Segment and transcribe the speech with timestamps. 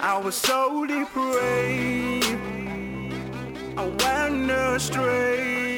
[0.00, 2.24] I was so depraved.
[3.76, 5.74] I went astray.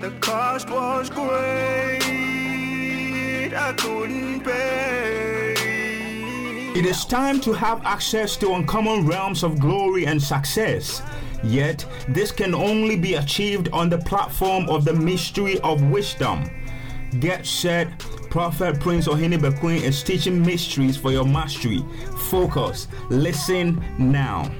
[0.00, 2.02] The cost was great.
[3.54, 5.54] I couldn't pay.
[6.74, 11.02] It is time to have access to uncommon realms of glory and success.
[11.44, 16.50] Yet, this can only be achieved on the platform of the mystery of wisdom.
[17.20, 18.05] Get set.
[18.36, 21.82] Prophet Prince or Ohene Bekoe is teaching mysteries for your mastery.
[22.28, 22.86] Focus.
[23.08, 24.50] Listen now.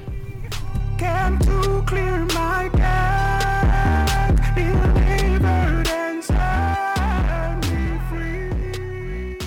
[0.97, 9.37] Came to clear my debt, delivered and set me free.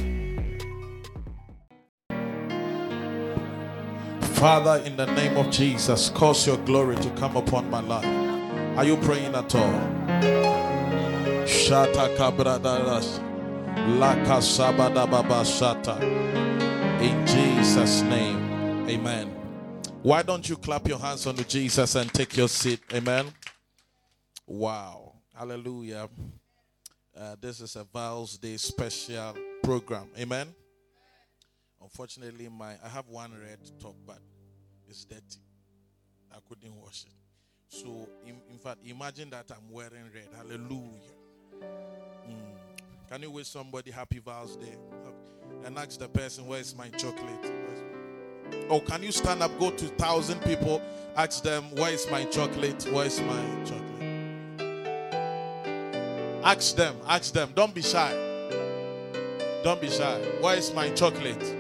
[4.21, 8.07] Father, in the name of Jesus, cause your glory to come upon my life.
[8.79, 9.81] Are you praying at all?
[11.49, 13.30] Shata kabradaras.
[17.03, 18.89] In Jesus' name.
[18.89, 19.29] Amen.
[20.03, 22.81] Why don't you clap your hands unto Jesus and take your seat?
[22.93, 23.27] Amen.
[24.47, 25.15] Wow.
[25.37, 26.09] Hallelujah.
[27.17, 30.09] Uh, this is a Val's Day special program.
[30.19, 30.55] Amen.
[31.81, 34.19] Unfortunately, my I have one red top, but
[34.89, 35.41] it's dirty.
[36.33, 37.13] I couldn't wash it.
[37.69, 40.29] So, in, in fact, imagine that I'm wearing red.
[40.37, 41.15] Hallelujah.
[42.29, 42.50] Mm.
[43.11, 44.77] Can you wish somebody happy Val's Day?
[45.05, 47.53] Uh, and ask the person, Where's my chocolate?
[48.69, 50.81] Oh, can you stand up, go to thousand people,
[51.17, 52.87] ask them, Where is my chocolate?
[52.93, 53.91] Where is my chocolate?
[56.45, 57.51] Ask them, ask them.
[57.57, 58.13] Don't be shy.
[59.65, 60.21] Don't be shy.
[60.41, 61.57] Where is my chocolate?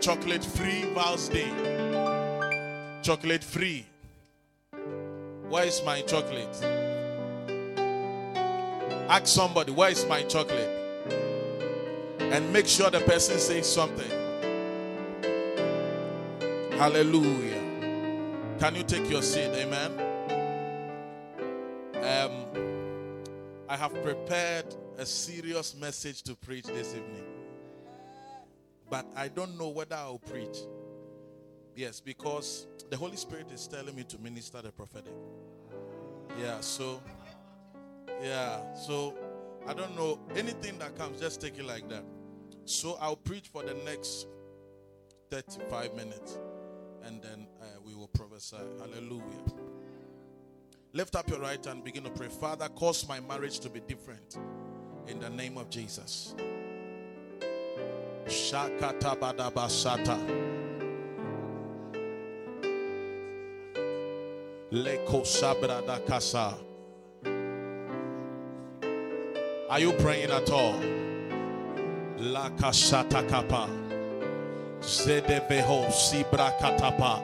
[0.00, 1.48] Chocolate free Val's Day.
[3.02, 3.86] Chocolate free.
[5.48, 6.89] Where is my chocolate?
[9.10, 10.70] Ask somebody, where is my chocolate?
[12.20, 14.08] And make sure the person says something.
[16.78, 17.60] Hallelujah.
[18.60, 19.50] Can you take your seat?
[19.52, 19.90] Amen.
[21.96, 22.44] Um,
[23.68, 24.66] I have prepared
[24.96, 27.24] a serious message to preach this evening.
[28.88, 30.58] But I don't know whether I'll preach.
[31.74, 35.12] Yes, because the Holy Spirit is telling me to minister the prophetic.
[36.40, 37.02] Yeah, so
[38.22, 39.14] yeah, so
[39.66, 42.04] I don't know anything that comes, just take it like that.
[42.64, 44.26] So I'll preach for the next
[45.30, 46.38] 35 minutes
[47.04, 48.56] and then uh, we will prophesy.
[48.78, 49.22] Hallelujah.
[50.92, 52.28] Lift up your right hand, begin to pray.
[52.28, 54.38] Father, cause my marriage to be different
[55.06, 56.34] in the name of Jesus.
[58.26, 60.18] Shakata badabasata.
[64.72, 66.56] Leko sabrada kasa.
[69.70, 70.74] Are you praying at all?
[72.18, 73.68] La kasata kapa.
[74.80, 77.22] Zedeveho sibra katapa.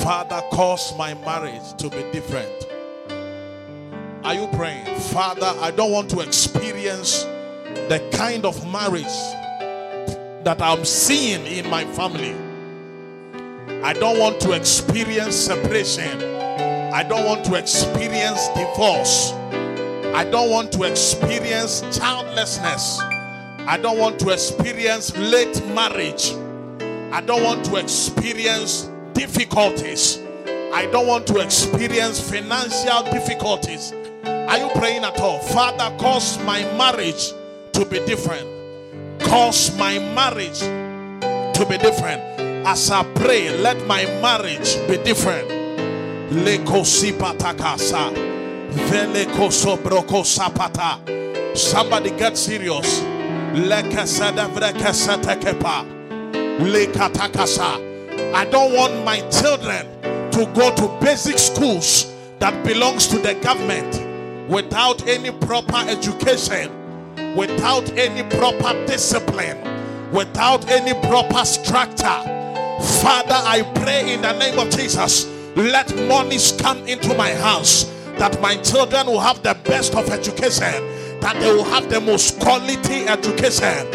[0.00, 2.68] Father, cause my marriage to be different.
[4.22, 4.94] Are you praying?
[5.10, 7.24] Father, I don't want to experience
[7.88, 9.04] the kind of marriage
[10.44, 12.36] that I'm seeing in my family.
[13.82, 16.22] I don't want to experience separation.
[16.94, 19.32] I don't want to experience divorce.
[20.14, 22.98] I don't want to experience childlessness.
[23.00, 26.32] I don't want to experience late marriage.
[27.12, 30.18] I don't want to experience difficulties.
[30.72, 33.92] I don't want to experience financial difficulties.
[34.24, 35.38] Are you praying at all?
[35.38, 37.32] Father, cause my marriage
[37.72, 38.46] to be different.
[39.20, 42.20] Cause my marriage to be different.
[42.66, 45.48] As I pray, let my marriage be different.
[46.30, 48.29] Lekosipatakasa.
[51.54, 53.00] Somebody get serious.
[58.32, 59.86] I don't want my children
[60.30, 66.70] to go to basic schools that belongs to the government without any proper education,
[67.36, 69.58] without any proper discipline,
[70.12, 72.22] without any proper structure.
[73.02, 75.26] Father, I pray in the name of Jesus,
[75.56, 77.90] let monies come into my house
[78.20, 80.76] that my children will have the best of education,
[81.20, 83.86] that they will have the most quality education.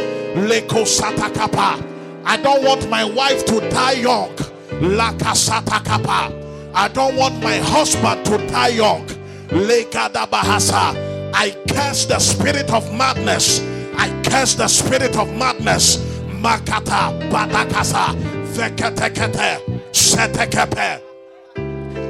[0.50, 1.78] Leko satakapa.
[2.26, 4.36] I don't want my wife to die young.
[4.82, 6.74] Laka satakapa.
[6.74, 9.06] I don't want my husband to die young.
[9.50, 10.98] Lekada bahasa.
[11.32, 13.62] I curse the spirit of madness.
[13.96, 15.98] I curse the spirit of madness.
[16.42, 18.16] Makata badakasa.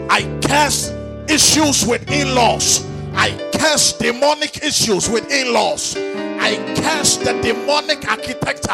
[0.07, 2.85] I curse issues with in laws.
[3.13, 5.95] I curse demonic issues with in laws.
[5.97, 8.73] I curse the demonic architecture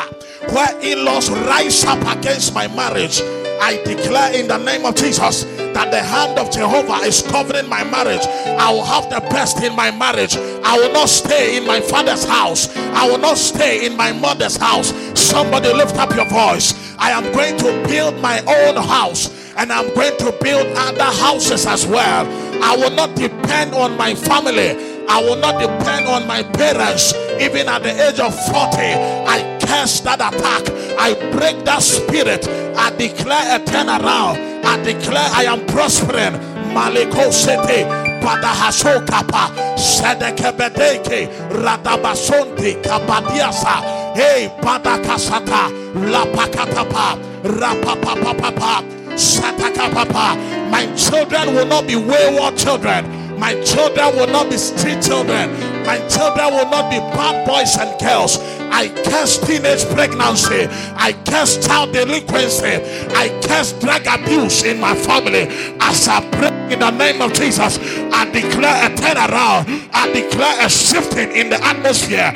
[0.50, 3.22] where in laws rise up against my marriage.
[3.62, 5.44] I declare in the name of Jesus
[5.74, 8.26] that the hand of Jehovah is covering my marriage.
[8.26, 10.36] I will have the best in my marriage.
[10.36, 12.76] I will not stay in my father's house.
[12.76, 14.94] I will not stay in my mother's house.
[15.14, 16.96] Somebody lift up your voice.
[16.98, 21.66] I am going to build my own house and I'm going to build other houses
[21.66, 22.26] as well.
[22.64, 24.76] I will not depend on my family.
[25.08, 27.14] I will not depend on my parents.
[27.40, 28.56] Even at the age of 40,
[29.28, 30.70] I curse that attack.
[31.00, 32.48] I break that spirit.
[32.78, 34.64] I declare a turnaround.
[34.64, 36.40] I declare I am prospering.
[36.72, 37.84] Maliko City.
[38.22, 43.82] Padahaso kapa sedekebedeke radabasonti kabadiasa
[44.14, 45.74] hey padakasata
[46.06, 49.01] lapakatapa rapapapapa
[50.72, 55.50] my children will not be wayward children my children will not be street children.
[55.84, 58.38] My children will not be bad boys and girls.
[58.70, 60.68] I curse teenage pregnancy.
[60.96, 62.78] I curse child delinquency.
[63.18, 65.48] I curse drug abuse in my family.
[65.82, 67.80] As I pray in the name of Jesus,
[68.14, 69.90] I declare a turnaround.
[69.92, 72.32] I declare a shifting in the atmosphere.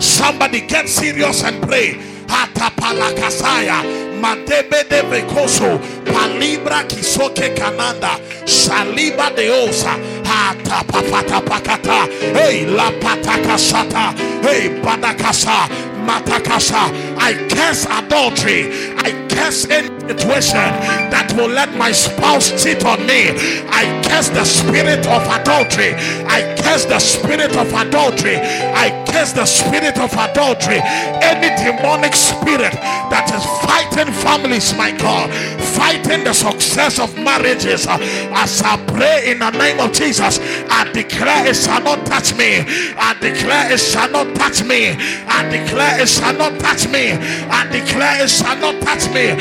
[0.00, 2.09] Somebody get serious and pray.
[2.30, 3.82] Hatapalakasaya.
[4.20, 12.06] Matebe de Becoso, Palibra Kisoke Cananda, Saliba de Osa, Hata Papata Pakata,
[12.36, 14.12] Hey La Patakasata,
[14.42, 15.68] Hey Badakasa,
[16.04, 16.92] Matakasa.
[17.18, 18.70] I curse adultery.
[18.98, 20.70] I curse any situation
[21.14, 23.30] that will let my spouse cheat on me.
[23.70, 25.94] I curse the spirit of adultery.
[26.26, 28.36] I curse the spirit of adultery.
[28.36, 30.80] I curse the spirit of adultery.
[31.22, 32.74] Any demonic spirit
[33.10, 35.30] that is fighting families, my God,
[35.78, 37.86] fighting the success of marriages.
[37.86, 37.98] Uh,
[38.34, 40.38] as I pray in the name of Jesus,
[40.70, 42.66] I declare it shall not touch me.
[42.98, 44.96] I declare it shall not touch me.
[45.26, 47.12] I declare it shall not touch me.
[47.46, 49.38] I declare it shall not touch me.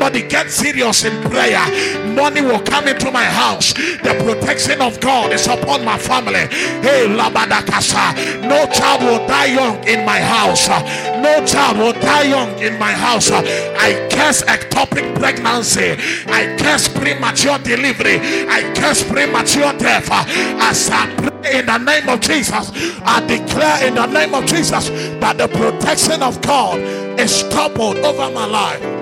[0.00, 1.60] Somebody get serious in prayer.
[2.14, 3.74] Money will come into my house.
[3.74, 6.48] The protection of God is upon my family.
[6.80, 8.48] Hey, Labadakasa.
[8.48, 10.68] No child will die young in my house.
[11.20, 13.30] No child will die young in my house.
[13.30, 15.96] I curse ectopic pregnancy.
[16.28, 18.20] I curse premature delivery.
[18.48, 20.08] I curse premature death.
[20.10, 22.72] As I pray in the name of Jesus,
[23.04, 24.88] I declare in the name of Jesus
[25.20, 26.78] that the protection of God
[27.20, 28.99] is toppled over my life.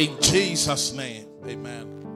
[0.00, 2.06] In Jesus' name, amen.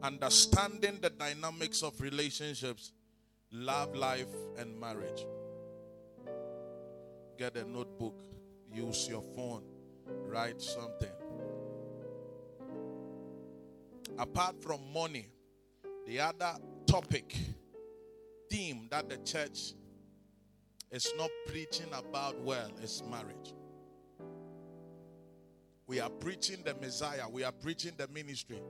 [0.00, 2.92] Understanding the dynamics of relationships,
[3.50, 5.26] love life, and marriage.
[7.36, 8.22] Get a notebook,
[8.72, 9.64] use your phone,
[10.06, 11.10] write something.
[14.16, 15.26] Apart from money,
[16.06, 16.54] the other
[16.86, 17.36] topic,
[18.48, 19.72] theme that the church
[20.92, 23.52] is not preaching about well is marriage.
[25.86, 28.60] We are preaching the Messiah, we are preaching the ministry,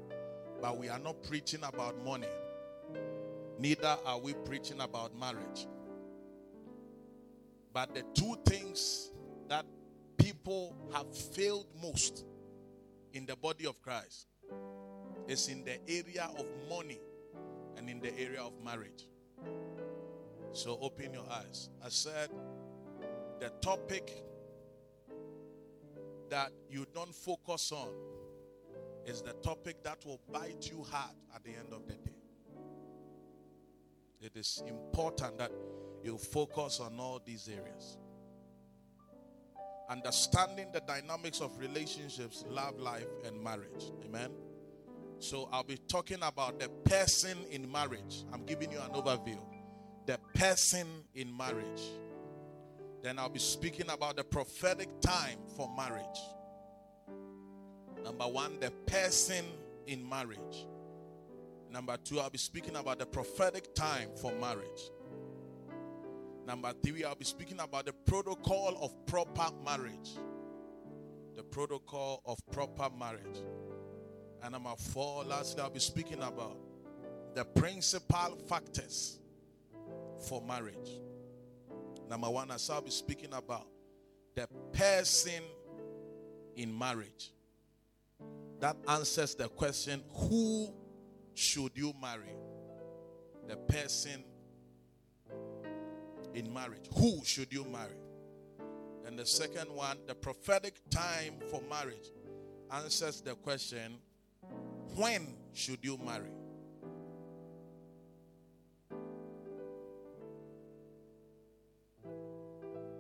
[0.60, 2.26] but we are not preaching about money.
[3.58, 5.68] Neither are we preaching about marriage.
[7.72, 9.10] But the two things
[9.48, 9.64] that
[10.16, 12.24] people have failed most
[13.12, 14.26] in the body of Christ
[15.28, 17.00] is in the area of money
[17.76, 19.06] and in the area of marriage.
[20.52, 21.68] So open your eyes.
[21.84, 22.30] I said
[23.40, 24.24] the topic
[26.30, 27.88] that you don't focus on
[29.06, 32.14] is the topic that will bite you hard at the end of the day.
[34.20, 35.52] It is important that
[36.02, 37.98] you focus on all these areas.
[39.90, 43.92] Understanding the dynamics of relationships, love life, and marriage.
[44.04, 44.30] Amen.
[45.18, 48.24] So I'll be talking about the person in marriage.
[48.32, 49.38] I'm giving you an overview.
[50.06, 51.82] The person in marriage.
[53.04, 56.20] Then I'll be speaking about the prophetic time for marriage.
[58.02, 59.44] Number one, the person
[59.86, 60.66] in marriage.
[61.70, 64.90] Number two, I'll be speaking about the prophetic time for marriage.
[66.46, 70.12] Number three, I'll be speaking about the protocol of proper marriage.
[71.36, 73.42] The protocol of proper marriage.
[74.42, 76.56] And number four, lastly, I'll be speaking about
[77.34, 79.18] the principal factors
[80.26, 81.03] for marriage.
[82.08, 83.66] Number one, I shall be speaking about
[84.34, 85.42] the person
[86.56, 87.32] in marriage.
[88.60, 90.72] That answers the question who
[91.34, 92.34] should you marry?
[93.48, 94.24] The person
[96.34, 96.88] in marriage.
[96.96, 97.96] Who should you marry?
[99.06, 102.10] And the second one, the prophetic time for marriage,
[102.72, 103.98] answers the question
[104.96, 106.30] when should you marry?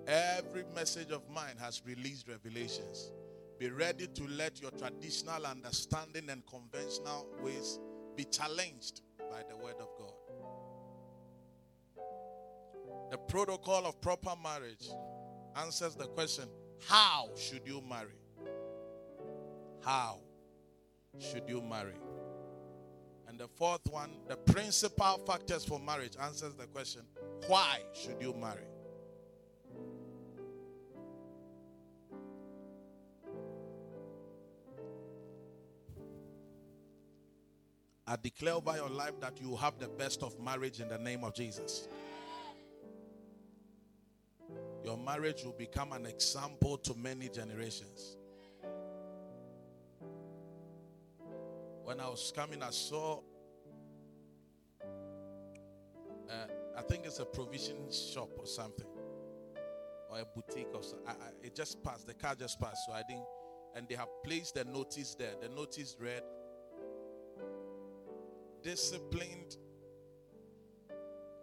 [0.06, 3.10] Every message of mine has released revelations.
[3.58, 7.78] Be ready to let your traditional understanding and conventional ways
[8.16, 10.12] be challenged by the word of God.
[13.10, 14.88] The protocol of proper marriage
[15.56, 16.48] answers the question
[16.86, 18.18] how should you marry?
[19.82, 20.18] How
[21.18, 21.94] should you marry?
[23.28, 27.02] And the fourth one, the principal factors for marriage answers the question
[27.46, 28.66] why should you marry?
[38.14, 41.24] I declare over your life that you have the best of marriage in the name
[41.24, 41.88] of Jesus.
[44.84, 48.16] Your marriage will become an example to many generations.
[51.82, 53.18] When I was coming, I saw,
[56.30, 56.46] uh,
[56.78, 58.86] I think it's a provision shop or something,
[60.08, 61.08] or a boutique or something.
[61.08, 63.26] I, I, it just passed, the car just passed, so I didn't,
[63.74, 65.32] and they have placed the notice there.
[65.42, 66.22] The notice read,
[68.64, 69.58] disciplined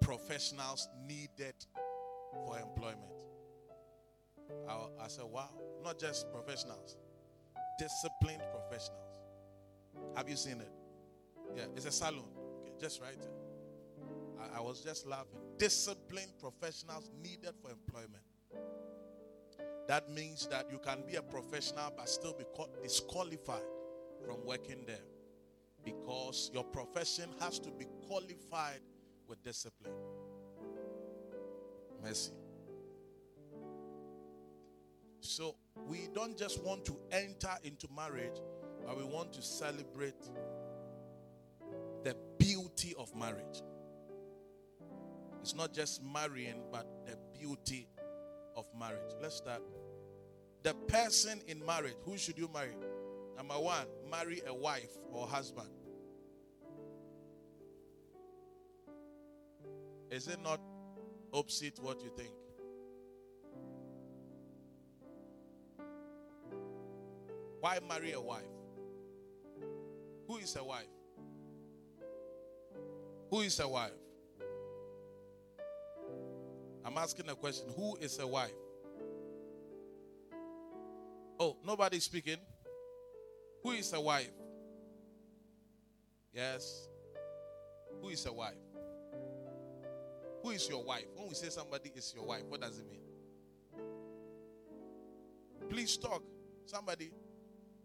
[0.01, 1.53] professionals needed
[2.45, 3.13] for employment.
[4.67, 5.49] I, I said, wow,
[5.83, 6.97] not just professionals,
[7.77, 9.19] disciplined professionals.
[10.15, 10.71] Have you seen it?
[11.55, 12.25] Yeah, it's a salon.
[12.61, 13.15] Okay, just right.
[14.39, 15.39] I, I was just laughing.
[15.57, 18.23] Disciplined professionals needed for employment.
[19.87, 22.45] That means that you can be a professional but still be
[22.81, 23.61] disqualified
[24.25, 25.10] from working there
[25.83, 28.79] because your profession has to be qualified
[29.27, 29.93] with discipline.
[32.03, 32.33] Mercy.
[35.19, 35.55] So
[35.88, 38.41] we don't just want to enter into marriage,
[38.85, 40.21] but we want to celebrate
[42.03, 43.61] the beauty of marriage.
[45.41, 47.88] It's not just marrying, but the beauty
[48.55, 49.13] of marriage.
[49.21, 49.61] Let's start.
[50.63, 52.75] The person in marriage, who should you marry?
[53.35, 55.69] Number one, marry a wife or husband.
[60.09, 60.59] Is it not
[61.33, 62.33] opposite what you think?
[67.61, 68.43] Why marry a wife?
[70.27, 70.88] Who is a wife?
[73.29, 73.91] Who is a wife?
[76.83, 77.67] I'm asking a question.
[77.75, 78.51] Who is a wife?
[81.39, 82.38] Oh, nobody speaking.
[83.63, 84.31] Who is a wife?
[86.33, 86.87] Yes.
[88.01, 88.55] Who is a wife?
[90.41, 91.05] Who is your wife?
[91.15, 93.01] When we say somebody is your wife, what does it mean?
[95.69, 96.23] Please talk.
[96.65, 97.11] Somebody,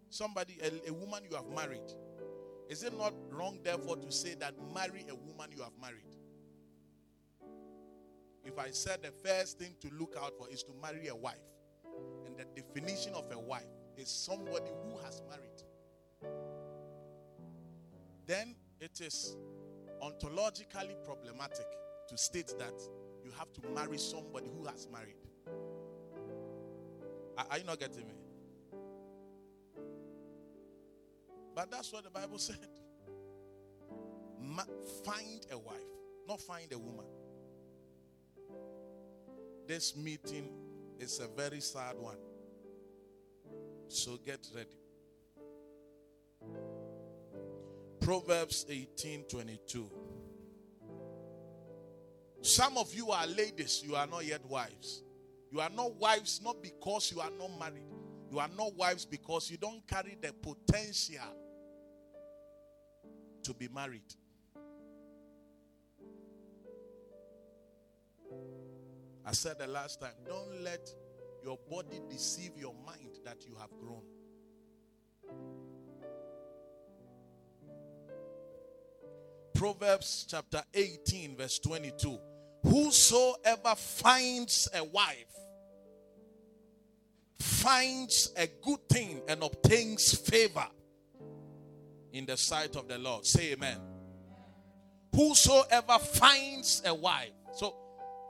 [0.08, 1.92] somebody, a, a woman you have married.
[2.68, 6.02] Is it not wrong, therefore, to say that marry a woman you have married?
[8.44, 11.34] If I said the first thing to look out for is to marry a wife,
[12.24, 13.66] and the definition of a wife
[13.96, 15.55] is somebody who has married,
[18.26, 19.36] then it is
[20.02, 21.66] ontologically problematic
[22.08, 22.74] to state that
[23.24, 25.16] you have to marry somebody who has married.
[27.38, 28.14] Are, you not getting me?
[31.54, 32.56] But that's what the Bible said.
[34.40, 34.62] Ma-
[35.04, 35.74] find a wife,
[36.28, 37.06] not find a woman.
[39.66, 40.50] This meeting
[40.98, 42.18] is a very sad one.
[43.88, 44.85] So get ready.
[48.06, 49.90] Proverbs 18 22.
[52.40, 55.02] Some of you are ladies, you are not yet wives.
[55.50, 57.90] You are not wives not because you are not married.
[58.30, 61.18] You are not wives because you don't carry the potential
[63.42, 64.14] to be married.
[69.24, 70.88] I said the last time, don't let
[71.42, 74.04] your body deceive your mind that you have grown.
[79.56, 82.18] Proverbs chapter 18, verse 22.
[82.62, 85.36] Whosoever finds a wife
[87.38, 90.66] finds a good thing and obtains favor
[92.12, 93.24] in the sight of the Lord.
[93.24, 93.78] Say amen.
[95.14, 97.32] Whosoever finds a wife.
[97.54, 97.74] So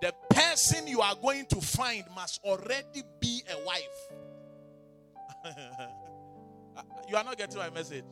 [0.01, 4.09] the person you are going to find must already be a wife.
[7.09, 8.05] you are not getting my message.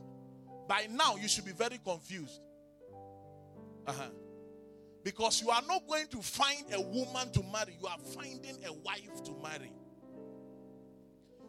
[0.66, 2.40] By now, you should be very confused.
[3.86, 4.08] Uh-huh.
[5.02, 8.72] Because you are not going to find a woman to marry, you are finding a
[8.72, 9.70] wife to marry.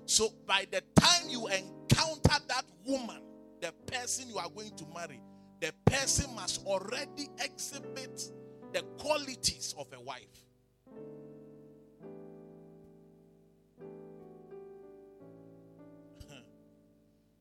[0.05, 3.21] So by the time you encounter that woman,
[3.61, 5.21] the person you are going to marry,
[5.61, 8.29] the person must already exhibit
[8.73, 10.21] the qualities of a wife.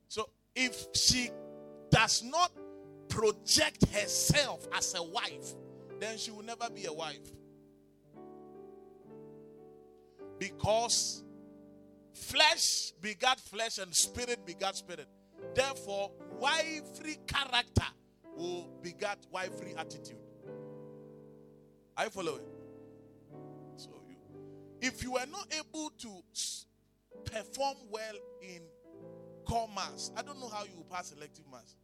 [0.08, 1.30] so if she
[1.90, 2.52] does not
[3.14, 5.54] project herself as a wife,
[6.00, 7.30] then she will never be a wife.
[10.38, 11.22] Because
[12.12, 15.06] flesh begat flesh and spirit begat spirit.
[15.54, 17.86] Therefore, wifely character
[18.36, 20.18] will begat wifely attitude.
[21.96, 22.46] Are you following?
[23.76, 24.16] So, you,
[24.80, 26.08] if you are not able to
[27.24, 28.62] perform well in
[29.72, 31.76] mass, I don't know how you will pass elective mass.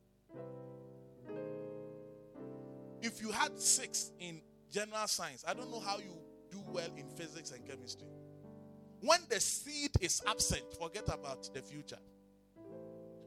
[3.03, 4.41] If you had six in
[4.71, 6.17] general science, I don't know how you
[6.51, 8.09] do well in physics and chemistry.
[9.01, 11.99] When the seed is absent, forget about the future.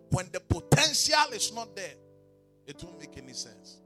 [0.09, 1.95] When the potential is not there,
[2.67, 3.79] it won't make any sense.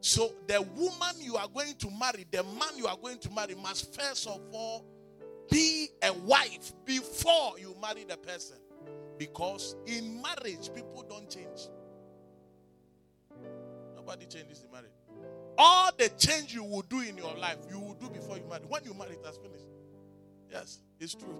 [0.00, 3.54] So, the woman you are going to marry, the man you are going to marry,
[3.54, 4.84] must first of all
[5.50, 8.56] be a wife before you marry the person.
[9.18, 11.68] Because in marriage, people don't change.
[14.08, 14.90] Nobody changes marriage.
[15.58, 18.62] All the change you will do in your life, you will do before you marry.
[18.66, 19.66] When you marry, it has finished.
[20.50, 21.36] Yes, it's true.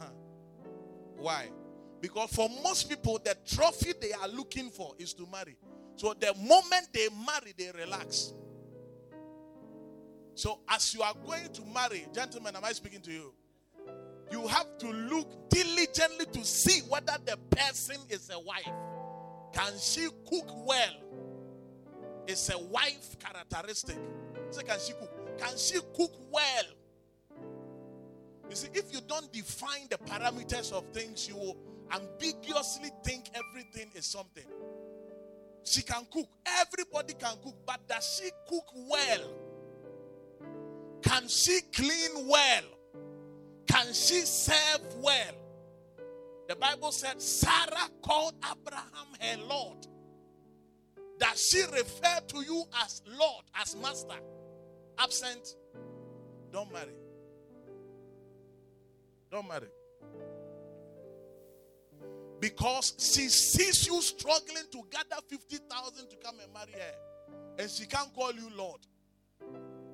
[1.16, 1.46] Why?
[2.00, 5.56] Because for most people, the trophy they are looking for is to marry.
[5.94, 8.32] So the moment they marry, they relax.
[10.34, 13.32] So as you are going to marry, gentlemen, am I speaking to you?
[14.32, 18.66] You have to look diligently to see whether the person is a wife.
[19.52, 20.94] Can she cook well?
[22.26, 23.96] It's a wife characteristic.
[24.50, 25.38] So can she cook?
[25.38, 26.64] Can she cook well?
[28.50, 31.56] You see, if you don't define the parameters of things, you will
[31.92, 34.44] ambiguously think everything is something.
[35.64, 36.26] She can cook.
[36.46, 37.54] Everybody can cook.
[37.66, 39.30] But does she cook well?
[41.02, 42.64] Can she clean well?
[43.66, 45.34] Can she serve well?
[46.48, 49.86] The Bible said Sarah called Abraham her Lord.
[51.20, 54.14] That she referred to you as Lord, as Master?
[54.98, 55.56] Absent?
[56.50, 56.94] Don't marry.
[59.30, 59.66] Don't marry.
[62.40, 67.58] Because she sees you struggling to gather 50,000 to come and marry her.
[67.58, 68.80] And she can't call you Lord.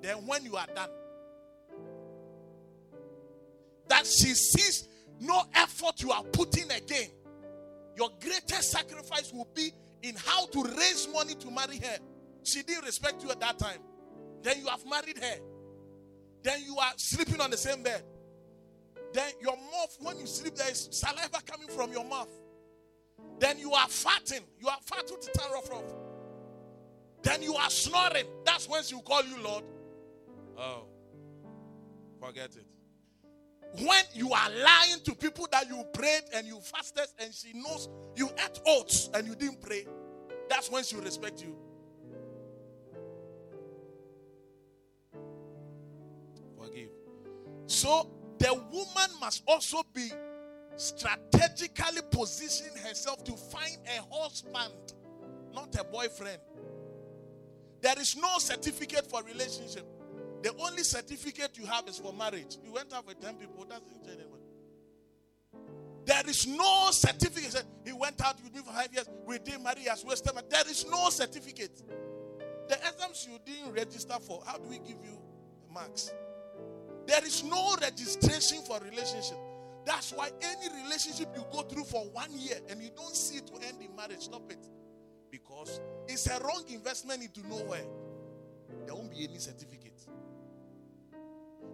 [0.03, 0.91] Then when you are done,
[3.89, 4.89] that she sees
[5.25, 7.09] no effort you are putting again,
[7.97, 11.99] your greatest sacrifice will be in how to raise money to marry her.
[12.43, 13.79] She didn't respect you at that time.
[14.43, 15.37] Then you have married her.
[16.43, 18.03] Then you are sleeping on the same bed.
[19.15, 22.29] Then your mouth, when you sleep, there is saliva coming from your mouth.
[23.39, 24.43] Then you are farting.
[24.61, 25.95] You are farting to turn off.
[27.23, 28.27] Then you are snoring.
[28.45, 29.65] That's when she will call you Lord.
[30.59, 30.85] Oh,
[32.21, 32.67] forget it.
[33.79, 37.89] When you are lying to people that you prayed and you fasted and she knows
[38.15, 39.87] you ate oats and you didn't pray,
[40.49, 41.57] that's when she will respect you.
[46.57, 46.91] Forgive.
[47.67, 50.09] So the woman must also be
[50.77, 54.95] strategically positioning herself to find a husband,
[55.53, 56.39] not a boyfriend.
[57.81, 59.85] There is no certificate for relationship.
[60.45, 62.59] The only certificate you have is for marriage.
[62.63, 64.41] You went out with 10 people, doesn't change anyone.
[66.05, 67.65] There is no certificate.
[67.83, 69.09] He went out with me for five years.
[69.25, 70.35] We didn't marry as Western.
[70.51, 71.83] There is no certificate.
[72.69, 75.19] The exams you didn't register for, how do we give you
[75.73, 76.13] marks?
[77.07, 79.39] There is no registration for relationship.
[79.87, 83.47] That's why any relationship you go through for one year and you don't see it
[83.47, 84.69] to end in marriage, stop it.
[85.31, 87.87] Because it's a wrong investment into nowhere.
[88.85, 89.84] There won't be any certificate.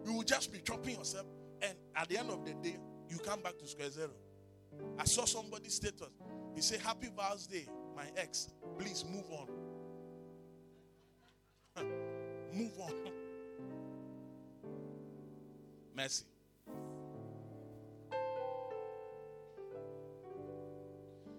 [0.05, 1.26] You will just be chopping yourself,
[1.62, 2.76] and at the end of the day,
[3.09, 4.11] you come back to square zero.
[4.98, 6.09] I saw somebody's status.
[6.55, 8.50] He said, Happy Val's Day, my ex.
[8.79, 9.48] Please move on.
[12.55, 12.92] move on.
[15.96, 16.24] Mercy.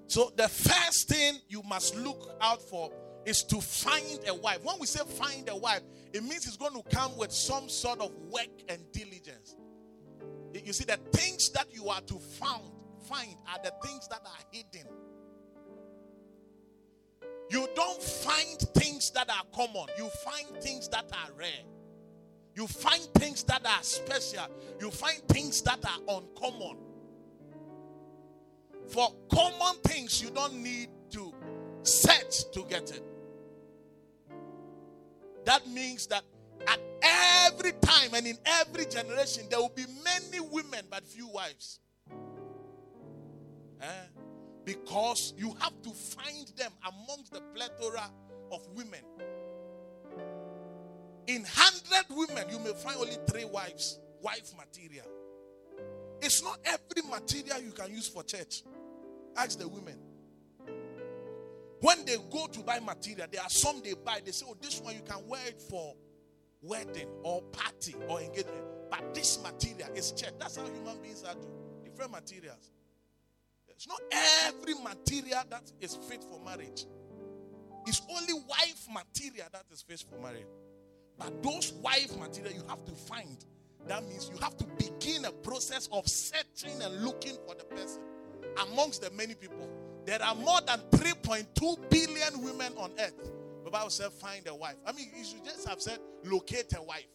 [0.07, 2.91] So, the first thing you must look out for
[3.25, 4.59] is to find a wife.
[4.61, 5.83] When we say find a wife,
[6.13, 9.55] it means it's going to come with some sort of work and diligence.
[10.53, 12.71] You see, the things that you are to found,
[13.07, 14.87] find are the things that are hidden.
[17.49, 21.65] You don't find things that are common, you find things that are rare.
[22.53, 24.45] You find things that are special.
[24.79, 26.77] You find things that are uncommon.
[28.89, 31.33] For common things, you don't need to
[31.83, 33.10] search to get it.
[35.45, 36.23] That means that
[36.67, 41.79] at every time and in every generation, there will be many women but few wives.
[43.81, 43.85] Eh?
[44.63, 48.09] Because you have to find them amongst the plethora
[48.51, 49.01] of women.
[51.27, 55.05] In 100 women, you may find only three wives, wife material.
[56.21, 58.63] It's not every material you can use for church.
[59.35, 59.97] Ask the women.
[61.81, 64.21] When they go to buy material, there are some they buy.
[64.23, 65.95] They say, Oh, this one you can wear it for
[66.61, 68.63] wedding or party or engagement.
[68.89, 70.33] But this material is church.
[70.39, 71.49] That's how human beings are too.
[71.83, 72.69] Different materials.
[73.67, 73.99] It's not
[74.45, 76.85] every material that is fit for marriage.
[77.87, 80.45] It's only wife material that is fit for marriage.
[81.17, 83.43] But those wife material you have to find.
[83.87, 88.01] That means you have to begin a process of searching and looking for the person
[88.67, 89.67] amongst the many people.
[90.05, 93.31] There are more than 3.2 billion women on earth.
[93.63, 94.75] The Bible said, find a wife.
[94.85, 97.05] I mean, you should just have said, locate a wife.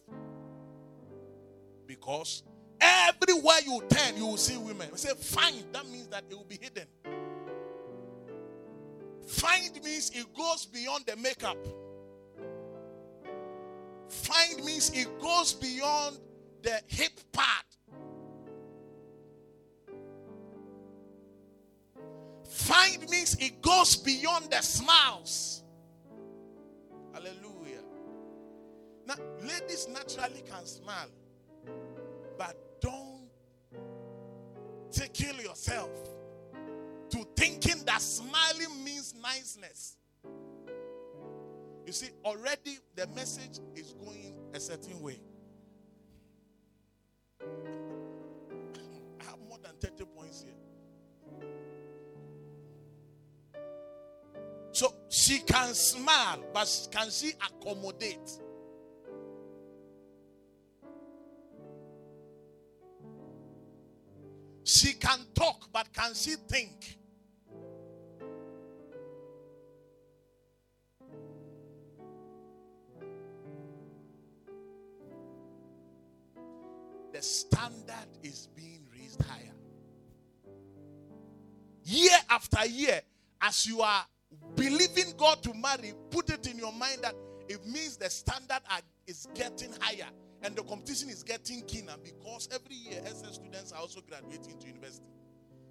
[1.85, 2.43] Because
[2.79, 4.89] everywhere you turn, you will see women.
[4.91, 6.87] We say, find, that means that it will be hidden.
[9.27, 11.57] Find means it goes beyond the makeup.
[14.07, 16.17] Find means it goes beyond
[16.63, 17.66] the hip part.
[22.67, 25.63] Find means it goes beyond the smiles.
[27.13, 27.81] Hallelujah.
[29.05, 31.07] Now, ladies naturally can smile,
[32.37, 33.29] but don't
[34.91, 35.89] take yourself
[37.11, 39.95] to thinking that smiling means niceness.
[41.85, 45.21] You see, already the message is going a certain way.
[55.09, 58.29] She can smile, but can she accommodate?
[64.63, 66.97] She can talk, but can she think?
[77.13, 79.53] The standard is being raised higher.
[81.85, 83.01] Year after year,
[83.41, 84.05] as you are
[84.55, 87.15] believing God to marry, put it in your mind that
[87.47, 90.09] it means the standard are, is getting higher
[90.43, 94.67] and the competition is getting keener because every year SS students are also graduating to
[94.67, 95.05] university.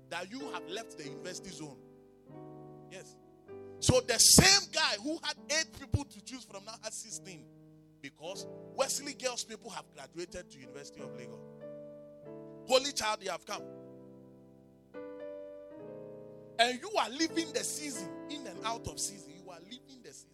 [0.09, 1.77] That you have left the university zone.
[2.90, 3.16] Yes.
[3.81, 7.45] So the same guy who had eight people to choose from now has 16
[8.01, 11.40] because Wesley Girls people have graduated to University of Lagos.
[12.66, 13.62] Holy Child, you have come.
[16.59, 19.33] And you are living the season in and out of season.
[19.45, 20.27] You are living the season.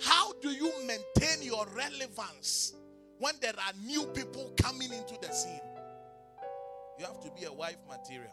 [0.00, 2.74] How do you maintain your relevance
[3.18, 5.60] when there are new people coming into the scene?
[6.98, 8.32] You have to be a wife material.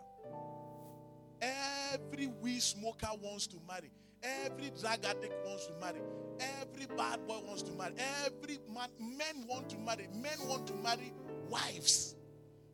[1.41, 3.91] Every weed smoker wants to marry.
[4.22, 6.02] Every drug addict wants to marry.
[6.39, 7.94] Every bad boy wants to marry.
[8.26, 10.08] Every man, men want to marry.
[10.13, 11.12] Men want to marry
[11.50, 12.15] wives.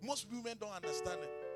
[0.01, 1.46] Most women don't understand it.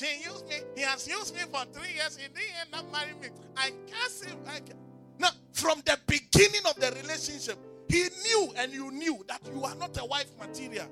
[0.00, 0.56] He used me.
[0.74, 2.16] He has used me for three years.
[2.16, 3.28] He didn't end up marrying me.
[3.56, 4.38] I curse him.
[4.46, 4.76] I can.
[5.18, 7.58] Now, from the beginning of the relationship,
[7.88, 10.86] he knew and you knew that you are not a wife material.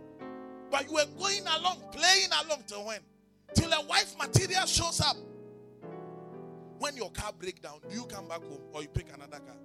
[0.71, 3.01] But you were going along, playing along till when?
[3.55, 5.17] Till a wife material shows up.
[6.79, 9.57] When your car breaks down, do you come back home or you pick another car?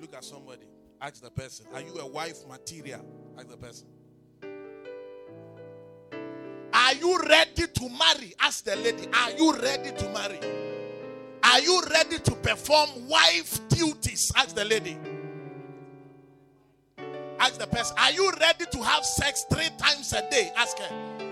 [0.00, 0.66] Look at somebody.
[1.00, 3.04] Ask the person, Are you a wife material?
[3.38, 3.86] Ask the person.
[6.72, 8.34] Are you ready to marry?
[8.40, 9.08] Ask the lady.
[9.12, 10.38] Are you ready to marry?
[11.42, 14.30] Are you ready to perform wife duties?
[14.36, 14.96] Ask the lady.
[17.38, 17.96] Ask the person.
[17.98, 20.50] Are you ready to have sex three times a day?
[20.56, 21.26] Ask her.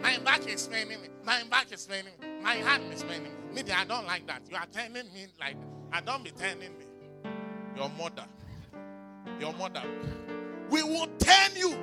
[0.00, 1.08] My back is paining me.
[1.24, 2.42] My back is paining me.
[2.42, 3.62] My hand is paining me.
[3.72, 4.42] I don't like that.
[4.50, 5.56] You are turning me like
[5.92, 6.84] I don't be turning me.
[7.76, 8.24] Your mother.
[9.38, 9.82] Your mother.
[10.70, 11.74] We will turn you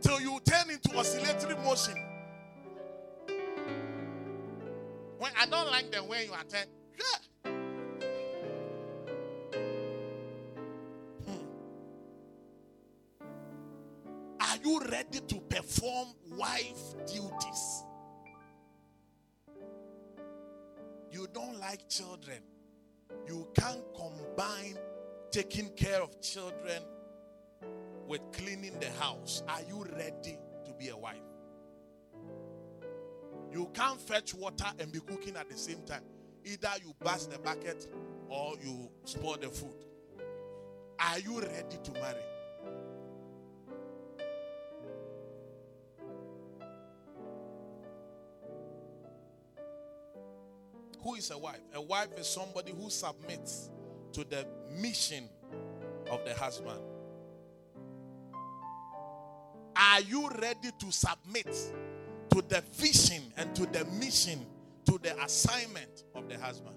[0.00, 1.94] till you turn into oscillatory motion.
[5.18, 6.32] When I don't like the way you.
[6.32, 7.50] Yeah.
[11.26, 11.44] Hmm.
[14.40, 17.84] Are you ready to perform wife duties?
[21.12, 22.38] You don't like children,
[23.26, 24.78] you can't combine
[25.30, 26.82] taking care of children
[28.06, 29.42] with cleaning the house.
[29.48, 31.16] Are you ready to be a wife?
[33.52, 36.02] You can't fetch water and be cooking at the same time.
[36.44, 37.86] Either you bust the bucket
[38.28, 39.84] or you spoil the food.
[40.98, 42.22] Are you ready to marry?
[51.02, 51.60] Who is a wife?
[51.74, 53.70] A wife is somebody who submits
[54.12, 54.46] to the
[54.80, 55.28] mission
[56.10, 56.80] of the husband.
[59.76, 61.46] Are you ready to submit
[62.30, 64.44] to the vision and to the mission,
[64.86, 66.76] to the assignment of the husband?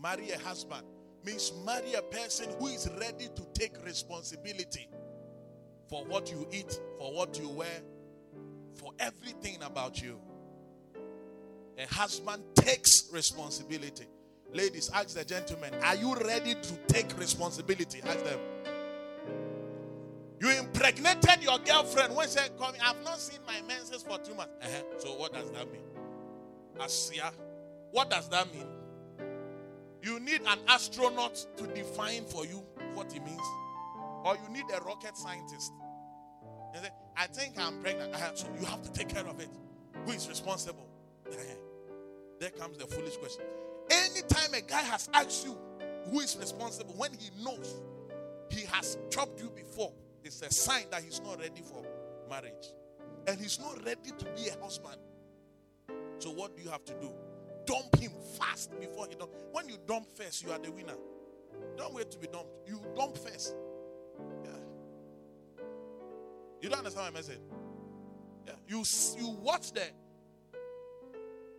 [0.00, 0.84] Marry a husband
[1.24, 4.88] means marry a person who is ready to take responsibility
[5.88, 7.80] for what you eat, for what you wear,
[8.74, 10.20] for everything about you.
[11.78, 14.06] A husband takes responsibility.
[14.52, 18.00] Ladies, ask the gentlemen, are you ready to take responsibility?
[18.06, 18.38] Ask them.
[20.40, 24.34] You impregnated your girlfriend when she said, Come, I've not seen my menses for two
[24.34, 24.52] months.
[24.62, 24.82] Uh-huh.
[24.98, 25.82] So, what does that mean?
[26.80, 27.32] Asia,
[27.90, 28.66] what does that mean?
[30.02, 33.40] You need an astronaut to define for you what it means,
[34.24, 35.72] or you need a rocket scientist.
[36.74, 38.34] Say, I think I'm pregnant, uh-huh.
[38.34, 39.48] so you have to take care of it.
[40.04, 40.86] Who is responsible?
[42.40, 43.44] There comes the foolish question.
[43.90, 45.56] Anytime a guy has asked you
[46.10, 47.80] who is responsible, when he knows
[48.50, 51.82] he has chopped you before, it's a sign that he's not ready for
[52.28, 52.72] marriage.
[53.26, 54.96] And he's not ready to be a husband.
[56.18, 57.10] So what do you have to do?
[57.66, 59.30] Dump him fast before he dump.
[59.52, 60.94] When you dump first, you are the winner.
[61.76, 62.50] Don't wait to be dumped.
[62.66, 63.54] You dump first.
[64.44, 64.50] Yeah.
[66.60, 67.40] You don't understand my message?
[68.46, 68.54] Yeah.
[68.68, 68.84] You
[69.18, 69.82] you watch the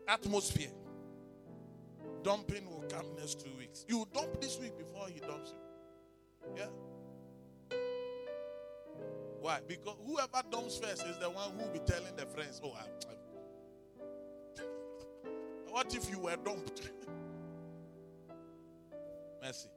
[0.07, 0.71] atmosphere.
[2.23, 3.85] Dumping will come next two weeks.
[3.87, 5.59] You dump this week before he dumps you.
[6.57, 6.67] Yeah.
[9.39, 9.59] Why?
[9.67, 12.85] Because whoever dumps first is the one who will be telling the friends, oh, I,
[13.09, 13.13] I
[15.69, 16.81] what if you were dumped?
[19.43, 19.69] Mercy.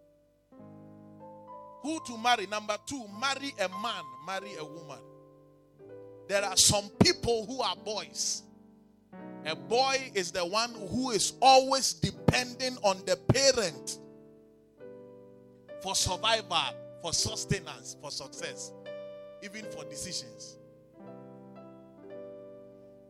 [1.82, 2.46] Who to marry?
[2.46, 4.98] Number two, marry a man, marry a woman.
[6.28, 8.42] There are some people who are boys.
[9.48, 13.98] A boy is the one who is always depending on the parent
[15.80, 18.72] for survival, for sustenance, for success,
[19.42, 20.58] even for decisions.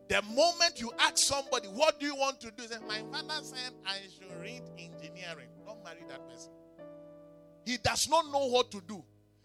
[0.07, 2.63] The moment you ask somebody, What do you want to do?
[2.63, 5.49] Say, My father said I should read engineering.
[5.65, 6.51] Don't marry that person.
[7.65, 9.03] He does not know what to do.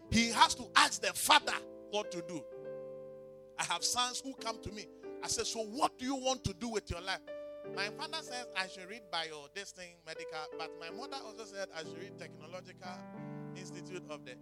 [0.09, 1.57] He has to ask the father
[1.91, 2.41] what to do.
[3.59, 4.85] I have sons who come to me.
[5.25, 7.17] I said, So what do you want to do with your life?
[7.75, 11.67] My father says I should read bio, this thing, medical, but my mother also said
[11.75, 12.91] I should read technological
[13.57, 14.33] institute of the.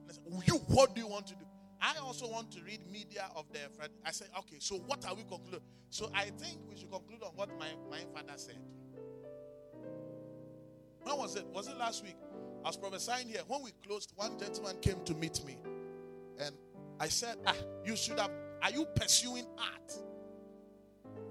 [0.46, 1.46] You, what do you want to do?
[1.82, 3.60] I also want to read media of the.
[4.06, 5.62] I said, okay, so what are we concluding?
[5.90, 8.58] So I think we should conclude on what my, my father said.
[11.02, 11.46] When was it?
[11.54, 12.18] Was it last week?
[12.66, 13.42] I was prophesying here.
[13.48, 15.56] When we closed, one gentleman came to meet me.
[16.40, 16.54] And
[17.00, 18.32] I said, ah, you should have.
[18.62, 19.94] Are you pursuing art?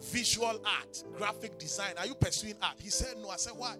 [0.02, 1.94] Visual art, graphic design.
[1.98, 2.76] Are you pursuing art?
[2.78, 3.28] He said, no.
[3.30, 3.76] I said, why?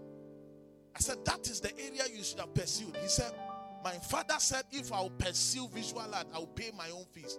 [0.94, 2.96] I said, that is the area you should have pursued.
[3.02, 3.32] He said,
[3.82, 7.38] my father said, if I'll pursue visual art, I'll pay my own fees.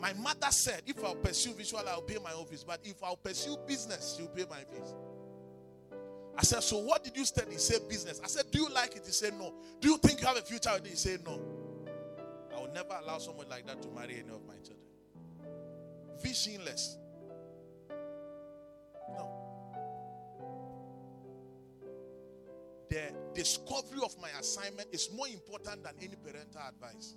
[0.00, 2.64] My mother said, if I'll pursue visual, I'll pay my own fees.
[2.64, 4.94] But if I'll pursue business, she'll pay my fees.
[6.36, 7.52] I said, so what did you study?
[7.52, 8.20] He said, business.
[8.24, 9.02] I said, do you like it?
[9.06, 9.54] He said, no.
[9.80, 10.90] Do you think you have a future with it?
[10.90, 11.40] He said, no.
[12.56, 14.78] I will never allow someone like that to marry any of my children.
[16.20, 16.96] Visionless.
[19.10, 19.28] No.
[22.88, 27.14] The discovery of my assignment is more important than any parental advice.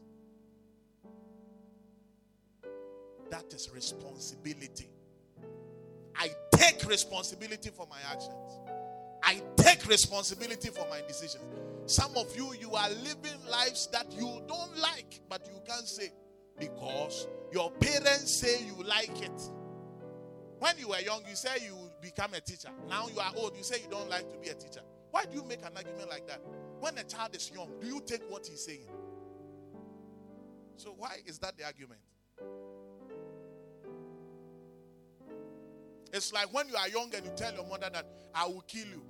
[3.30, 4.90] That is responsibility.
[6.16, 8.60] I take responsibility for my actions.
[9.24, 11.44] I take responsibility for my decisions.
[11.88, 16.12] Some of you, you are living lives that you don't like, but you can't say
[16.60, 19.42] because your parents say you like it.
[20.66, 22.70] When you were young, you say you will become a teacher.
[22.90, 24.82] Now you are old, you say you don't like to be a teacher.
[25.12, 26.42] Why do you make an argument like that?
[26.80, 28.88] When a child is young, do you take what he's saying?
[30.78, 32.00] So, why is that the argument?
[36.12, 38.88] It's like when you are young and you tell your mother that I will kill
[38.88, 39.04] you.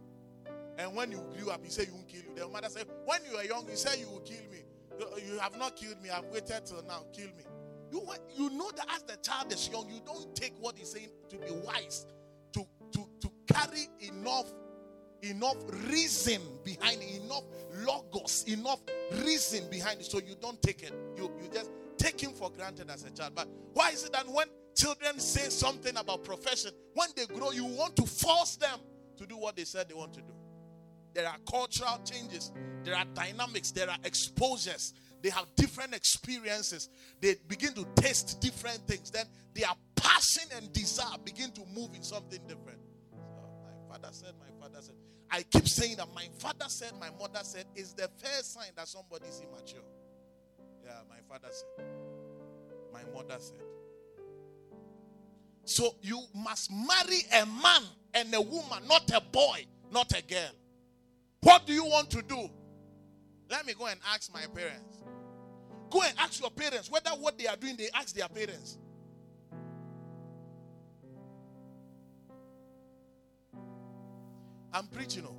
[0.77, 2.35] And when you grew up, you say you won't kill you.
[2.35, 4.65] The mother said, When you were young, you say you will kill me.
[5.25, 6.09] You have not killed me.
[6.09, 7.05] I've waited till now.
[7.13, 7.45] Kill me.
[7.95, 8.05] You,
[8.35, 11.37] you know that as the child is young, you don't take what he's saying to
[11.37, 12.05] be wise,
[12.51, 14.51] to, to, to carry enough
[15.21, 15.55] enough
[15.89, 17.43] reason behind it, enough
[17.87, 18.79] logos, enough
[19.23, 20.05] reason behind it.
[20.05, 20.93] So you don't take it.
[21.15, 23.31] You you just take him for granted as a child.
[23.33, 27.65] But why is it that when children say something about profession, when they grow, you
[27.65, 28.77] want to force them
[29.17, 30.33] to do what they said they want to do?
[31.13, 32.51] There are cultural changes,
[32.83, 34.93] there are dynamics, there are exposures.
[35.25, 36.87] They have different experiences.
[37.19, 39.09] They begin to taste different things.
[39.09, 42.77] Then their passion and desire begin to move in something different.
[43.09, 44.93] So my father said, my father said.
[45.31, 48.87] I keep saying that my father said, my mother said, is the first sign that
[48.87, 49.81] somebody is immature.
[50.83, 51.85] Yeah, my father said.
[52.93, 53.57] My mother said.
[55.63, 57.81] So you must marry a man
[58.13, 60.51] and a woman, not a boy, not a girl.
[61.41, 62.47] What do you want to do?
[63.49, 64.94] Let me go and ask my parents.
[65.89, 68.77] Go and ask your parents whether what they are doing, they ask their parents.
[74.73, 75.25] I'm preaching.
[75.25, 75.35] Oh.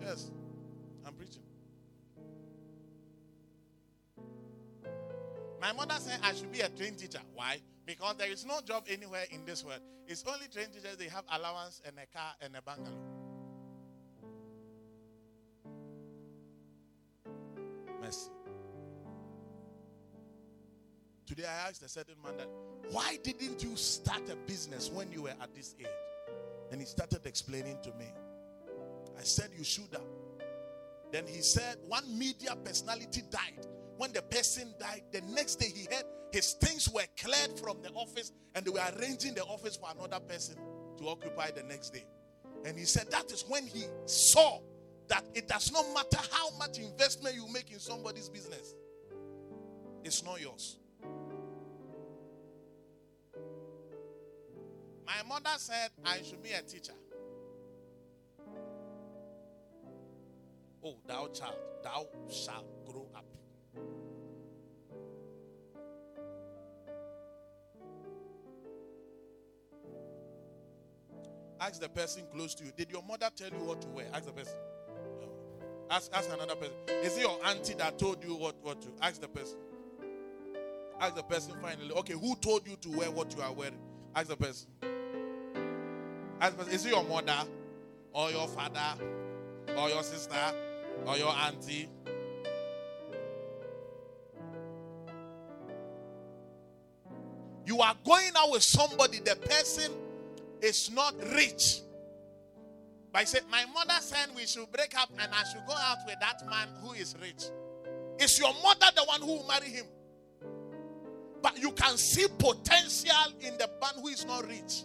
[0.00, 0.30] Yes,
[1.06, 1.42] I'm preaching.
[5.60, 7.20] My mother said I should be a trained teacher.
[7.34, 7.60] Why?
[7.86, 9.80] Because there is no job anywhere in this world.
[10.06, 13.05] It's only trained teachers, they have allowance and a car and a bungalow.
[21.36, 22.48] Today I asked a certain man that,
[22.90, 25.86] why didn't you start a business when you were at this age?
[26.72, 28.06] And he started explaining to me.
[29.18, 30.00] I said, You should have.
[31.12, 33.66] Then he said, One media personality died.
[33.98, 37.90] When the person died, the next day he had his things were cleared from the
[37.90, 40.56] office and they were arranging the office for another person
[40.98, 42.06] to occupy the next day.
[42.64, 44.60] And he said, That is when he saw
[45.08, 48.74] that it does not matter how much investment you make in somebody's business,
[50.02, 50.78] it's not yours.
[55.06, 56.92] My mother said I should be a teacher.
[60.84, 63.24] Oh, thou child, thou shalt grow up.
[71.60, 72.72] Ask the person close to you.
[72.76, 74.06] Did your mother tell you what to wear?
[74.12, 74.54] Ask the person.
[75.90, 76.74] Ask, ask another person.
[77.02, 78.88] Is it your auntie that told you what, what to?
[79.00, 79.58] Ask the person.
[81.00, 81.92] Ask the person finally.
[81.92, 83.78] Okay, who told you to wear what you are wearing?
[84.14, 84.68] Ask the person.
[86.70, 87.48] Is it your mother
[88.12, 89.02] or your father
[89.76, 90.34] or your sister
[91.06, 91.88] or your auntie?
[97.64, 99.92] You are going out with somebody, the person
[100.60, 101.80] is not rich.
[103.12, 106.16] But I My mother said we should break up and I should go out with
[106.20, 107.44] that man who is rich.
[108.20, 109.86] Is your mother the one who will marry him?
[111.42, 114.84] But you can see potential in the man who is not rich.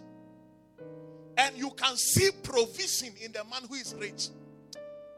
[1.36, 4.28] And you can see provision in the man who is rich.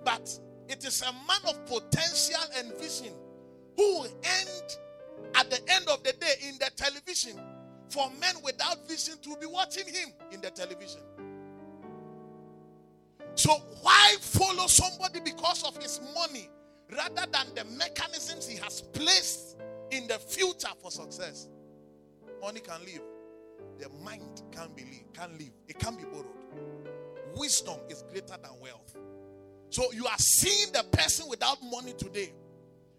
[0.05, 3.13] But it is a man of potential and vision
[3.77, 4.77] who will end
[5.35, 7.41] at the end of the day in the television
[7.89, 11.01] for men without vision to be watching him in the television.
[13.37, 16.49] So, why follow somebody because of his money
[16.93, 19.57] rather than the mechanisms he has placed
[19.91, 21.49] in the future for success?
[22.41, 23.03] Money can live,
[23.79, 26.27] the mind can't believe, can't live, it can't be borrowed.
[27.37, 28.97] Wisdom is greater than wealth.
[29.71, 32.33] So you are seeing the person without money today,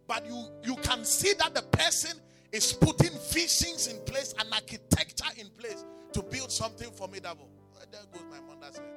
[0.07, 2.19] but you you can see that the person
[2.51, 7.49] is putting visions in place and architecture in place to build something formidable.
[7.91, 8.93] There goes my mother's head.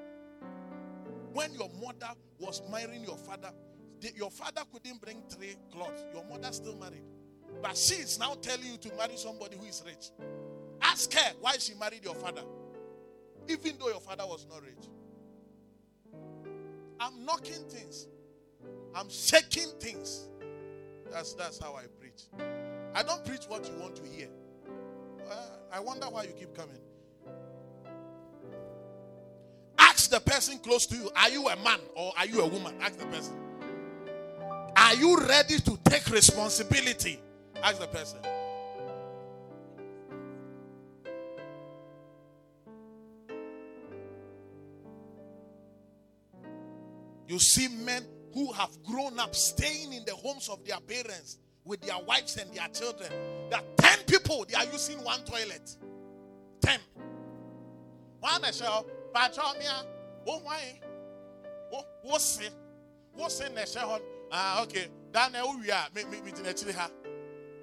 [1.33, 3.53] When your mother was marrying your father,
[4.01, 6.03] the- your father couldn't bring three cloths.
[6.13, 7.05] Your mother still married.
[7.63, 10.11] But she is now telling you to marry somebody who is rich.
[10.83, 12.43] Ask her why she married your father,
[13.49, 14.89] even though your father was not rich.
[17.01, 18.07] I'm knocking things.
[18.95, 20.29] I'm shaking things.
[21.13, 22.25] That's that's how I preach.
[22.95, 24.29] I don't preach what you want to hear.
[25.73, 26.79] I wonder why you keep coming.
[29.79, 32.75] Ask the person close to you, are you a man or are you a woman?
[32.81, 33.35] Ask the person.
[34.77, 37.21] Are you ready to take responsibility?
[37.63, 38.19] Ask the person.
[47.29, 48.05] You see men
[48.35, 52.53] who have grown up staying in the homes of their parents with their wives and
[52.53, 53.11] their children.
[53.51, 55.77] There are 10 people, they are using one toilet.
[56.63, 56.81] 10.
[58.21, 58.49] One a
[59.15, 59.85] Patromia.
[60.27, 60.81] Oh, why?
[62.03, 62.53] What's it?
[63.15, 64.01] What's in the show?
[64.33, 64.89] Ah, okay.
[65.13, 65.87] Then we are.
[65.95, 66.91] Me, me, me, me, ha.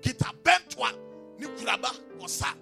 [0.01, 0.95] Get a bent one.
[1.39, 2.53] ne kuraba wɔ sa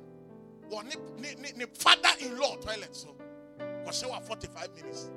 [0.69, 3.15] wɔ ne ne ne ne father in law toilet so
[3.57, 5.09] kɔhyɛ wɔ 45 minutes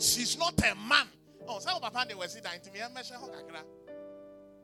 [0.00, 1.06] she's not a man.
[1.46, 3.62] Oh papa kakra.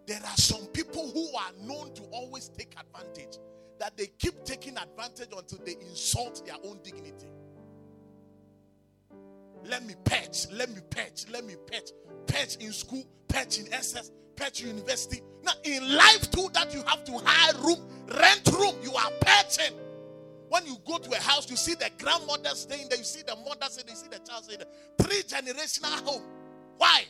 [0.06, 3.38] There are some people who are known to always take advantage
[3.78, 7.26] that they keep taking advantage until they insult their own dignity.
[9.64, 11.90] Let me patch, let me patch, let me patch.
[12.26, 15.22] Patch in school, patch in SS, patch university.
[15.42, 19.74] Now, in life, too, that you have to hire room, rent room, you are patching.
[20.48, 23.34] When you go to a house, you see the grandmother staying there, you see the
[23.36, 24.68] mother staying there, you see the child staying there.
[24.98, 26.22] Three generational home.
[26.76, 27.04] Why?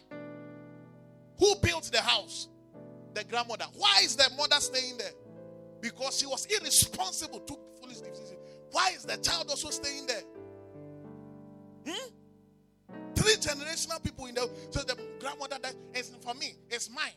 [1.38, 2.48] Who built the house?
[3.14, 3.66] The grandmother.
[3.76, 5.12] Why is the mother staying there?
[5.80, 8.40] Because she was irresponsible, took foolish decisions.
[8.70, 10.22] Why is the child also staying there?
[11.86, 12.15] Hmm?
[13.36, 17.12] Generational people in the so the grandmother that is for me, it's mine.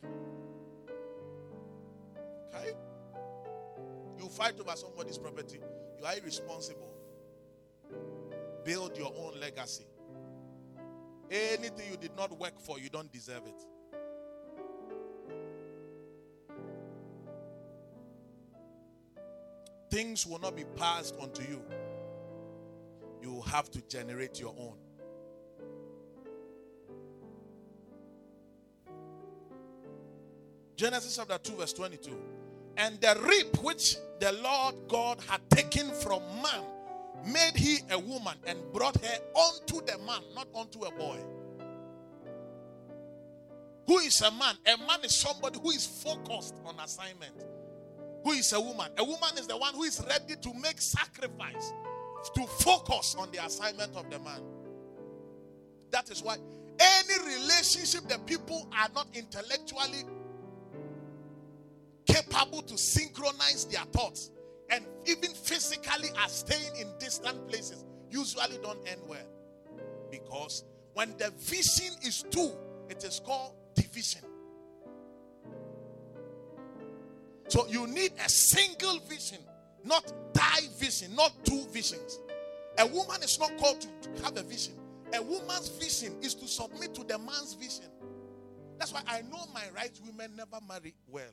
[2.54, 2.72] Okay?
[4.18, 5.58] You fight over somebody's property,
[5.98, 6.90] you are irresponsible.
[8.64, 9.84] Build your own legacy.
[11.30, 13.62] Anything you did not work for, you don't deserve it.
[19.90, 21.62] Things will not be passed on to you.
[23.22, 24.76] You have to generate your own.
[30.80, 32.10] Genesis chapter 2, verse 22.
[32.78, 36.62] And the rib which the Lord God had taken from man
[37.26, 41.18] made he a woman and brought her unto the man, not unto a boy.
[43.88, 44.54] Who is a man?
[44.64, 47.34] A man is somebody who is focused on assignment.
[48.24, 48.90] Who is a woman?
[48.96, 51.74] A woman is the one who is ready to make sacrifice
[52.34, 54.40] to focus on the assignment of the man.
[55.90, 56.38] That is why
[56.78, 60.04] any relationship that people are not intellectually
[62.22, 64.30] capable to synchronize their thoughts
[64.70, 69.26] and even physically are staying in distant places usually don't end well.
[70.10, 70.64] Because
[70.94, 72.52] when the vision is two,
[72.88, 74.22] it is called division.
[77.48, 79.38] So you need a single vision,
[79.84, 82.20] not division, not two visions.
[82.78, 84.74] A woman is not called to have a vision.
[85.14, 87.90] A woman's vision is to submit to the man's vision.
[88.78, 91.32] That's why I know my right women never marry well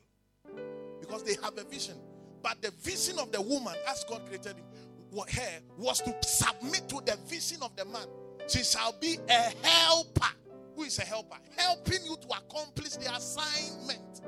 [1.08, 1.96] because they have a vision.
[2.42, 4.64] But the vision of the woman, as God created him,
[5.12, 8.06] her, was to submit to the vision of the man.
[8.46, 10.28] She shall be a helper.
[10.76, 11.36] Who is a helper?
[11.56, 14.20] Helping you to accomplish the assignment.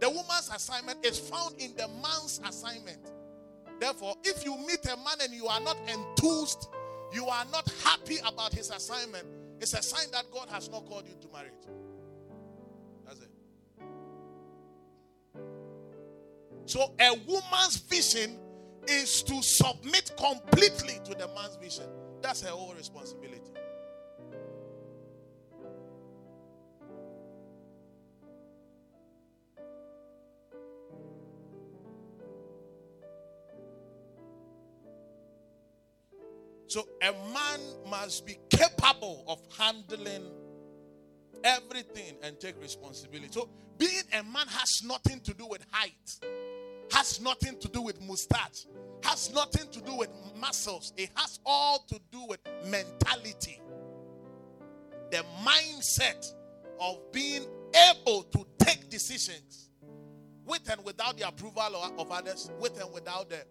[0.00, 3.12] The woman's assignment is found in the man's assignment.
[3.80, 6.68] Therefore, if you meet a man and you are not enthused,
[7.12, 9.26] you are not happy about his assignment,
[9.60, 11.52] it's a sign that God has not called you to marriage.
[16.66, 18.38] So a woman's vision
[18.86, 21.86] is to submit completely to the man's vision.
[22.22, 23.40] That's her whole responsibility.
[36.66, 40.28] So a man must be capable of handling
[41.44, 43.28] everything and take responsibility.
[43.30, 43.48] So
[43.78, 46.18] being a man has nothing to do with height,
[46.94, 48.66] has nothing to do with mustache,
[49.02, 50.92] has nothing to do with muscles.
[50.96, 53.60] It has all to do with mentality.
[55.10, 56.32] The mindset
[56.80, 57.42] of being
[57.90, 59.70] able to take decisions
[60.46, 61.62] with and without the approval
[61.98, 63.44] of others, with and without the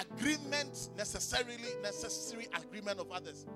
[0.00, 3.46] agreement necessarily necessary agreement of others.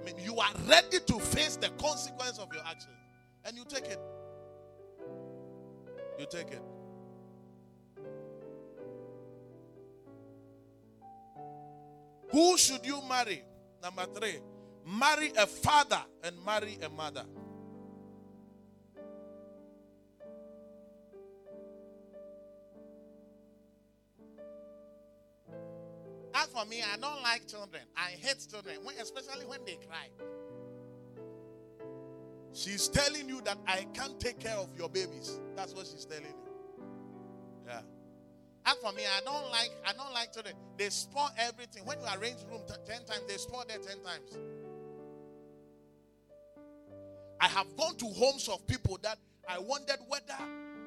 [0.00, 2.96] I mean, you are ready to face the consequence of your actions,
[3.44, 4.00] and you take it.
[6.18, 6.62] You take it.
[12.34, 13.44] Who should you marry?
[13.80, 14.40] Number three,
[14.84, 17.24] marry a father and marry a mother.
[26.34, 27.84] As for me, I don't like children.
[27.96, 30.08] I hate children, especially when they cry.
[32.52, 35.38] She's telling you that I can't take care of your babies.
[35.54, 36.84] That's what she's telling you.
[37.68, 37.82] Yeah.
[38.66, 40.54] As for me, I don't like I don't like children.
[40.78, 41.84] They spoil everything.
[41.84, 44.38] When you arrange room t- ten times, they spoil there ten times.
[47.40, 50.38] I have gone to homes of people that I wondered whether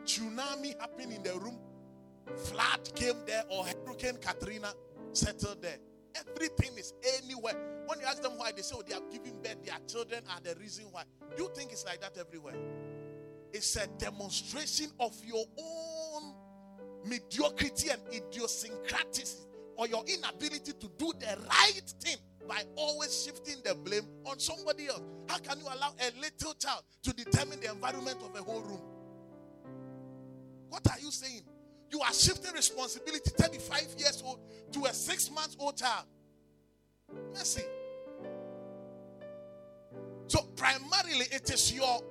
[0.06, 1.60] tsunami happened in the room,
[2.36, 4.74] flood came there, or Hurricane Katrina
[5.14, 5.78] settled there.
[6.16, 7.56] Everything is anywhere.
[7.86, 10.42] When you ask them why, they say, oh, they are giving birth, their children are
[10.42, 11.04] the reason why.
[11.36, 12.56] Do you think it's like that everywhere?
[13.54, 15.97] It's a demonstration of your own
[17.06, 19.38] mediocrity and idiosyncrasy
[19.76, 22.18] or your inability to do the right thing
[22.48, 25.02] by always shifting the blame on somebody else.
[25.28, 28.82] How can you allow a little child to determine the environment of a whole room?
[30.70, 31.42] What are you saying?
[31.90, 34.40] You are shifting responsibility 35 years old
[34.74, 36.06] to a six months old child.
[37.34, 37.64] Mercy.
[40.28, 42.02] So, primarily, it is your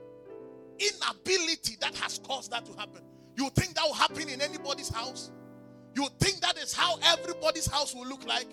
[0.78, 3.02] inability that has caused that to happen.
[3.36, 5.30] You think that will happen in anybody's house?
[5.94, 8.46] You think that is how everybody's house will look like?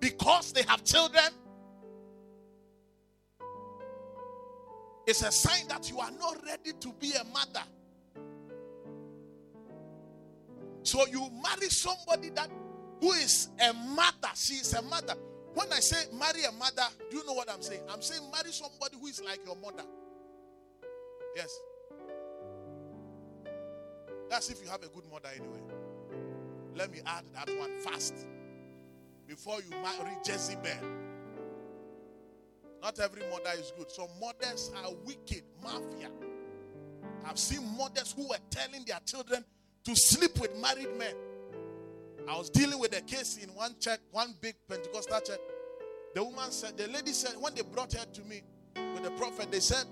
[0.00, 1.30] Because they have children?
[5.06, 7.64] It's a sign that you are not ready to be a mother.
[10.82, 12.50] So you marry somebody that
[13.00, 14.30] who is a mother.
[14.34, 15.14] She is a mother.
[15.54, 17.82] When I say marry a mother, do you know what I'm saying?
[17.88, 19.84] I'm saying marry somebody who is like your mother.
[21.36, 21.50] Yes.
[24.28, 25.60] That's if you have a good mother anyway.
[26.74, 28.14] Let me add that one fast.
[29.26, 30.70] Before you marry Jezebel.
[32.82, 33.90] Not every mother is good.
[33.90, 36.10] Some mothers are wicked, mafia.
[37.26, 39.44] I've seen mothers who were telling their children
[39.84, 41.14] to sleep with married men.
[42.28, 45.40] I was dealing with a case in one church, one big Pentecostal church.
[46.14, 48.42] The woman said, the lady said, when they brought her to me
[48.94, 49.84] with the prophet, they said,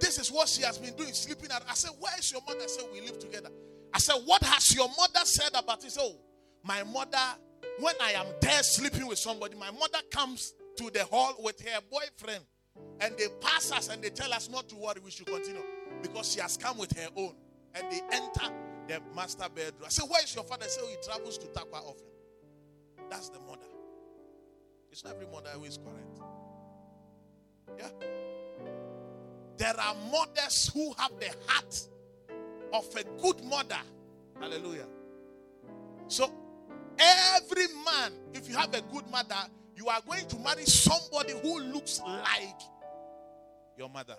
[0.00, 1.62] This is what she has been doing, sleeping at.
[1.68, 2.60] I said, Where is your mother?
[2.62, 3.50] I said, We live together.
[3.94, 5.96] I said, What has your mother said about it?
[5.98, 6.16] Oh,
[6.64, 7.18] my mother,
[7.78, 11.80] when I am there sleeping with somebody, my mother comes to the hall with her
[11.90, 12.44] boyfriend
[13.00, 15.62] and they pass us and they tell us not to worry, we should continue
[16.02, 17.34] because she has come with her own
[17.74, 18.52] and they enter
[18.88, 19.82] the master bedroom.
[19.84, 20.64] I said, Where is your father?
[20.64, 22.06] I said, oh, He travels to Tarkwa often.
[23.10, 23.66] That's the mother.
[24.90, 26.18] It's not every mother who is correct.
[27.78, 27.88] Yeah.
[29.56, 31.88] There are mothers who have the heart
[32.72, 33.78] of a good mother.
[34.40, 34.86] Hallelujah.
[36.08, 36.30] So,
[36.98, 39.36] every man, if you have a good mother,
[39.76, 42.60] you are going to marry somebody who looks like
[43.76, 44.16] your mother.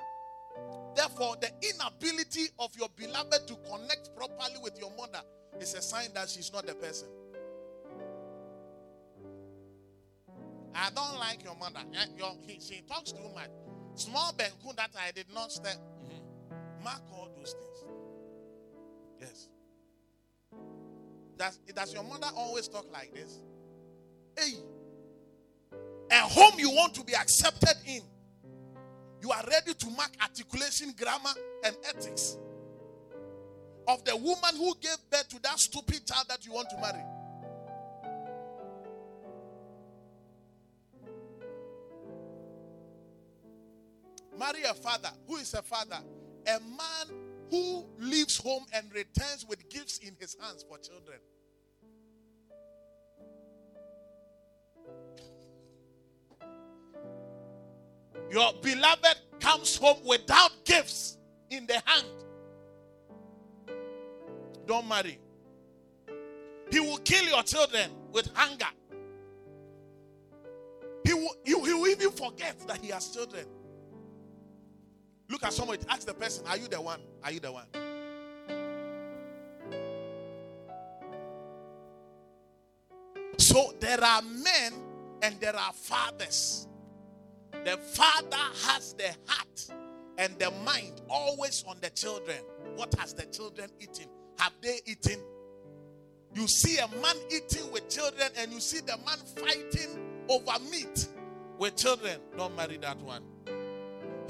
[0.96, 5.22] Therefore, the inability of your beloved to connect properly with your mother
[5.60, 7.08] is a sign that she's not the person.
[10.76, 11.80] I don't like your mother.
[11.94, 13.50] Eh, your, he, she talks too much.
[13.96, 15.76] Small benku that I did not step.
[15.76, 16.84] Mm-hmm.
[16.84, 17.86] Mark all those things.
[19.20, 19.48] Yes.
[21.38, 23.40] Does, does your mother always talk like this?
[24.38, 24.54] Hey,
[26.12, 28.02] a home you want to be accepted in
[29.24, 31.30] you are ready to mark articulation, grammar,
[31.64, 32.38] and ethics
[33.88, 37.02] of the woman who gave birth to that stupid child that you want to marry.
[44.38, 45.10] Marry a father.
[45.28, 46.00] Who is a father?
[46.48, 47.18] A man
[47.50, 51.20] who leaves home and returns with gifts in his hands for children.
[58.32, 61.18] Your beloved comes home without gifts
[61.52, 62.08] in the hand.
[64.66, 65.20] Don't marry.
[66.72, 68.66] He will kill your children with hunger.
[71.06, 73.46] He will, he, will even forget that he has children.
[75.34, 77.02] Look at somebody, ask the person, Are you the one?
[77.24, 77.66] Are you the one?
[83.40, 84.74] So there are men
[85.24, 86.68] and there are fathers
[87.66, 89.70] the father has the heart
[90.20, 92.38] and the mind always on the children.
[92.76, 94.06] What has the children eaten?
[94.38, 95.20] Have they eaten?
[96.36, 101.08] You see a man eating with children, and you see the man fighting over meat
[101.58, 102.20] with children.
[102.38, 103.24] Don't marry that one.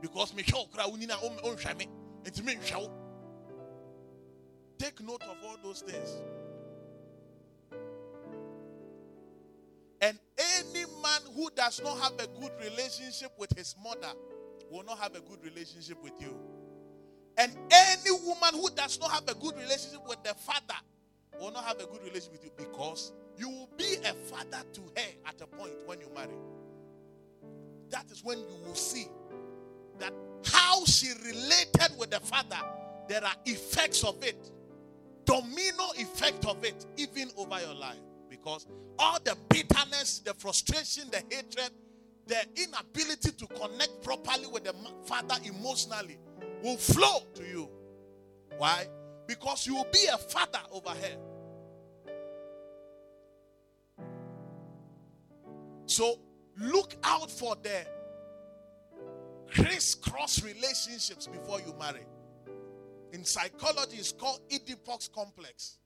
[0.00, 1.88] because me show kra unina onhwa me
[2.24, 2.90] enti me nhwa
[4.78, 6.08] take note of all those things.
[10.02, 14.12] And any man who does not have a good relationship with his mother
[14.70, 16.34] will not have a good relationship with you.
[17.36, 20.80] And any woman who does not have a good relationship with the father
[21.38, 24.80] will not have a good relationship with you because You will be a father to
[24.82, 26.36] her at a point when you marry.
[27.88, 29.08] That is when you will see
[30.00, 30.12] that
[30.44, 32.58] how she related with the father,
[33.08, 34.50] there are effects of it,
[35.24, 37.98] domino effect of it, even over your life.
[38.28, 38.66] Because
[38.98, 41.70] all the bitterness, the frustration, the hatred,
[42.26, 44.74] the inability to connect properly with the
[45.04, 46.18] father emotionally
[46.62, 47.68] will flow to you.
[48.58, 48.86] Why?
[49.26, 51.16] Because you will be a father over her.
[55.86, 56.20] So
[56.56, 57.84] look out for the
[59.50, 62.06] crisscross relationships before you marry.
[63.12, 65.78] In psychology, it's called Oedipus complex.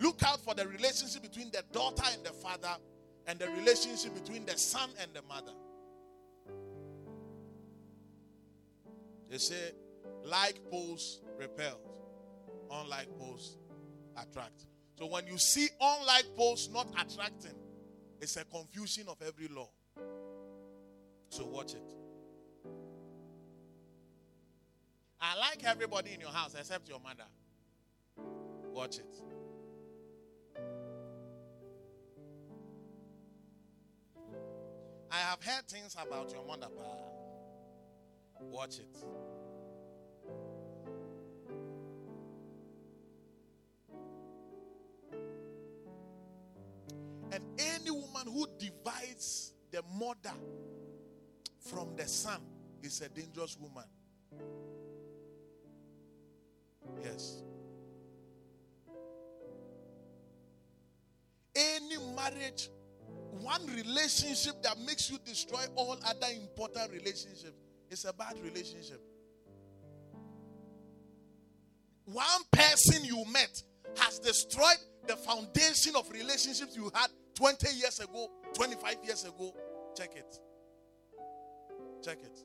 [0.00, 2.76] Look out for the relationship between the daughter and the father,
[3.26, 5.52] and the relationship between the son and the mother.
[9.30, 9.72] They say,
[10.24, 11.80] like poles repels,
[12.70, 13.56] unlike poles
[14.16, 14.66] attract.
[14.98, 17.54] So when you see unlike poles not attracting,
[18.20, 19.70] it's a confusion of every law.
[21.30, 22.03] So watch it.
[25.26, 27.24] I like everybody in your house except your mother.
[28.70, 29.16] Watch it.
[35.10, 36.82] I have heard things about your mother, pa.
[38.38, 38.96] Watch it.
[47.32, 50.36] And any woman who divides the mother
[51.60, 52.42] from the son
[52.82, 53.84] is a dangerous woman.
[57.04, 57.42] Yes.
[61.54, 62.70] Any marriage,
[63.40, 69.00] one relationship that makes you destroy all other important relationships is a bad relationship.
[72.06, 73.62] One person you met
[73.98, 79.54] has destroyed the foundation of relationships you had 20 years ago, 25 years ago.
[79.96, 80.38] Check it.
[82.02, 82.38] Check it.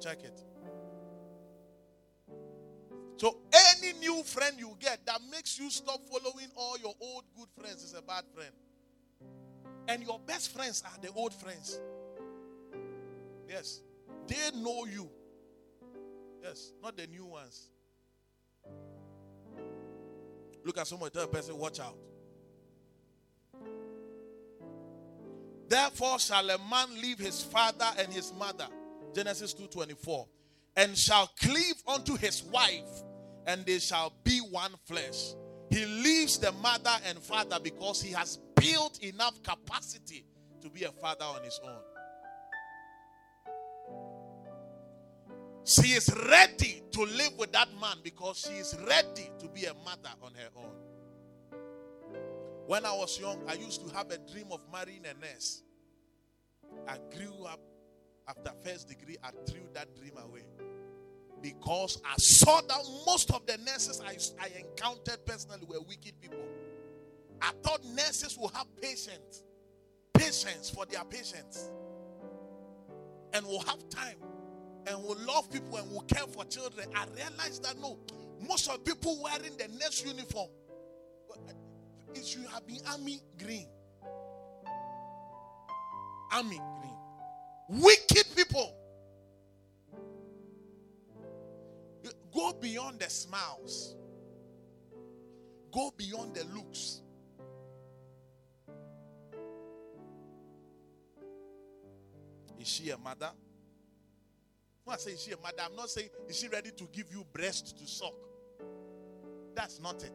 [0.00, 0.42] Check it.
[3.16, 7.48] So any new friend you get that makes you stop following all your old good
[7.58, 8.52] friends is a bad friend.
[9.88, 11.78] And your best friends are the old friends.
[13.48, 13.80] Yes.
[14.26, 15.08] They know you.
[16.42, 17.68] Yes, not the new ones.
[20.64, 21.96] Look at someone, tell a person, watch out.
[25.68, 28.68] Therefore shall a man leave his father and his mother.
[29.14, 30.26] Genesis 2:24.
[30.76, 33.02] And shall cleave unto his wife,
[33.46, 35.34] and they shall be one flesh.
[35.70, 40.24] He leaves the mother and father because he has built enough capacity
[40.62, 41.80] to be a father on his own.
[45.64, 49.74] She is ready to live with that man because she is ready to be a
[49.74, 51.60] mother on her own.
[52.66, 55.62] When I was young, I used to have a dream of marrying a nurse.
[56.88, 57.60] I grew up
[58.28, 60.44] after first degree, I threw that dream away
[61.42, 66.38] because I saw that most of the nurses I, I encountered personally were wicked people.
[67.40, 69.42] I thought nurses will have patience,
[70.14, 71.70] patience for their patients,
[73.32, 74.16] and will have time,
[74.86, 76.88] and will love people, and will care for children.
[76.94, 77.98] I realized that no,
[78.46, 80.48] most of people wearing the nurse uniform,
[82.14, 83.66] it should have been army green,
[86.32, 88.76] army green, wicked people.
[92.42, 93.94] Go beyond the smiles.
[95.70, 97.00] Go beyond the looks.
[102.58, 103.30] Is she a mother?
[104.82, 107.12] When I say is she a mother, I'm not saying is she ready to give
[107.12, 108.12] you breast to suck.
[109.54, 110.12] That's not it.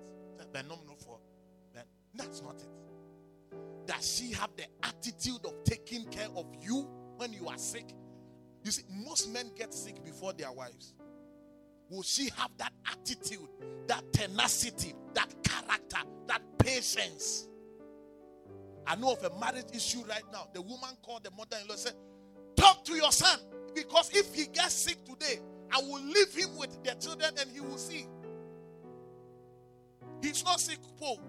[2.13, 3.85] that's not it.
[3.85, 7.87] Does she have the attitude of taking care of you when you are sick?
[8.65, 10.93] You see, most men get sick before their wives
[11.89, 13.47] will she have that attitude,
[13.87, 17.47] that tenacity, that character, that patience?
[18.85, 20.47] I know of a marriage issue right now.
[20.53, 21.93] The woman called the mother in law said,
[22.55, 23.39] Talk to your son
[23.75, 25.39] because if he gets sick today,
[25.71, 28.07] I will leave him with the children and he will see.
[30.21, 31.19] He's not sick, Paul.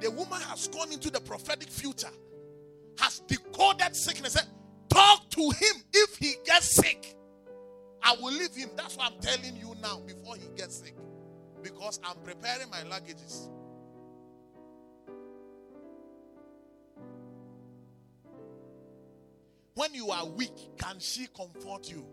[0.00, 2.10] The woman has gone into the prophetic future,
[2.98, 4.34] has decoded sickness.
[4.34, 4.46] Said,
[4.88, 7.16] Talk to him if he gets sick.
[8.04, 8.70] I will leave him.
[8.76, 10.94] That's what I'm telling you now before he gets sick.
[11.62, 13.48] Because I'm preparing my luggages.
[19.74, 22.04] When you are weak, can she comfort you?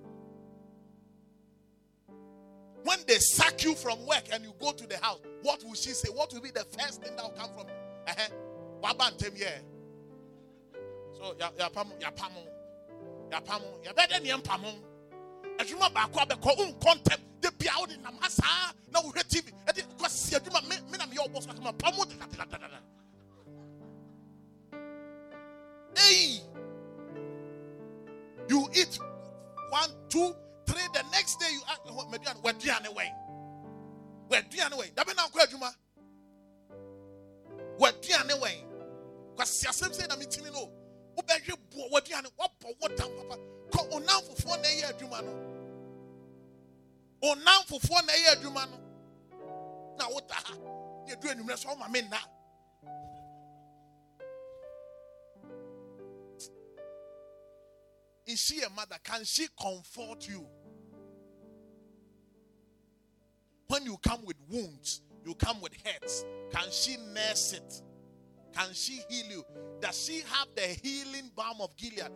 [2.83, 5.91] when they sack you from work and you go to the house, what will she
[5.91, 6.09] say?
[6.09, 7.67] What will be the first thing that will come from?
[8.07, 8.29] Uh-huh.
[8.83, 9.59] Wabantem, yeah.
[11.17, 12.43] So, ya pamo, ya pamo,
[13.31, 14.73] ya pamo, ya better than pamo.
[15.61, 19.83] Adwuma baako abɛkɔ wo nkɔntɛm de bia wode nam ha saa na wohwɛ tv ɛde
[19.99, 22.79] kɔsi adwuma me na meyɛ wobɔ so akama pa mu dadadadada
[25.97, 26.41] ei
[28.49, 28.99] you eat
[29.69, 30.35] one two
[30.65, 33.11] three the next day you ask oh, maduane waduane wɛn
[34.29, 35.75] waduane wɛn dabe na nkɔ adwuma.
[37.79, 40.69] Waduane wɛn kwasi asɛm sɛ na metimi no
[41.17, 43.37] wobɛhwɛ boɔ waduane wabɔ wo dam papa.
[43.71, 45.50] Kɔ onam fofoɔ na ɛyɛ adwuma no
[47.21, 48.77] onam fofoɔ na ɛyɛ adwuma no
[49.97, 50.55] na woda ha.
[51.05, 52.19] Ne ɛdu anwummerɛ so woma me nna.
[58.25, 60.47] Is she a mother can she comfort you?
[63.67, 67.81] When you come with wounds you come with hurts can she nurse it?
[68.53, 69.45] Can she heal you?
[69.79, 72.11] Does she have the healing balm of gilead?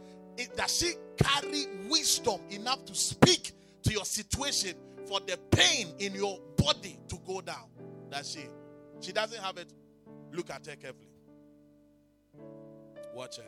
[0.55, 3.53] Does she carry wisdom enough to speak
[3.83, 4.75] to your situation
[5.07, 7.69] for the pain in your body to go down?
[8.09, 8.45] Does she?
[9.01, 9.71] She doesn't have it.
[10.31, 11.09] Look at her carefully.
[13.13, 13.43] Watch her.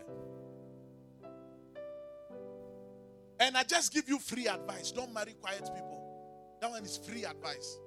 [3.39, 4.91] And I just give you free advice.
[4.91, 6.57] Don't marry quiet people.
[6.61, 7.79] That one is free advice.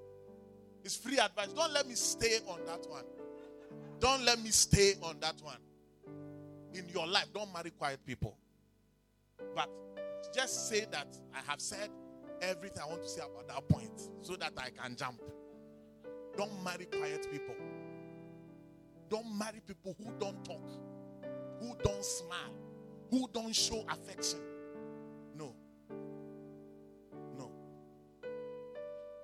[0.85, 1.49] It's free advice.
[1.49, 3.05] Don't let me stay on that one.
[3.99, 5.59] Don't let me stay on that one.
[6.73, 8.37] In your life, don't marry quiet people.
[9.55, 9.69] But
[10.35, 11.91] just say that I have said
[12.43, 15.21] everything I want to say about that point so that I can jump.
[16.37, 17.55] Don't marry quiet people.
[19.09, 20.63] Don't marry people who don't talk,
[21.61, 22.55] who don't smile,
[23.11, 24.39] who don't show affection.
[25.37, 25.55] No.
[27.37, 27.51] No.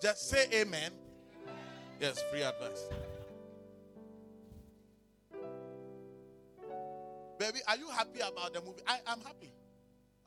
[0.03, 0.91] Just say amen.
[2.01, 2.89] Yes, free advice.
[7.39, 8.83] Baby, are you happy about the movie?
[8.87, 9.53] I am happy.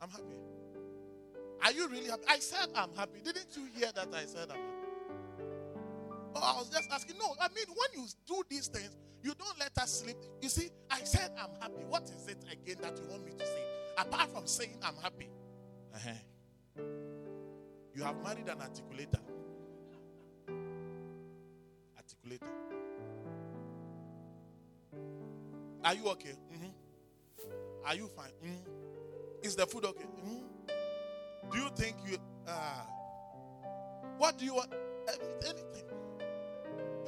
[0.00, 0.49] I'm happy.
[1.62, 2.24] Are you really happy?
[2.28, 3.20] I said I'm happy.
[3.24, 4.80] Didn't you hear that I said I'm happy?
[6.36, 7.18] Oh, I was just asking.
[7.18, 10.16] No, I mean, when you do these things, you don't let us sleep.
[10.40, 11.82] You see, I said I'm happy.
[11.88, 13.62] What is it again that you want me to say?
[13.98, 15.28] Apart from saying I'm happy,
[15.94, 16.82] uh-huh.
[17.94, 19.20] you have married an articulator.
[21.98, 22.48] Articulator.
[25.84, 26.34] Are you okay?
[26.52, 27.86] Mm-hmm.
[27.86, 28.30] Are you fine?
[28.44, 28.70] Mm-hmm.
[29.42, 30.04] Is the food okay?
[30.04, 30.59] Mm-hmm.
[31.50, 32.82] Do you think you uh
[34.18, 34.72] what do you want?
[35.44, 35.84] Anything.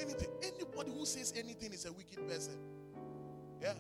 [0.00, 0.28] Anything.
[0.42, 2.58] Anybody who says anything is a wicked person.
[3.60, 3.74] Yeah.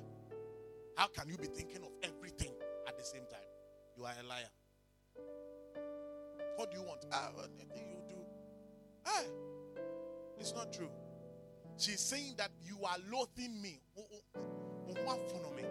[0.96, 2.52] How can you be thinking of everything
[2.86, 3.40] at the same time?
[3.96, 4.50] You are a liar.
[6.56, 7.06] What do you want?
[7.10, 8.20] Ah, anything you do.
[9.06, 9.22] Ah,
[10.38, 10.90] it's not true.
[11.78, 13.64] She's saying that you are loathing.
[13.96, 14.44] Oh, oh,
[14.88, 15.64] oh, me?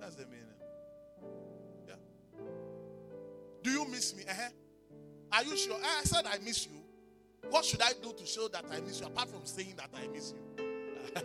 [0.00, 0.47] That's the meaning.
[3.90, 4.24] Miss me?
[4.28, 4.48] Uh-huh.
[5.32, 5.76] Are you sure?
[5.82, 6.72] I said I miss you.
[7.50, 10.08] What should I do to show that I miss you apart from saying that I
[10.08, 10.64] miss you?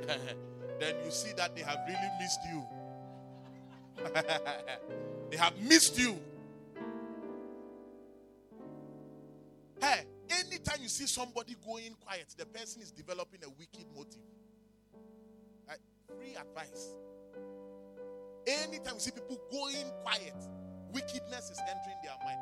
[0.80, 2.64] then you see that they have really missed you.
[5.32, 6.18] they have missed you.
[9.82, 14.22] Hey, anytime you see somebody going quiet, the person is developing a wicked motive.
[15.68, 15.80] Right?
[16.18, 16.96] Free advice.
[18.48, 20.36] Anytime you see people going quiet,
[20.94, 22.40] wickedness is entering their mind.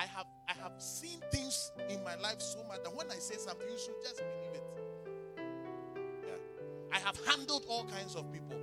[0.00, 3.36] I have I have seen things in my life so much that when I say
[3.36, 4.64] something, you should just believe it.
[6.26, 6.96] Yeah.
[6.96, 8.56] I have handled all kinds of people.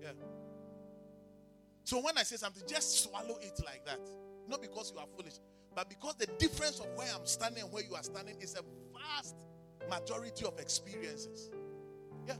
[0.00, 0.12] Yeah.
[1.82, 3.98] So when I say something, just swallow it like that.
[4.48, 5.40] Not because you are foolish,
[5.74, 8.62] but because the difference of where I'm standing and where you are standing is a
[8.96, 9.34] vast
[9.90, 11.50] majority of experiences.
[12.28, 12.34] Yeah.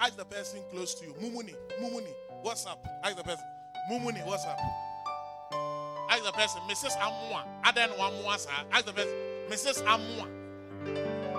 [0.00, 1.12] Ask the person close to you.
[1.14, 2.86] Mumuni, Mumuni, what's up?
[3.04, 3.44] Ask the person.
[3.90, 4.58] Mumuni, what's up?
[6.10, 6.96] Ask the person, Mrs.
[6.98, 7.44] Amua.
[7.64, 8.50] Aden Wamua, sir.
[8.72, 9.14] Ask the person,
[9.48, 9.84] Mrs.
[9.84, 10.28] Amua.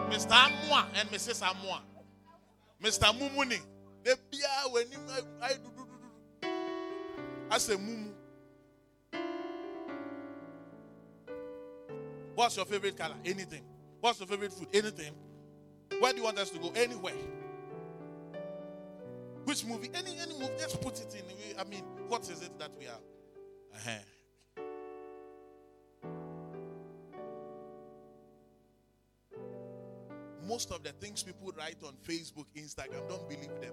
[0.09, 0.31] Mr.
[0.31, 1.41] Amua and Mrs.
[1.43, 1.81] Amua.
[2.81, 3.13] Mr.
[3.19, 3.59] Mumuni.
[4.03, 4.97] The beer when you
[5.41, 5.83] I do do
[6.41, 6.47] do.
[7.51, 8.11] I say Mumu.
[12.35, 13.15] What's your favorite color?
[13.25, 13.63] Anything.
[13.99, 14.67] What's your favorite food?
[14.73, 15.13] Anything.
[15.99, 16.71] Where do you want us to go?
[16.75, 17.13] Anywhere.
[19.47, 19.89] Which movie?
[19.93, 20.51] Any any movie?
[20.59, 21.23] Just put it in.
[21.57, 22.99] I mean, what is it that we are?
[23.73, 23.91] Uh-huh.
[30.45, 33.71] Most of the things people write on Facebook, Instagram, don't believe them.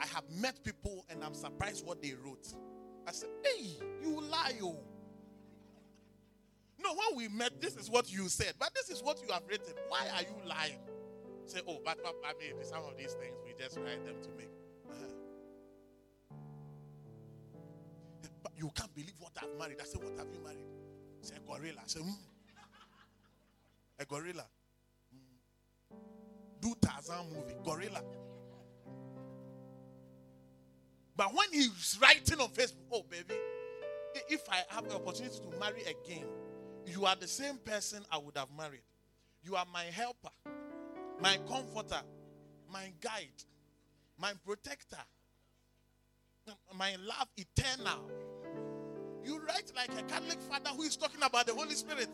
[0.00, 2.52] I have met people and I'm surprised what they wrote.
[3.06, 4.76] I said, hey, you lie, oh.
[6.82, 9.42] know, when we met, this is what you said, but this is what you have
[9.48, 9.74] written.
[9.88, 10.80] Why are you lying?
[11.46, 14.28] Say, oh, but, but I mean, some of these things we just write them to
[14.36, 14.59] make.
[18.60, 19.78] You can't believe what I've married.
[19.80, 20.66] I said, what have you married?
[21.22, 21.80] Say, a gorilla.
[21.82, 22.10] I said, hmm.
[23.98, 24.44] A gorilla.
[25.10, 25.96] Hmm.
[26.60, 27.54] Do Tarzan movie.
[27.64, 28.02] Gorilla.
[31.16, 33.34] But when he's writing on Facebook, oh baby,
[34.28, 36.26] if I have the opportunity to marry again,
[36.86, 38.82] you are the same person I would have married.
[39.42, 40.30] You are my helper,
[41.20, 42.02] my comforter,
[42.70, 43.44] my guide,
[44.18, 44.98] my protector,
[46.76, 48.10] my love eternal.
[49.24, 52.08] You write like a Catholic father who is talking about the Holy Spirit.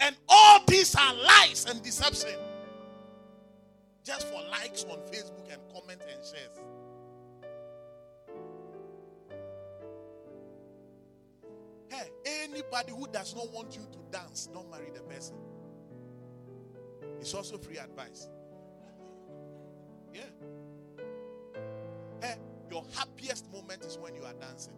[0.00, 2.38] And all these are lies and deception.
[4.04, 6.58] Just for likes on Facebook and comment and shares.
[11.88, 15.36] Hey, anybody who does not want you to dance, don't marry the person.
[17.20, 18.28] It's also free advice.
[20.14, 20.22] Yeah.
[22.22, 22.36] Hey,
[22.70, 24.74] your happiest moment is when you are dancing.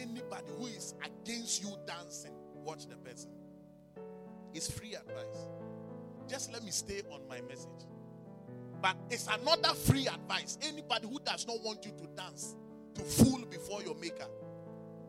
[0.00, 2.32] Anybody who is against you dancing,
[2.64, 3.30] watch the person.
[4.52, 5.48] It's free advice.
[6.28, 7.68] Just let me stay on my message.
[8.82, 10.58] But it's another free advice.
[10.62, 12.54] Anybody who does not want you to dance,
[12.94, 14.26] to fool before your maker,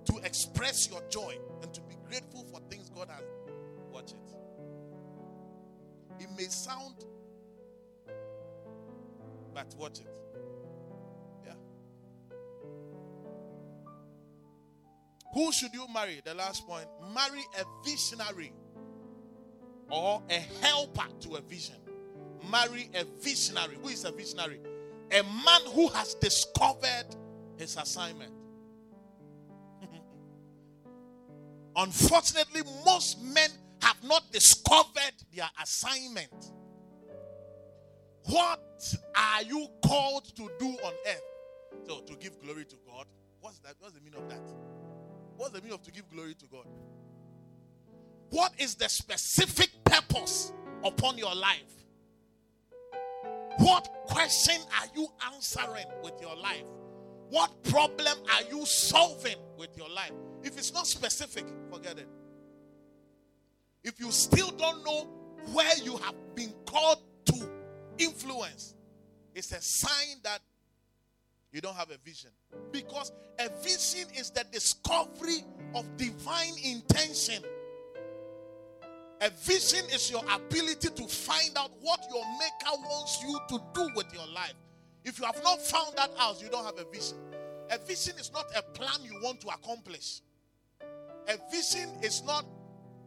[0.05, 3.23] to express your joy, and to be grateful for things God has.
[3.91, 6.23] Watch it.
[6.23, 6.95] It may sound,
[9.53, 10.07] but watch it.
[15.37, 16.19] Who should you marry?
[16.25, 16.87] The last point.
[17.13, 18.51] Marry a visionary
[19.87, 21.75] or a helper to a vision.
[22.49, 23.77] Marry a visionary.
[23.79, 24.59] Who is a visionary?
[25.11, 27.05] A man who has discovered
[27.55, 28.33] his assignment.
[31.75, 33.51] Unfortunately, most men
[33.83, 36.51] have not discovered their assignment.
[38.23, 38.83] What
[39.15, 41.21] are you called to do on earth?
[41.85, 43.05] So, to give glory to God.
[43.39, 43.75] What's that?
[43.77, 44.76] What's the meaning of that?
[45.37, 46.65] What's the meaning of to give glory to God?
[48.31, 50.51] What is the specific purpose
[50.83, 51.85] upon your life?
[53.59, 56.65] What question are you answering with your life?
[57.29, 60.11] What problem are you solving with your life?
[60.43, 62.07] If it's not specific, forget it.
[63.83, 65.07] If you still don't know
[65.53, 67.49] where you have been called to
[67.97, 68.75] influence,
[69.35, 70.39] it's a sign that
[71.51, 72.31] you don't have a vision.
[72.71, 75.43] Because a vision is the discovery
[75.75, 77.43] of divine intention.
[79.21, 83.89] A vision is your ability to find out what your maker wants you to do
[83.95, 84.53] with your life.
[85.03, 87.17] If you have not found that out, you don't have a vision.
[87.71, 90.21] A vision is not a plan you want to accomplish.
[91.27, 92.45] A vision is not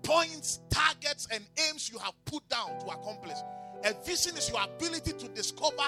[0.03, 3.37] points, targets, and aims you have put down to accomplish.
[3.85, 5.85] A vision is your ability to discover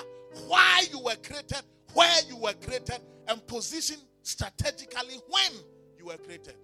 [0.47, 1.63] why you were created,
[1.95, 5.53] where you were created, and position strategically when
[5.99, 6.55] you were created.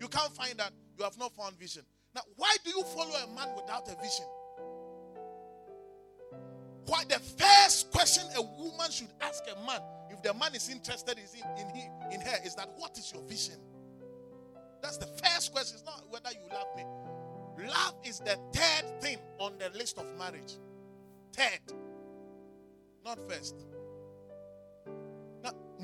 [0.00, 0.72] You can't find that.
[0.98, 1.82] You have not found vision.
[2.14, 4.26] Now, why do you follow a man without a vision?
[6.86, 9.80] Why the first question a woman should ask a man,
[10.10, 11.24] if the man is interested in,
[11.58, 13.56] in, in, in her, is that what is your vision?
[14.82, 15.76] That's the first question.
[15.76, 16.84] It's not whether you love me.
[17.66, 20.54] Love is the third thing on the list of marriage.
[21.32, 21.74] Third,
[23.04, 23.54] not first.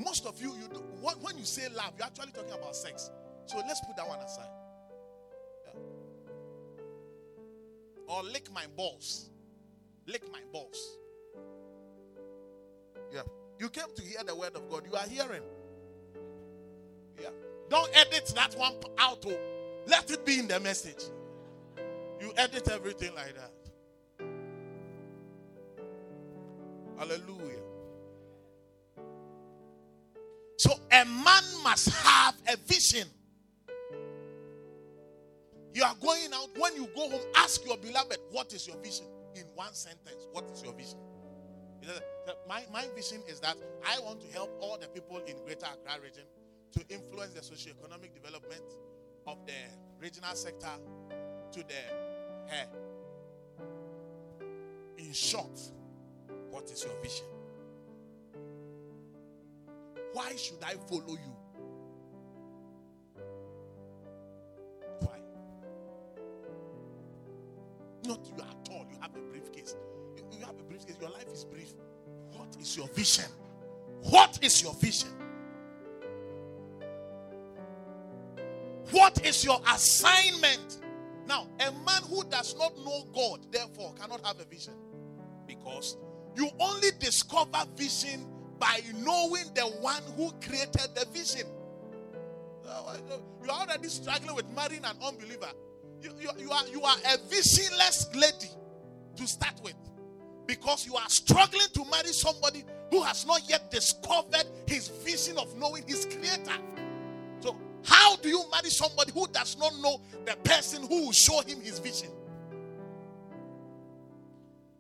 [0.05, 0.81] Most of you, you do,
[1.21, 3.11] when you say love, you're actually talking about sex.
[3.47, 4.49] So let's put that one aside.
[5.67, 5.81] Yeah.
[8.09, 9.31] Or lick my balls.
[10.07, 10.97] Lick my balls.
[13.13, 13.23] Yeah.
[13.59, 14.85] You came to hear the word of God.
[14.91, 15.43] You are hearing.
[17.21, 17.31] Yeah.
[17.69, 19.25] Don't edit that one out.
[19.27, 19.39] Oh.
[19.87, 21.05] Let it be in the message.
[22.21, 23.53] You edit everything like that.
[26.99, 27.70] Hallelujah.
[30.93, 33.07] A man must have a vision.
[35.73, 36.49] You are going out.
[36.59, 39.07] When you go home, ask your beloved, What is your vision?
[39.37, 40.99] In one sentence, what is your vision?
[42.49, 46.03] My, my vision is that I want to help all the people in Greater Accra
[46.03, 46.25] region
[46.73, 48.63] to influence the socio-economic development
[49.27, 49.53] of the
[50.01, 50.69] regional sector
[51.53, 52.67] to the hair.
[54.99, 55.59] In short,
[56.51, 57.27] what is your vision?
[60.13, 61.37] Why should I follow you?
[65.01, 65.19] Why?
[68.07, 68.87] Not you at all.
[68.91, 69.77] You have a briefcase.
[70.33, 70.97] You have a briefcase.
[71.01, 71.73] Your life is brief.
[72.33, 73.31] What is your vision?
[74.03, 75.11] What is your vision?
[78.91, 80.81] What is your assignment?
[81.27, 84.75] Now, a man who does not know God, therefore, cannot have a vision.
[85.47, 85.97] Because
[86.35, 88.27] you only discover vision
[88.61, 91.49] by knowing the one who created the vision.
[92.69, 92.95] Oh,
[93.43, 95.49] you are already struggling with marrying an unbeliever.
[96.01, 98.53] You, you, you, are, you are a visionless lady
[99.17, 99.75] to start with
[100.47, 105.57] because you are struggling to marry somebody who has not yet discovered his vision of
[105.57, 106.61] knowing his creator.
[107.41, 111.41] So, how do you marry somebody who does not know the person who will show
[111.41, 112.11] him his vision?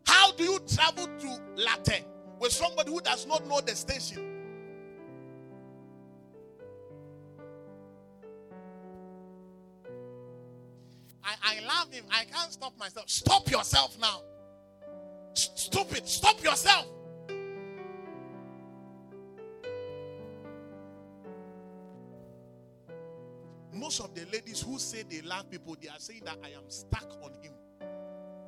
[0.06, 2.04] How do you travel to Latte
[2.40, 4.26] with somebody who does not know the station?
[11.22, 12.04] I, I love him.
[12.10, 13.08] I can't stop myself.
[13.08, 14.22] Stop yourself now.
[15.34, 16.08] Stupid.
[16.08, 16.86] Stop yourself.
[23.72, 26.68] Most of the ladies who say they love people, they are saying that I am
[26.68, 27.52] stuck on him.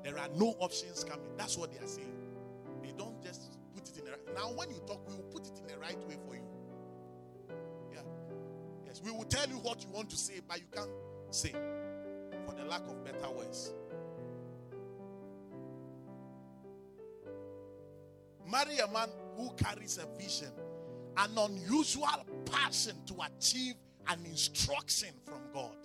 [0.03, 1.27] There are no options coming.
[1.37, 2.13] That's what they are saying.
[2.83, 3.52] They don't just
[4.13, 4.33] the.
[4.35, 6.43] Now, when you talk, we will put it in the right way for you.
[7.93, 8.01] Yeah.
[8.87, 10.91] Yes, we will tell you what you want to say, but you can't
[11.31, 11.53] say
[12.47, 13.73] for the lack of better words.
[18.51, 20.53] Marry a man who carries a vision,
[21.17, 22.07] an unusual
[22.51, 23.75] passion to achieve
[24.09, 25.77] an instruction from God.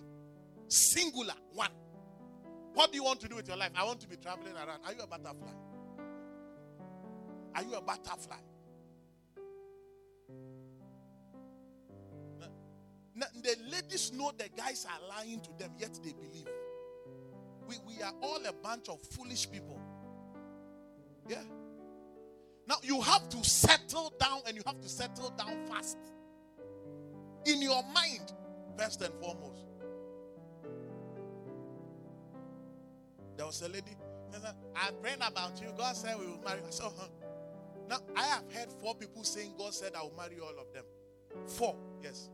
[0.68, 1.70] Singular, one.
[2.74, 3.70] What do you want to do with your life?
[3.74, 4.80] I want to be traveling around.
[4.84, 5.52] Are you a butterfly?
[7.54, 8.36] Are you a butterfly?
[13.42, 16.46] The ladies know the guys are lying to them, yet they believe.
[17.66, 19.80] We, we are all a bunch of foolish people.
[21.28, 21.42] Yeah.
[22.66, 25.98] Now you have to settle down and you have to settle down fast.
[27.46, 28.32] In your mind,
[28.76, 29.64] first and foremost.
[33.36, 33.96] There was a lady.
[34.76, 35.68] I prayed about you.
[35.76, 36.60] God said we will marry.
[36.66, 37.06] I said, huh.
[37.88, 40.84] Now I have heard four people saying God said I will marry all of them.
[41.46, 42.28] Four, yes.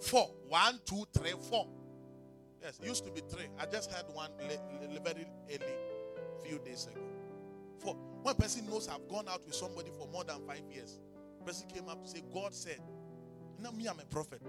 [0.00, 0.30] Four.
[0.48, 1.66] One, two, three, four.
[2.62, 3.46] Yes, used to be three.
[3.58, 5.74] I just had one very early,
[6.44, 7.00] few days ago.
[7.78, 7.94] Four.
[8.22, 10.98] One person knows I've gone out with somebody for more than five years.
[11.44, 12.80] person came up to say, God said,
[13.62, 14.42] Now me, I'm a prophet.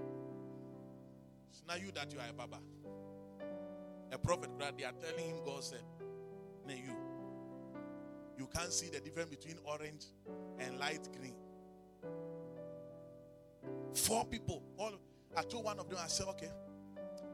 [1.52, 2.58] It's not you that you are a baba.
[4.12, 5.84] A prophet, but they are telling him God said,
[6.68, 6.96] Now you.
[8.40, 10.06] You can't see the difference between orange
[10.60, 11.36] and light green.
[13.94, 14.64] Four people.
[14.78, 14.94] All
[15.36, 16.50] I told one of them, I said, okay,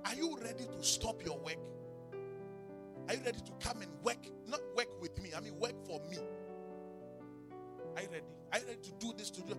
[0.03, 1.59] are you ready to stop your work?
[3.07, 4.17] Are you ready to come and work?
[4.47, 6.17] Not work with me, I mean work for me.
[7.95, 8.25] Are you ready?
[8.51, 9.55] Are you ready to do this to do?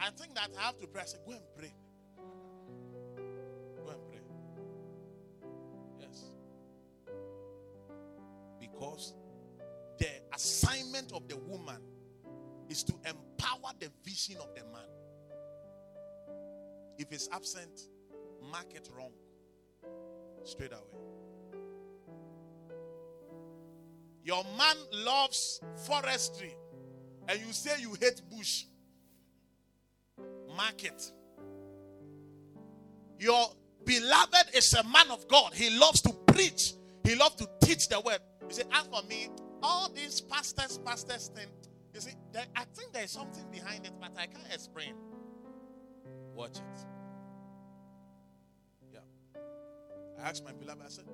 [0.00, 1.02] I think that I have to pray.
[1.02, 1.72] I said, go and pray.
[3.84, 4.20] Go and pray.
[6.00, 6.24] Yes.
[8.58, 9.14] Because
[10.34, 11.80] assignment of the woman
[12.68, 14.88] is to empower the vision of the man.
[16.98, 17.88] If it's absent,
[18.50, 19.12] mark it wrong
[20.44, 21.00] straight away.
[24.24, 26.56] Your man loves forestry,
[27.28, 28.64] and you say you hate bush.
[30.56, 31.12] Mark it.
[33.18, 33.46] Your
[33.84, 35.52] beloved is a man of God.
[35.52, 36.74] He loves to preach.
[37.04, 38.18] He loves to teach the word.
[38.48, 39.28] You say, as for me,
[39.64, 41.48] all these pastors, pastors thing.
[41.94, 44.94] You see, there, I think there is something behind it, but I can't explain.
[46.34, 46.86] Watch it.
[48.92, 48.98] Yeah.
[50.20, 51.06] I asked my beloved, I said,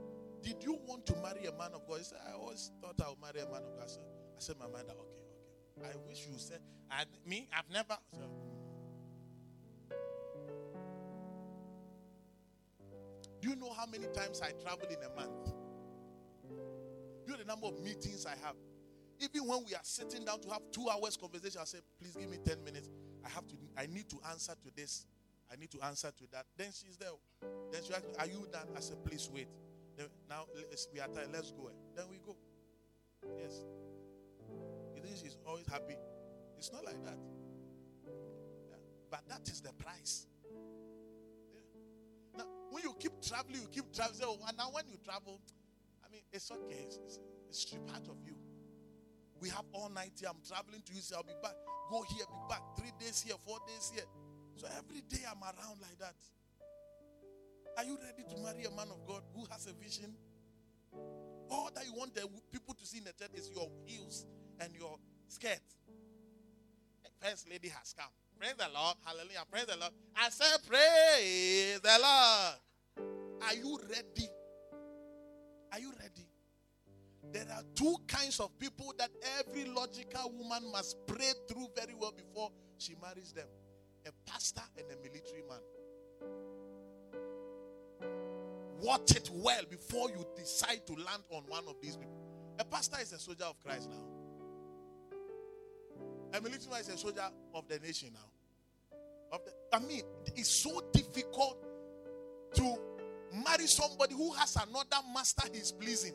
[0.43, 1.99] Did you want to marry a man of God?
[1.99, 3.85] He said, I always thought I would marry a man of God.
[3.85, 4.03] I said,
[4.37, 4.99] I said my mind, okay,
[5.79, 5.91] okay.
[5.93, 7.97] I wish you said, I, me, I've never.
[8.15, 8.23] So,
[13.41, 15.60] do you know how many times I travel in a month?
[17.41, 18.55] The number of meetings I have?
[19.18, 22.28] Even when we are sitting down to have two hours conversation, I say, please give
[22.28, 22.91] me 10 minutes.
[23.24, 25.07] I have to, I need to answer to this.
[25.51, 26.45] I need to answer to that.
[26.59, 27.16] Then she's there.
[27.72, 28.68] Then she asked me, Are you done?
[28.76, 29.49] I said, Please wait.
[29.97, 30.45] Then, now
[30.93, 31.30] we are tired.
[31.32, 31.70] Let's go.
[31.97, 32.36] Then we go.
[33.41, 33.64] Yes.
[34.95, 35.97] You think she's always happy?
[36.59, 37.16] It's not like that.
[38.05, 38.76] Yeah.
[39.11, 40.26] But that is the price.
[41.55, 41.61] Yeah.
[42.36, 44.20] Now, when you keep traveling, you keep traveling.
[44.24, 45.41] Oh, now when you travel,
[46.11, 46.87] Mean, it's okay.
[46.87, 48.35] It's, it's, it's part of you.
[49.41, 50.29] We have all night here.
[50.29, 51.01] I'm traveling to you.
[51.01, 51.55] Say, I'll be back.
[51.91, 52.63] Go here, be back.
[52.77, 54.05] Three days here, four days here.
[54.57, 56.15] So every day I'm around like that.
[57.79, 60.15] Are you ready to marry a man of God who has a vision?
[61.51, 64.27] All that you want the people to see in the church is your heels
[64.61, 64.99] and your
[65.29, 65.63] skirt.
[67.21, 68.11] First lady has come.
[68.39, 68.97] Praise the Lord.
[69.05, 69.45] Hallelujah.
[69.51, 69.93] Praise the Lord.
[70.17, 73.43] I said, Praise the Lord.
[73.43, 74.29] Are you ready?
[75.73, 76.27] Are you ready?
[77.33, 82.12] There are two kinds of people that every logical woman must pray through very well
[82.12, 83.47] before she marries them
[84.07, 85.61] a pastor and a military man.
[88.81, 92.16] Watch it well before you decide to land on one of these people.
[92.59, 94.05] A pastor is a soldier of Christ now.
[96.33, 99.39] A military man is a soldier of the nation now.
[99.45, 100.03] The, I mean,
[100.35, 101.62] it's so difficult
[102.55, 102.79] to
[103.33, 106.14] marry somebody who has another master he's pleasing.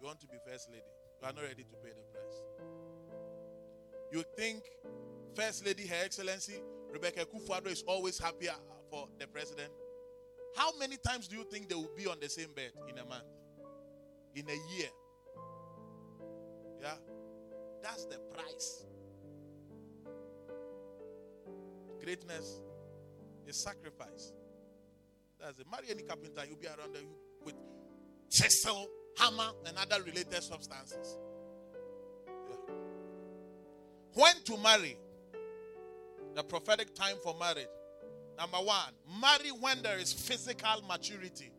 [0.00, 0.82] You want to be first lady,
[1.20, 2.40] you are not ready to pay the price.
[4.12, 4.62] You think
[5.34, 6.60] First Lady, Her Excellency
[6.92, 8.54] Rebecca Kufuor is always happier
[8.90, 9.70] for the president?
[10.56, 13.04] How many times do you think they will be on the same bed in a
[13.04, 13.24] month?
[14.34, 14.88] In a year?
[16.80, 16.94] Yeah?
[17.82, 18.84] That's the price.
[22.08, 22.62] Greatness
[23.46, 24.32] is sacrifice.
[25.38, 25.66] That's it.
[25.70, 27.02] Marry any carpenter, you'll be around there
[27.44, 27.54] with
[28.30, 28.88] chisel,
[29.18, 31.18] hammer, and other related substances.
[32.48, 32.74] Yeah.
[34.14, 34.96] When to marry?
[36.34, 37.68] The prophetic time for marriage.
[38.38, 41.52] Number one, marry when there is physical maturity.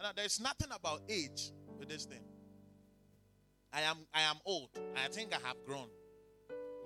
[0.00, 2.22] Now, there is nothing about age with this thing.
[3.72, 4.70] I am I am old.
[4.96, 5.88] I think I have grown.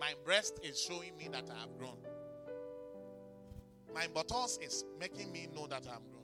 [0.00, 1.98] My breast is showing me that I have grown.
[3.94, 6.22] My buttocks is making me know that I'm grown.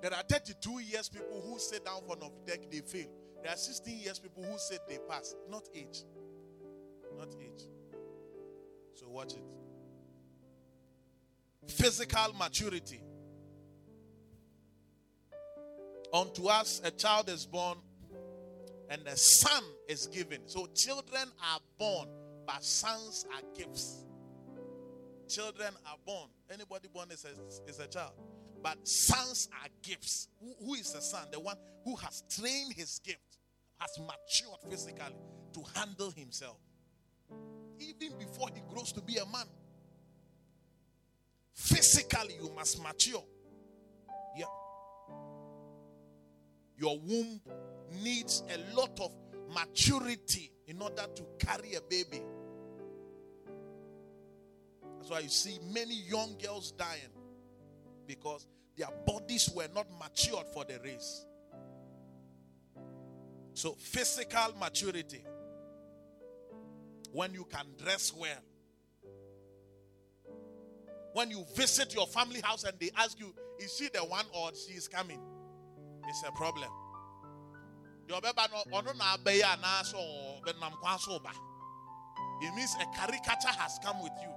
[0.00, 3.08] There are 32 years people who sit down for of deck they fail.
[3.42, 6.04] There are 16 years people who said they pass, not age.
[7.16, 7.62] Not age.
[8.94, 9.42] So watch it.
[11.68, 13.00] Physical maturity.
[16.12, 17.78] Unto us a child is born
[18.88, 20.40] and a son is given.
[20.46, 22.08] So children are born,
[22.48, 24.06] but sons are gifts.
[25.28, 26.30] Children are born.
[26.50, 28.12] Anybody born is a, is a child.
[28.62, 30.28] But sons are gifts.
[30.40, 31.26] Who, who is a son?
[31.30, 33.36] The one who has trained his gift,
[33.78, 35.14] has matured physically
[35.52, 36.56] to handle himself
[37.78, 39.46] even before he grows to be a man.
[41.52, 43.22] Physically, you must mature.
[44.36, 44.46] Yeah.
[46.78, 47.40] Your womb
[48.02, 49.12] needs a lot of
[49.54, 52.22] maturity in order to carry a baby.
[55.08, 57.00] That's why you see many young girls dying
[58.06, 58.46] because
[58.76, 61.24] their bodies were not matured for the race.
[63.54, 65.24] So, physical maturity
[67.12, 68.42] when you can dress well.
[71.14, 74.50] When you visit your family house and they ask you, is she the one or
[74.54, 75.20] she is coming?
[76.06, 76.70] It's a problem.
[82.40, 84.28] It means a caricature has come with you.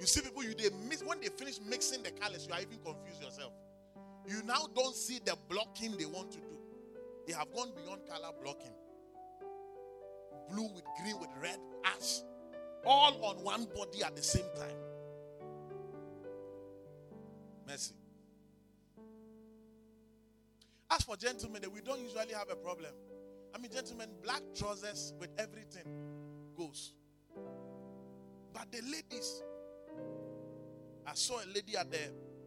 [0.00, 2.78] You see people you they miss when they finish mixing the colors, you are even
[2.78, 3.52] confused yourself.
[4.26, 6.58] You now don't see the blocking they want to do.
[7.26, 8.72] They have gone beyond color blocking
[10.50, 12.20] blue with green with red ash,
[12.84, 14.76] all on one body at the same time.
[17.66, 17.94] Mercy.
[20.90, 22.92] As for gentlemen, we don't usually have a problem.
[23.54, 25.84] I mean, gentlemen, black trousers with everything
[26.56, 26.92] goes.
[28.52, 29.42] But the ladies,
[31.06, 31.98] I saw a lady at the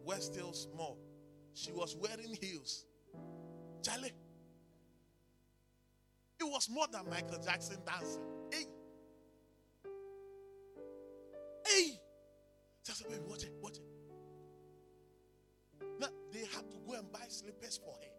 [0.04, 0.98] West Hills Mall.
[1.54, 2.84] She was wearing heels.
[3.82, 4.12] Charlie,
[6.40, 8.22] it was more than Michael Jackson dancing.
[8.50, 8.64] Hey.
[11.66, 12.00] Hey.
[12.84, 13.82] Just baby, watch it, watch it.
[16.00, 18.10] Now, they had to go and buy slippers for her.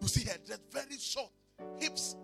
[0.00, 1.30] You see her dress very short,
[1.80, 2.16] hips,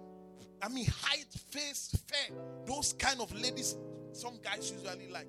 [0.62, 2.36] I mean, height, face, fair.
[2.66, 3.76] Those kind of ladies,
[4.12, 5.26] some guys usually like,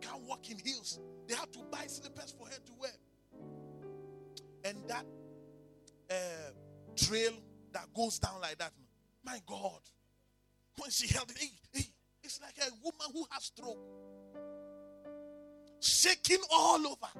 [0.00, 0.98] can't walk in heels.
[1.26, 2.90] They have to buy slippers for her to wear.
[4.64, 5.04] And that
[6.10, 6.50] uh,
[6.96, 7.32] trail
[7.72, 8.72] that goes down like that.
[9.24, 9.80] My God.
[10.78, 11.84] When she held it, hey, hey,
[12.22, 13.78] it's like a woman who has stroke.
[15.80, 17.12] Shaking all over.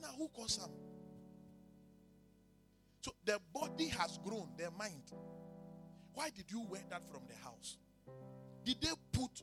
[0.00, 0.70] Now, who caused them?
[3.02, 5.12] So the body has grown, their mind.
[6.14, 7.78] Why did you wear that from the house?
[8.64, 9.42] Did they put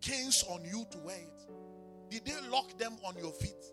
[0.00, 2.10] canes on you to wear it?
[2.10, 3.64] Did they lock them on your feet?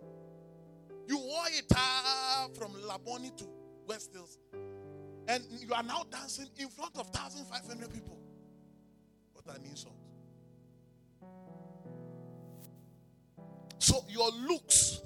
[1.08, 3.46] You wore it uh, from Labone to
[3.88, 4.38] West Hills.
[5.28, 8.18] And you are now dancing in front of 1,500 people.
[9.34, 9.96] What an insult.
[13.80, 15.02] So your looks,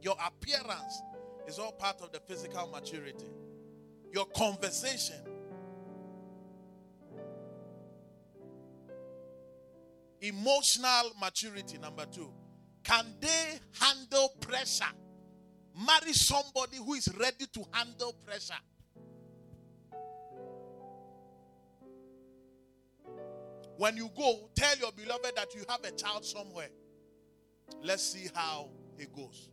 [0.00, 1.02] your appearance
[1.46, 3.26] is all part of the physical maturity.
[4.12, 5.16] Your conversation.
[10.24, 12.32] Emotional maturity, number two.
[12.82, 14.84] Can they handle pressure?
[15.86, 18.54] Marry somebody who is ready to handle pressure.
[23.76, 26.70] When you go, tell your beloved that you have a child somewhere.
[27.82, 29.50] Let's see how it goes.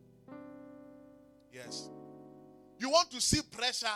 [1.52, 1.90] Yes.
[2.80, 3.88] You want to see pressure,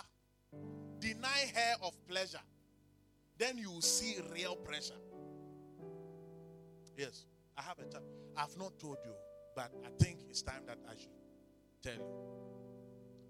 [0.99, 2.41] deny her of pleasure.
[3.37, 4.95] Then you will see real pressure.
[6.97, 7.25] Yes,
[7.57, 8.03] I have a child.
[8.37, 9.11] I've not told you,
[9.55, 11.09] but I think it's time that I should
[11.83, 12.05] tell you.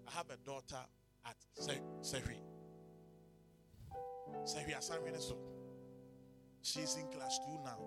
[0.06, 0.82] I have a daughter
[1.24, 2.38] at Se- Sehui.
[4.44, 5.36] Sehui Asaminiso.
[6.62, 7.78] She's in class two now.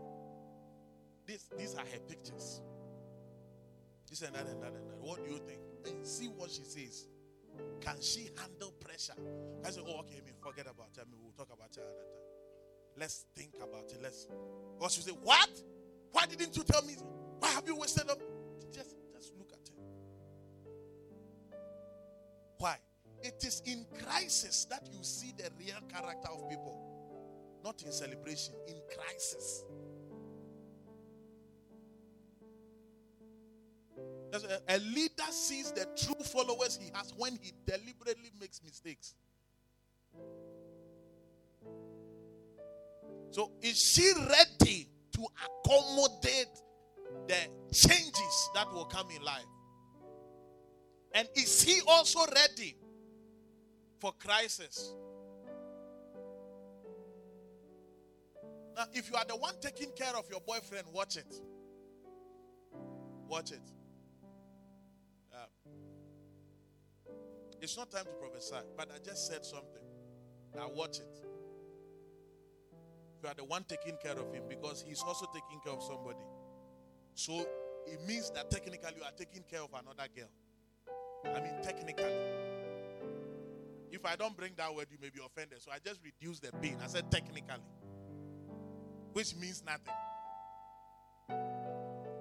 [1.25, 2.61] This, these are her pictures.
[4.09, 4.97] This and that and that and that.
[4.99, 5.59] What do you think?
[5.85, 7.07] And see what she says.
[7.81, 9.13] Can she handle pressure?
[9.65, 11.03] I say, oh, okay, I mean, forget about her.
[11.03, 12.28] I mean, we'll talk about her another time.
[12.99, 13.99] Let's think about it.
[14.03, 14.27] Let's.
[14.79, 15.49] Or she say, what?
[16.11, 16.95] Why didn't you tell me?
[17.39, 18.17] Why have you wasted them?
[18.73, 19.73] Just, just look at it.
[22.57, 22.75] Why?
[23.21, 26.77] It is in crisis that you see the real character of people,
[27.63, 29.63] not in celebration, in crisis.
[34.67, 39.15] A leader sees the true followers he has when he deliberately makes mistakes.
[43.31, 46.47] So, is she ready to accommodate
[47.27, 47.37] the
[47.71, 49.43] changes that will come in life?
[51.13, 52.75] And is he also ready
[53.99, 54.93] for crisis?
[58.75, 61.35] Now, if you are the one taking care of your boyfriend, watch it.
[63.27, 63.61] Watch it.
[65.33, 65.45] Uh,
[67.61, 69.83] it's not time to prophesy, but I just said something.
[70.55, 71.25] Now, watch it.
[73.21, 76.23] You are the one taking care of him because he's also taking care of somebody.
[77.13, 77.45] So
[77.85, 80.29] it means that technically you are taking care of another girl.
[81.25, 82.13] I mean, technically.
[83.91, 85.61] If I don't bring that word, you may be offended.
[85.61, 86.77] So I just reduced the pain.
[86.83, 87.43] I said technically,
[89.13, 89.93] which means nothing.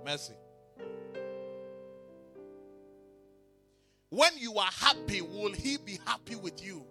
[0.05, 0.35] Mercy.
[4.11, 6.85] When you are happy, will he be happy with you?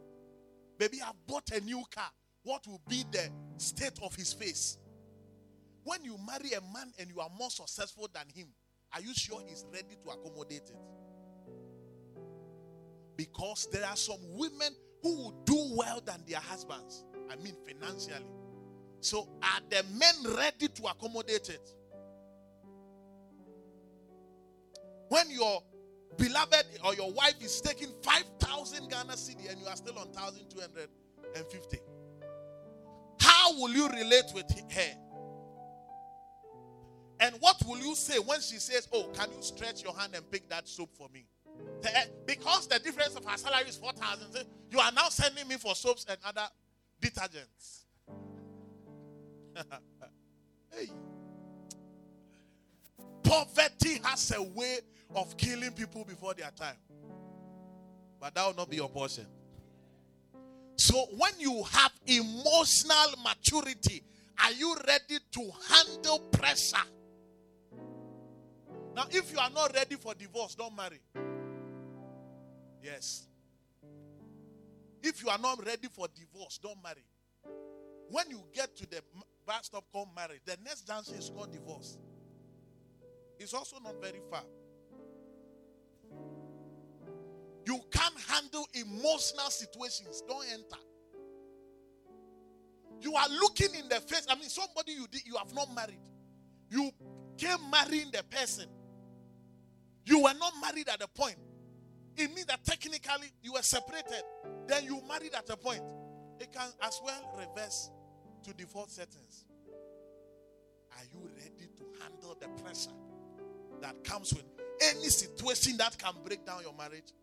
[0.78, 2.12] Baby, I bought a new car.
[2.48, 4.78] What will be the state of his face?
[5.84, 8.48] When you marry a man and you are more successful than him,
[8.96, 10.78] are you sure he's ready to accommodate it?
[13.18, 14.70] Because there are some women
[15.04, 17.04] who will do well than their husbands.
[17.30, 18.26] I mean, financially.
[19.02, 21.70] So, are the men ready to accommodate it?
[25.10, 25.62] When your
[26.18, 30.94] beloved or your wife is taking 5,000 Ghana cedi and you are still on 1,250,
[31.36, 31.87] how
[33.58, 34.98] will you relate with her?
[37.20, 40.30] And what will you say when she says, Oh, can you stretch your hand and
[40.30, 41.26] pick that soap for me?
[41.82, 45.48] The- eh, because the difference of her salary is 4,000, eh, you are now sending
[45.48, 46.48] me for soaps and other
[47.02, 47.86] detergents.
[50.76, 50.90] hey.
[53.24, 54.80] Poverty has a way
[55.16, 56.78] of killing people before their time.
[58.20, 59.26] But that will not be your portion.
[60.78, 64.04] So when you have emotional maturity,
[64.44, 66.88] are you ready to handle pressure?
[68.96, 71.02] Now, if you are not ready for divorce, don't marry.
[72.82, 73.28] Yes.
[75.04, 77.04] If you are not ready for divorce, don't marry.
[78.10, 79.02] When you get to the
[79.46, 81.98] bus stop called marriage, the next junction is called divorce.
[83.40, 84.44] It's also not very far.
[88.18, 90.22] Can't handle emotional situations.
[90.28, 90.82] Don't enter.
[93.02, 94.26] You are looking in the face.
[94.30, 96.00] I mean, somebody you did, you have not married.
[96.70, 96.92] You
[97.38, 98.66] came marrying the person.
[100.06, 101.36] You were not married at the point.
[102.16, 104.24] It means that technically you were separated.
[104.68, 105.84] Then you married at a point.
[106.40, 107.92] It can as well reverse
[108.44, 109.46] to default settings.
[110.94, 112.90] Are you ready to handle the pressure
[113.82, 114.44] that comes with
[114.82, 117.14] any situation that can break down your marriage?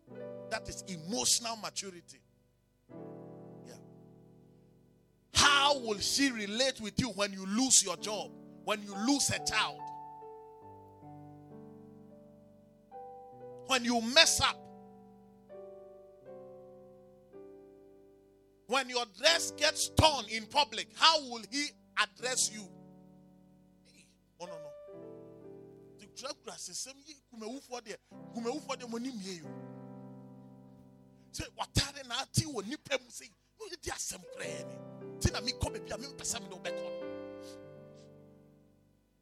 [0.49, 2.19] That is emotional maturity.
[3.67, 3.73] Yeah.
[5.33, 8.31] How will she relate with you when you lose your job?
[8.63, 9.79] When you lose a child?
[13.67, 14.57] When you mess up?
[18.67, 21.67] When your dress gets torn in public, how will he
[22.01, 22.67] address you?
[26.15, 27.97] The kura kura sesem yi kumewufoɔ deɛ
[28.33, 29.45] kumewufoɔ deɛ mo ni mie yo.
[32.53, 33.29] wɔ nipa mu sɛ
[33.59, 35.19] no di asɛm koraa ni.
[35.19, 36.55] Ti na mi kɔ baabi a mi mpɛ sɛ mi de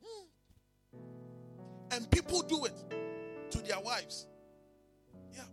[0.02, 0.28] Hmm.
[1.92, 2.76] and people do it
[3.50, 4.28] to their wives.
[5.34, 5.48] Yeah.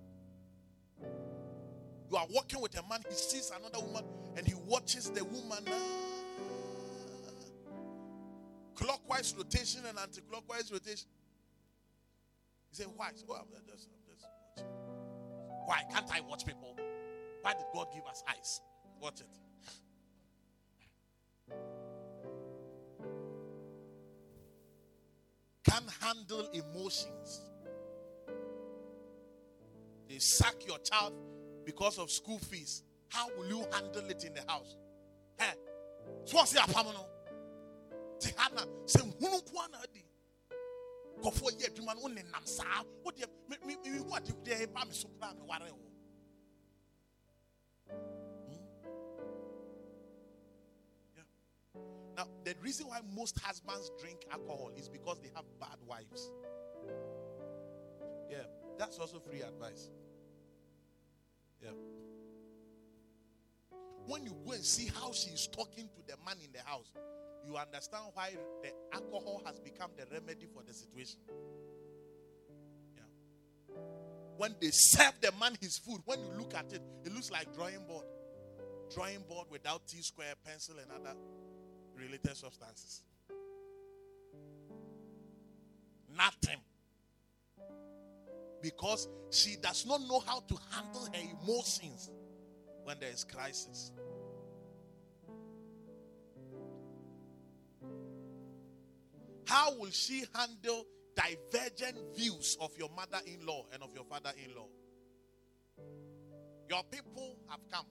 [2.10, 4.04] You are walking with a man he sees another woman
[4.36, 7.32] and he watches the woman ah,
[8.74, 11.08] clockwise rotation and anti-clockwise rotation
[12.70, 14.26] he said why so oh, I'm just, just
[14.56, 14.70] watching
[15.66, 16.76] why can't I watch people?
[17.42, 18.60] Why did God give us eyes?
[19.01, 19.26] Watch it.
[25.64, 27.42] Can handle emotions.
[30.09, 31.14] They sack your child
[31.64, 32.82] because of school fees.
[33.09, 34.76] How will you handle it in the house?
[35.38, 35.52] Hey,
[36.24, 37.06] so what's the apamano?
[38.18, 40.02] Tehana, say, Hunu Kwana di.
[41.20, 43.26] Adwuma no wonenam saa ade
[43.66, 43.76] me
[44.92, 45.09] so
[47.88, 48.55] hmm?
[51.16, 51.22] Yeah.
[52.16, 56.30] Now, the reason why most husbands drink alcohol is because they have bad wives.
[58.30, 58.44] Yeah,
[58.78, 59.90] that's also free advice.
[61.62, 61.70] Yeah.
[64.06, 66.92] When you go and see how she is talking to the man in the house,
[67.46, 68.30] you understand why
[68.62, 71.18] the alcohol has become the remedy for the situation.
[72.96, 73.02] Yeah.
[74.36, 77.54] When they serve the man his food, when you look at it, it looks like
[77.54, 78.04] drawing board.
[78.94, 81.16] Drawing board without T square, pencil, and other
[81.96, 83.02] related substances.
[86.16, 86.58] Nothing.
[88.60, 92.10] Because she does not know how to handle her emotions
[92.84, 93.92] when there is crisis.
[99.51, 100.86] How will she handle
[101.16, 104.68] divergent views of your mother in law and of your father in law?
[106.68, 107.86] Your people have come.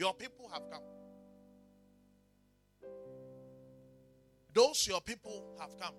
[0.00, 0.82] Your people have come.
[4.52, 5.94] Those your people have come.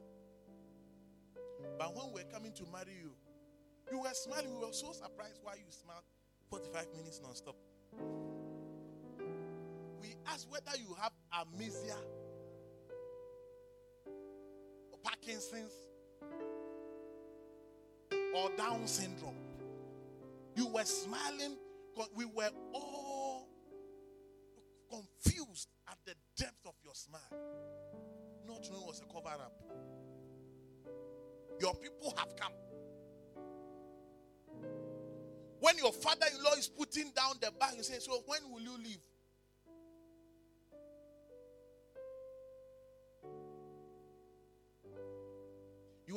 [1.79, 3.13] But when we're coming to marry you,
[3.93, 4.53] you were smiling.
[4.59, 6.03] We were so surprised why you smiled
[6.49, 7.55] 45 minutes non-stop.
[10.01, 11.95] We asked whether you have amnesia
[14.91, 15.71] or Parkinson's
[18.35, 19.35] or Down syndrome.
[20.55, 21.57] You were smiling.
[21.95, 23.47] co- We were all
[24.89, 27.21] confused at the depth of your smile.
[28.47, 29.53] Not knowing was a cover up.
[31.59, 32.53] Your people have come.
[35.59, 38.61] When your father in law is putting down the bag, you say, So when will
[38.61, 38.99] you leave?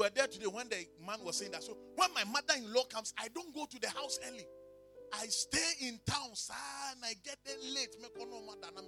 [0.00, 1.62] Were there today when the man was saying that.
[1.62, 4.46] So when my mother in law comes, I don't go to the house early.
[5.12, 6.54] I stay in town, sir,
[6.92, 7.94] and I get there late.
[8.00, 8.08] Ma
[8.62, 8.80] da na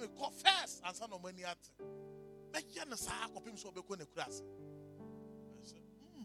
[0.00, 1.56] me call first and son of money at.
[2.52, 3.72] Me ya na sa akopim so.
[3.72, 3.82] I
[5.62, 5.80] said,
[6.12, 6.24] hmm.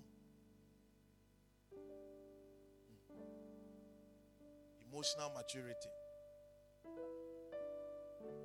[4.91, 5.89] Emotional maturity.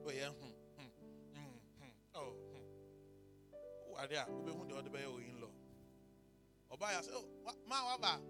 [0.07, 0.27] Oh yeah.
[0.29, 0.47] Hmm.
[0.47, 0.53] Hmm.
[0.53, 0.66] Hmm.
[3.97, 5.51] Wade a wobɛhu deɛ ɔde bɛyɛ wo in law
[6.71, 8.21] ɔbaa yɛ sɛ "Oh, wa- ma waba.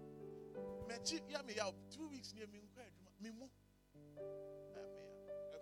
[0.87, 3.49] Mɛkyi yɛ me yaw two weeks ne menkɔ adwuma memu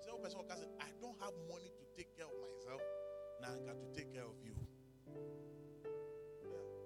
[0.03, 2.81] sɛ wopɛ sɛ ɔka sɛ i don't have money to take care of myself
[3.41, 4.55] na anka to take care of you.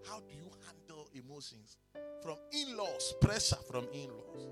[0.06, 1.78] How do you handle emotions
[2.22, 4.48] from in-laws pressure from in-laws?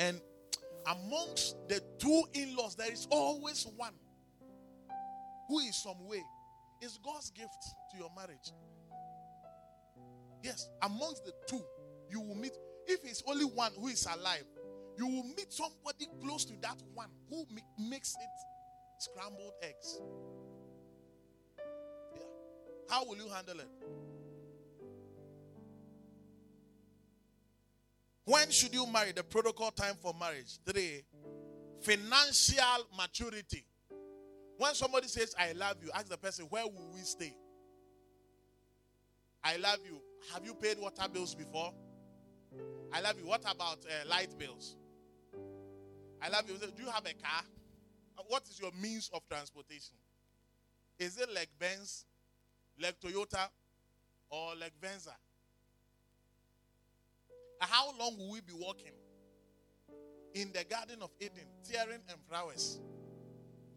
[0.00, 0.20] And
[0.86, 3.94] amongst the two in-laws there is always one
[5.48, 6.22] who is some way
[6.80, 8.52] is God's gift to your marriage.
[10.42, 11.62] Yes, amongst the two,
[12.08, 12.52] you will meet.
[12.86, 14.44] If it's only one who is alive,
[14.96, 17.44] you will meet somebody close to that one who
[17.78, 20.00] makes it scrambled eggs.
[22.14, 22.22] Yeah.
[22.88, 23.68] How will you handle it?
[28.24, 29.12] When should you marry?
[29.12, 30.58] The protocol time for marriage.
[30.66, 31.02] Three,
[31.80, 33.64] financial maturity.
[34.58, 37.32] When somebody says, I love you, ask the person, where will we stay?
[39.44, 40.00] I love you.
[40.34, 41.72] Have you paid water bills before?
[42.92, 43.26] I love you.
[43.26, 44.74] What about uh, light bills?
[46.20, 46.56] I love you.
[46.58, 47.42] Do you have a car?
[48.18, 49.94] Uh, What is your means of transportation?
[50.98, 52.04] Is it like Benz,
[52.82, 53.48] like Toyota,
[54.28, 55.14] or like Venza?
[57.60, 58.92] Uh, How long will we be walking
[60.34, 62.80] in the Garden of Eden, tearing and flowers?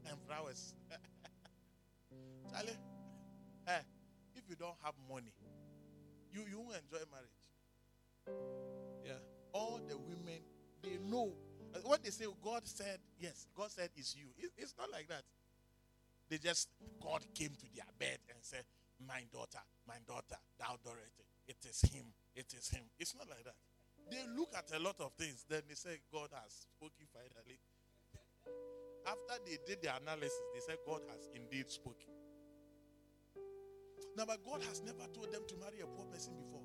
[0.10, 0.73] And flowers.
[2.52, 2.78] Charlie,
[3.68, 3.80] eh,
[4.36, 5.34] if you don't have money,
[6.34, 7.45] you you won't enjoy marriage.
[9.06, 9.19] Yeah,
[9.53, 10.41] all the women
[10.82, 11.34] they know
[11.76, 12.26] uh, what they say.
[12.44, 13.48] God said yes.
[13.56, 14.28] God said it's you.
[14.38, 15.23] It- it's not like that.
[16.30, 16.69] They just
[17.02, 18.64] God came to their bed and said,
[19.07, 22.06] "My daughter, my daughter, thou Dorothy, it is him.
[22.36, 23.56] It is him." It's not like that.
[24.10, 27.60] They look at a lot of things, then they say God has spoken finally.
[29.06, 32.07] After they did the analysis, they said God has indeed spoken.
[34.18, 36.61] Now, but God has never told them to marry a poor person before.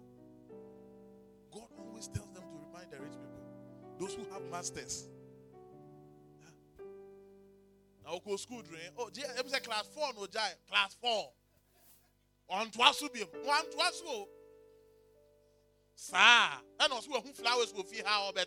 [1.53, 3.43] God always tells them to remind the rich people,
[3.99, 5.09] those who have masters.
[8.05, 8.91] Now, go school, drain.
[8.99, 11.31] Oh, Jay, I'm say class four, no Jai, class four.
[12.49, 14.03] On twasu bi, one twasu.
[14.07, 14.29] Oh.
[15.95, 16.17] Sir,
[16.81, 18.47] and also who flowers will feel how better.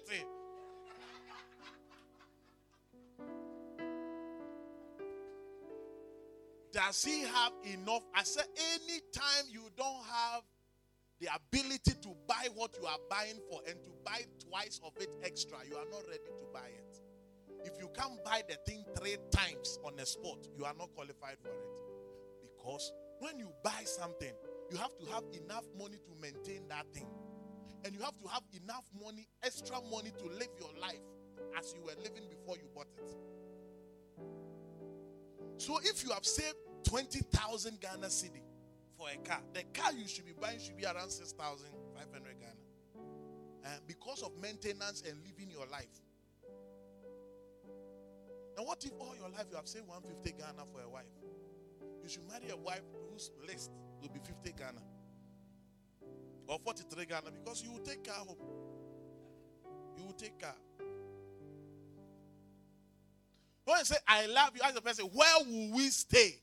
[6.79, 8.03] Does he have enough?
[8.15, 10.43] I said, anytime you don't have
[11.19, 15.13] the ability to buy what you are buying for and to buy twice of it
[15.21, 17.01] extra, you are not ready to buy it.
[17.65, 21.35] If you can't buy the thing three times on the spot, you are not qualified
[21.41, 21.67] for it.
[22.41, 24.31] Because when you buy something,
[24.71, 27.09] you have to have enough money to maintain that thing.
[27.83, 31.03] And you have to have enough money, extra money to live your life
[31.57, 33.11] as you were living before you bought it.
[35.57, 38.41] So if you have saved 20,000 Ghana cedi
[38.97, 42.53] for a car, the car you should be buying should be around 6,500 Ghana.
[43.65, 45.87] And because of maintenance and living your life.
[48.57, 51.05] Now, what if all your life you have saved 150 Ghana for a wife?
[52.03, 54.81] You should marry a wife whose list will be 50 Ghana
[56.47, 58.37] or 43 Ghana because you will take car home.
[59.97, 60.55] You will take car.
[63.65, 66.41] When you say, I love you, ask the person, where will we stay?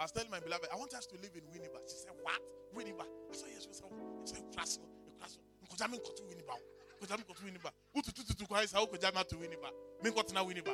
[0.00, 1.76] I was telling my beloved, I want us to live in Winneba.
[1.86, 2.40] She said, What?
[2.74, 3.04] Winneba?
[3.04, 3.68] I said, Yes.
[3.68, 4.80] She said, Kraso,
[5.20, 5.38] Kraso.
[5.62, 6.56] Nkojami kotu Winneba.
[6.96, 7.70] Nkojami kotu Winneba.
[7.94, 9.70] Utu tu tu tu kwa isa ukojami to Winneba.
[10.02, 10.72] Me kotu na Winneba.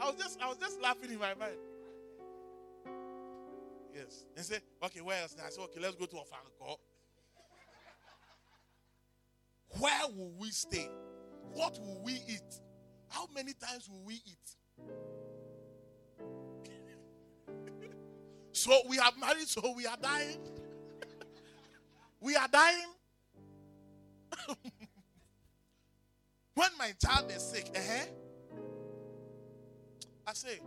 [0.00, 1.56] I was just I was just laughing in my mind.
[3.94, 4.26] Yes.
[4.36, 5.36] And say, okay, where else?
[5.42, 6.76] I said, okay, let's go to Ofankor.
[9.78, 10.88] Where will we stay?
[11.52, 12.60] What will we eat?
[13.08, 14.56] How many times will we eat?
[18.66, 20.38] So we are married, so we are dying.
[22.20, 22.88] we are dying.
[26.54, 28.06] when my child is sick, uh-huh,
[30.26, 30.58] I say,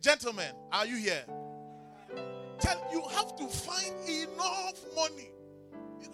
[0.00, 1.24] gentlemen, are you here?
[2.58, 5.32] Tell you have to find enough money.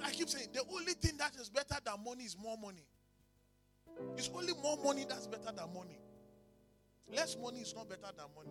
[0.05, 2.85] I keep saying the only thing that is better than money is more money.
[4.17, 6.01] It's only more money that's better than money.
[7.15, 8.51] Less money is not better than money.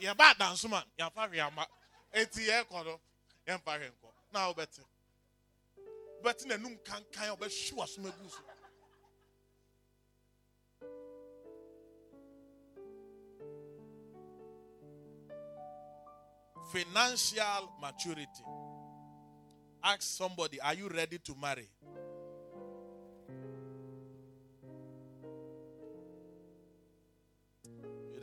[0.00, 1.66] yɛba adansoma yamfa hwee ama
[2.12, 3.00] eti yɛ kɔ no
[3.46, 4.82] yɛmfa hwee nkɔ na wobɛte
[6.22, 8.42] wobɛte n'anum kankan a wobɛhwi w'asom agu so
[16.72, 18.44] financial maturity.
[19.82, 21.68] Ask somebody, Are you ready to marry?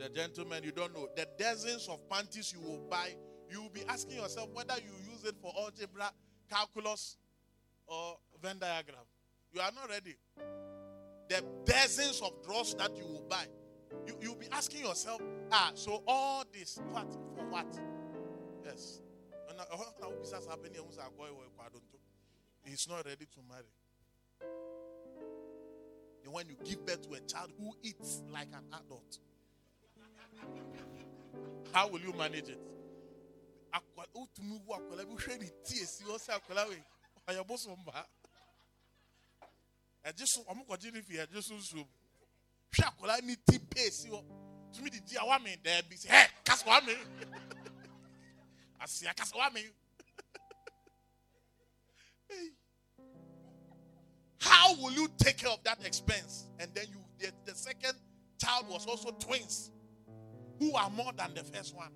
[0.08, 1.08] The gentleman, you don't know.
[1.16, 3.14] The dozens of panties you will buy,
[3.50, 6.10] you will be asking yourself whether you use it for algebra,
[6.50, 7.16] calculus,
[7.86, 9.04] or Venn diagram.
[9.52, 10.16] You are not ready.
[11.28, 13.44] The dozens of drawers that you will buy,
[14.06, 15.20] you, you'll be asking yourself,
[15.50, 17.10] Ah, so all this, what?
[17.12, 17.78] For what?
[18.64, 19.00] Yes.
[22.64, 24.50] He's not ready to marry.
[26.24, 29.18] And when you give birth to a child who eats like an adult,
[31.72, 32.58] how will you manage it?
[40.08, 41.86] ɛgye so ɔmo kɔgye ne fi ɛgye so nsuo
[42.72, 44.24] hwɛ akwadaa ne ti peesi hɔ
[44.72, 46.96] tumi di di a wame dɛɛbi sɛ ɛ kasa wame
[48.80, 49.74] asia kasa wame
[54.40, 56.46] how will you take care of that expense?
[56.60, 57.94] And then you the, the second
[58.40, 59.70] child was also twins
[60.58, 61.90] who are more than the first one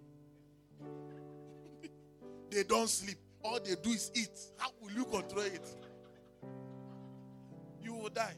[2.51, 3.16] they don't sleep.
[3.43, 4.39] All they do is eat.
[4.56, 5.68] How will you control it?
[7.82, 8.34] You will die.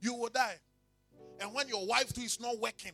[0.00, 0.56] You will die.
[1.40, 2.92] And when your wife too is not working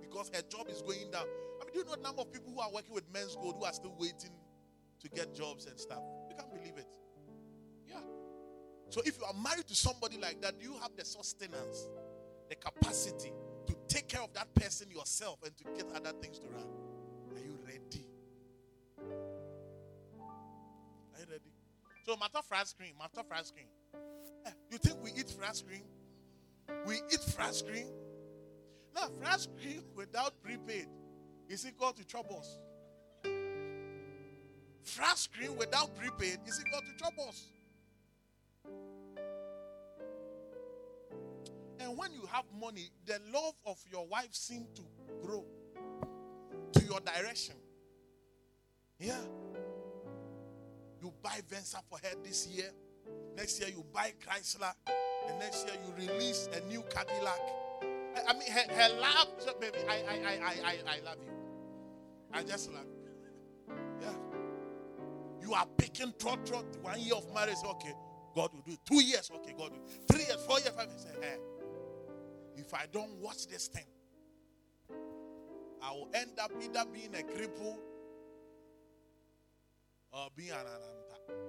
[0.00, 1.24] because her job is going down.
[1.60, 3.56] I mean, do you know the number of people who are working with men's gold
[3.58, 4.30] who are still waiting
[5.00, 6.02] to get jobs and stuff?
[6.28, 6.86] You can't believe it.
[7.88, 8.00] Yeah.
[8.90, 11.88] So if you are married to somebody like that, do you have the sustenance,
[12.48, 13.32] the capacity
[14.10, 16.66] care of that person yourself and to get other things to run?
[17.34, 18.04] Are you ready?
[21.14, 21.52] Are you ready?
[22.04, 23.68] So matter fried screen, matter fried screen.
[24.46, 25.82] Eh, You think we eat fried screen?
[26.86, 27.86] We eat fried screen.
[28.94, 30.88] Now fried screen without prepaid
[31.48, 32.58] is equal to troubles.
[34.82, 37.52] Fried screen without prepaid is equal to troubles.
[41.96, 44.82] When you have money, the love of your wife seems to
[45.22, 45.44] grow
[46.72, 47.56] to your direction.
[48.98, 49.16] Yeah.
[51.02, 52.70] You buy Venza for her this year.
[53.36, 54.72] Next year you buy Chrysler.
[55.28, 57.40] And next year you release a new Cadillac.
[58.26, 61.32] I- mean, her, her love, baby, I, I, I, I, I, I love you.
[62.32, 63.74] I just love you.
[64.00, 64.12] Yeah.
[65.42, 67.56] You are picking trot trot one year of marriage.
[67.64, 67.92] Okay,
[68.34, 68.78] God will do it.
[68.86, 69.30] Two years.
[69.34, 69.80] Okay, God will.
[72.70, 73.84] If I don't watch this thing,
[75.82, 77.76] I will end up either being a cripple
[80.12, 81.40] or being an ananta.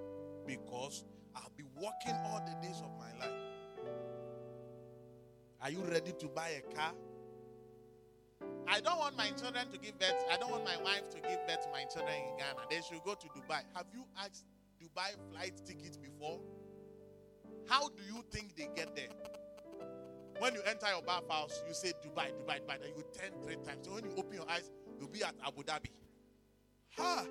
[0.48, 1.04] Because
[1.36, 3.38] I'll be working all the days of my life.
[5.62, 6.94] Are you ready to buy a car?
[8.68, 10.26] I don't want my children to give birth.
[10.32, 12.66] I don't want my wife to give birth to my children in Ghana.
[12.68, 13.62] They should go to Dubai.
[13.76, 14.46] Have you asked
[14.82, 16.40] Dubai flight tickets before?
[17.68, 19.10] How do you think they get there?
[20.42, 22.82] When you enter your bathhouse, you say Dubai, Dubai, Dubai.
[22.82, 23.86] Then you turn three times.
[23.86, 25.92] So when you open your eyes, you'll be at Abu Dhabi.
[26.98, 27.26] Ha!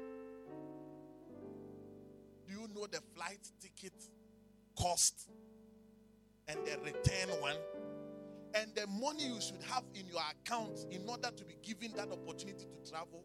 [2.47, 3.95] Do you know the flight ticket
[4.79, 5.29] cost
[6.47, 7.57] and the return one?
[8.55, 12.13] And the money you should have in your account in order to be given that
[12.13, 13.25] opportunity to travel?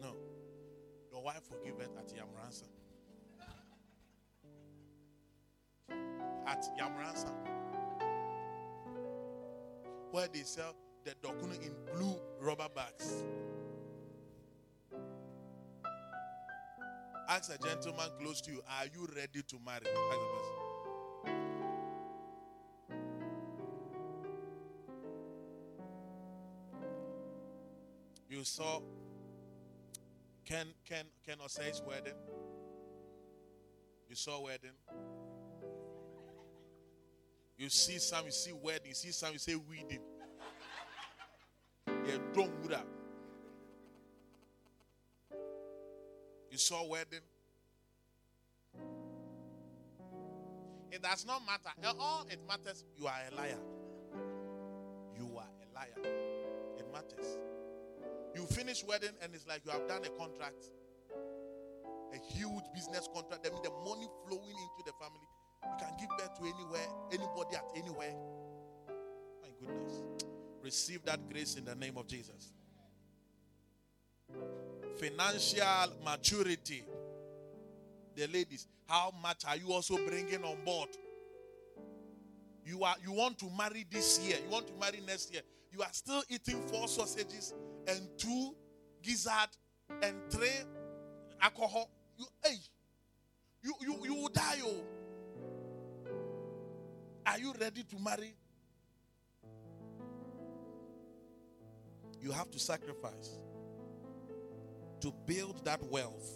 [0.00, 0.16] No.
[1.12, 2.64] Your wife will give it at Yamransa.
[6.48, 7.30] At Yamransa.
[10.10, 13.24] Where they sell the dokunu in blue rubber bags.
[17.28, 19.82] Ask a gentleman close to you, are you ready to marry?
[19.82, 20.68] Ask the person.
[28.30, 28.80] You saw
[30.46, 32.14] Ken Ken Ken Osei's wedding.
[34.08, 34.72] You saw wedding.
[37.58, 39.98] You see some, you see wedding, you see some, you say wedding.
[41.86, 42.86] Yeah, don't wood up.
[46.50, 47.20] You saw wedding.
[50.92, 51.96] It does not matter.
[51.98, 53.58] All it matters, you are a liar.
[55.16, 56.08] You are a liar.
[56.78, 57.38] It matters.
[58.36, 60.70] You finish wedding and it's like you have done a contract,
[62.14, 63.42] a huge business contract.
[63.42, 65.26] That means the money flowing into the family.
[65.64, 68.14] You can give birth to anywhere, anybody at anywhere.
[69.42, 70.02] My goodness.
[70.62, 72.52] Receive that grace in the name of Jesus.
[74.96, 76.84] Financial maturity.
[78.16, 80.88] The ladies, how much are you also bringing on board?
[82.64, 85.42] You are you want to marry this year, you want to marry next year.
[85.72, 87.54] You are still eating four sausages
[87.86, 88.54] and two
[89.02, 89.48] gizzard
[90.02, 90.50] and three
[91.40, 91.88] alcohol.
[92.18, 92.56] You hey,
[93.62, 94.58] you you you will die.
[94.62, 94.82] Oh.
[97.28, 98.34] Are you ready to marry?
[102.20, 103.38] You have to sacrifice
[105.00, 106.26] to build that wealth.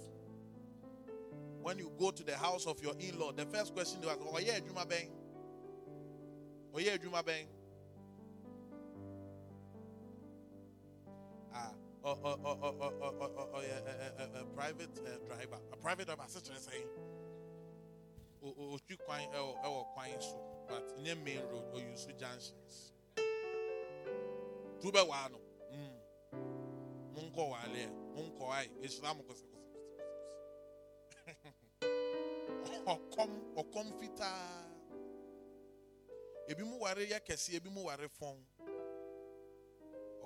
[1.63, 4.39] When you go to the house of your in-law, the first question they ask, "Oh
[4.39, 5.11] yeah, Juma Bang.
[6.75, 7.47] Oh yeah, Juma Bang."
[11.55, 11.73] Ah,
[12.05, 14.91] oh, oh, oh, oh, oh, oh, oh, oh, oh, yeah, a, a, a, a private
[15.07, 16.87] eh, driver, a private driver, sister saying,
[18.43, 20.37] otwi kwan ɛwɔ ɛwɔ kwan so
[20.69, 22.93] but nye main road oyi so junctions.
[24.81, 25.39] Tu bɛ waa no
[25.71, 25.95] mm
[27.15, 29.67] mo nkɔ waale yɛ mo nkɔ ayi ehyira mo kɔsɛ kɔsɛ
[32.59, 34.67] kɔsɛ ɔkɔm ɔkɔm fitaa
[36.51, 38.39] ebi mu ware yɛ kɛse ebi mu ware fɔn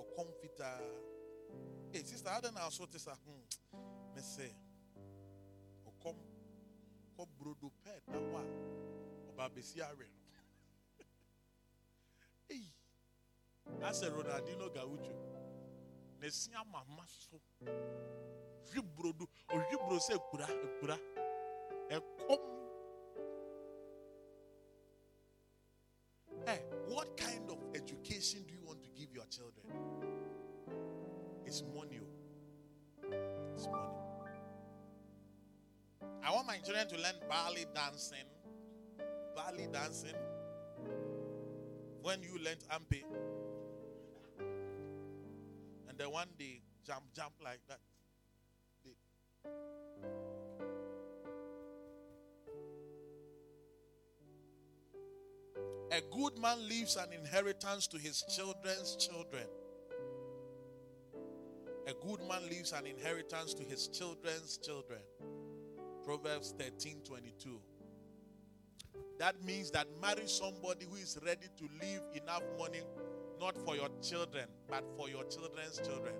[0.01, 0.79] ɔkɔm fitaa
[1.93, 3.43] ee sista adi aso ti sa hmm.
[4.15, 4.47] Mɛ sɛ
[5.85, 6.36] ɔkɔm
[7.25, 7.71] brodo
[9.29, 9.43] ɔba
[9.81, 10.21] awe no
[12.49, 12.71] eyi
[13.81, 14.07] asɛ
[16.19, 17.39] na esi ama so
[18.69, 20.95] hwi brodo ohwi bro sɛ ekura ekura
[21.89, 22.57] ɛkɔm
[26.87, 29.65] what kind of education do you want to give your children?
[31.45, 31.99] It's money.
[32.01, 33.13] oh.
[33.55, 34.06] It's money.
[36.27, 38.27] I want my children to learn ballet dancing.
[39.33, 40.15] Ballet dancing.
[42.01, 43.01] When you learned ampe.
[45.87, 47.79] And then one day jump, jump like that.
[55.93, 59.47] A good man leaves an inheritance to his children's children.
[61.87, 64.99] A good man leaves an inheritance to his children's children.
[66.07, 67.59] Proverbs 13 22.
[69.19, 72.79] That means that marry somebody who is ready to leave enough money,
[73.41, 76.13] not for your children, but for your children's children.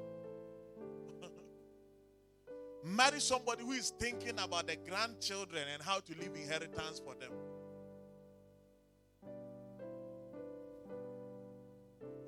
[2.84, 7.32] marry somebody who is thinking about the grandchildren and how to leave inheritance for them.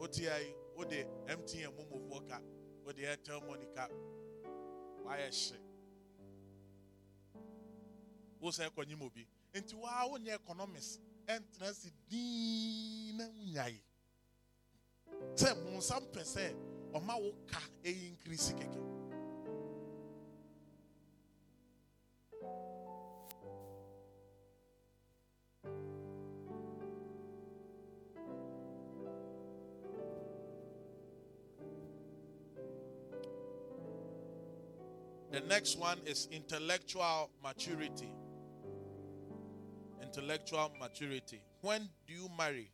[0.02, 2.40] OTI, Foka,
[2.88, 3.90] Ode Airtel Monica,
[5.04, 5.60] why shit?
[5.60, 5.69] wo
[9.54, 11.00] nti waa economics
[16.24, 16.54] sɛ
[16.94, 18.80] ɔma wo ka nkirisi kɛkɛ.
[35.32, 38.10] The next one is intellectual maturity.
[40.20, 41.40] Intellectual maturity.
[41.62, 42.70] When do you marry?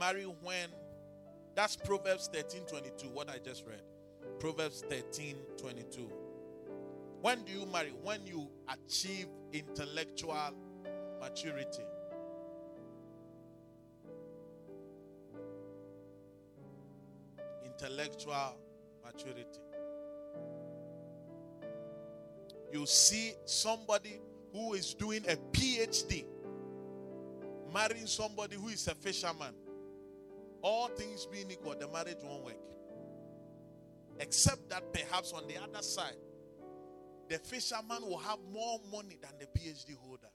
[0.00, 0.70] Marry when
[1.54, 3.82] that's Proverbs 13 22, what I just read.
[4.40, 6.10] Proverbs 13 22.
[7.20, 7.92] When do you marry?
[8.02, 10.52] When you achieve intellectual
[11.20, 11.84] maturity.
[17.64, 18.56] Intellectual
[19.04, 19.60] maturity
[22.72, 24.20] you see somebody
[24.52, 26.24] who is doing a PhD
[27.72, 29.54] marrying somebody who is a fisherman.
[30.62, 32.54] All things being equal, the marriage won't work.
[34.18, 36.16] Except that perhaps on the other side,
[37.28, 40.26] the fisherman will have more money than the PhD holder.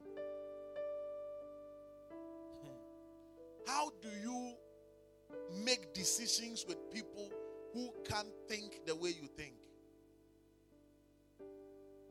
[2.63, 3.67] Hmm.
[3.67, 4.53] How do you
[5.63, 7.29] make decisions with people
[7.73, 9.53] who can't think the way you think?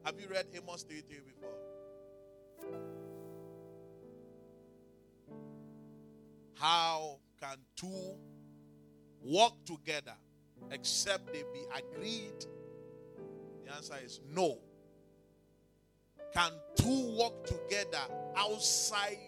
[0.04, 1.63] Have you read Amos 3 3 before?
[6.54, 8.14] How can two
[9.22, 10.14] walk together
[10.70, 12.46] except they be agreed?
[13.64, 14.58] The answer is no.
[16.32, 18.02] Can two walk together
[18.36, 19.18] outside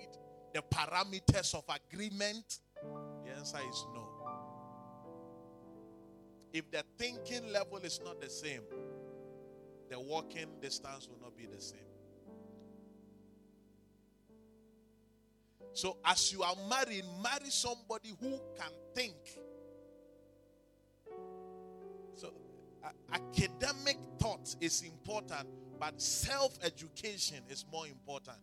[0.52, 2.60] the parameters of agreement?
[3.24, 4.08] The answer is no.
[6.52, 8.62] If the thinking level is not the same,
[9.90, 11.78] the walking distance will not be the same.
[15.72, 19.16] So, as you are marrying, marry somebody who can think.
[22.14, 22.32] So,
[22.82, 25.48] a- academic thought is important,
[25.78, 28.38] but self education is more important.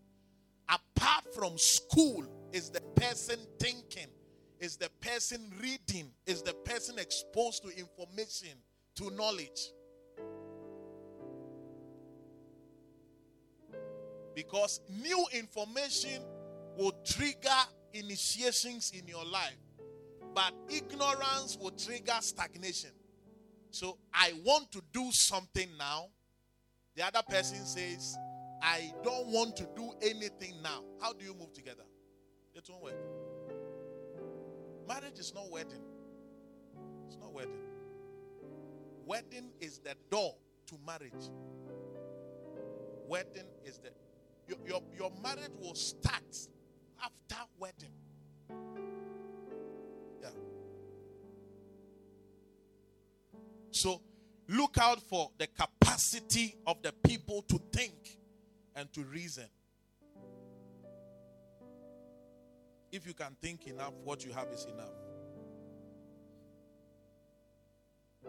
[0.69, 4.07] Apart from school, is the person thinking,
[4.59, 8.51] is the person reading, is the person exposed to information,
[8.95, 9.71] to knowledge.
[14.35, 16.21] Because new information
[16.77, 17.49] will trigger
[17.93, 19.57] initiations in your life,
[20.33, 22.91] but ignorance will trigger stagnation.
[23.71, 26.07] So I want to do something now.
[26.95, 28.17] The other person says,
[28.61, 30.83] I don't want to do anything now.
[31.01, 31.83] How do you move together?
[32.55, 32.95] It won't work.
[34.87, 35.81] Marriage is not wedding.
[37.07, 37.61] It's not wedding.
[39.05, 40.35] Wedding is the door
[40.67, 41.29] to marriage.
[43.07, 43.89] Wedding is the
[44.47, 46.23] your, your, your marriage will start
[47.03, 47.93] after wedding.
[50.21, 50.30] Yeah.
[53.71, 54.01] So
[54.47, 58.17] look out for the capacity of the people to think
[58.75, 59.47] and to reason.
[62.91, 64.93] If you can think enough, what you have is enough.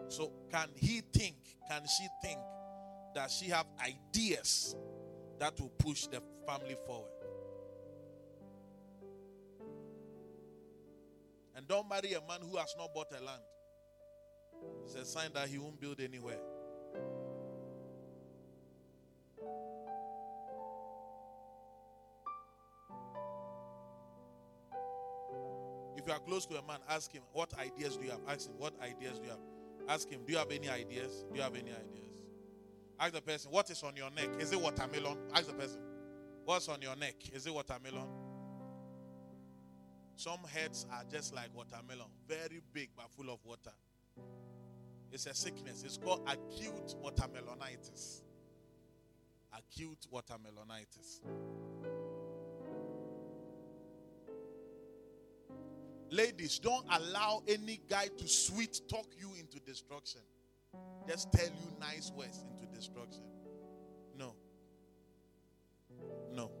[0.07, 1.35] So, can he think?
[1.69, 2.39] Can she think?
[3.13, 4.75] Does she have ideas
[5.39, 7.14] that will push the family forward?
[11.67, 13.41] Don't marry a man who has not bought a land.
[14.83, 16.39] It's a sign that he won't build anywhere.
[25.97, 28.19] If you are close to a man, ask him, What ideas do you have?
[28.27, 29.39] Ask him, What ideas do you have?
[29.87, 31.25] Ask him, Do you have any ideas?
[31.31, 32.21] Do you have any ideas?
[32.99, 34.29] Ask the person, What is on your neck?
[34.39, 35.17] Is it watermelon?
[35.33, 35.79] Ask the person,
[36.43, 37.15] What's on your neck?
[37.33, 38.24] Is it watermelon?
[40.15, 43.73] Some heads are just like watermelon, very big but full of water.
[45.11, 45.83] It's a sickness.
[45.83, 48.21] It's called acute watermelonitis.
[49.57, 51.21] Acute watermelonitis.
[56.11, 60.21] Ladies, don't allow any guy to sweet talk you into destruction.
[61.07, 63.23] Just tell you nice words into destruction.
[64.17, 64.33] No.
[66.31, 66.51] No.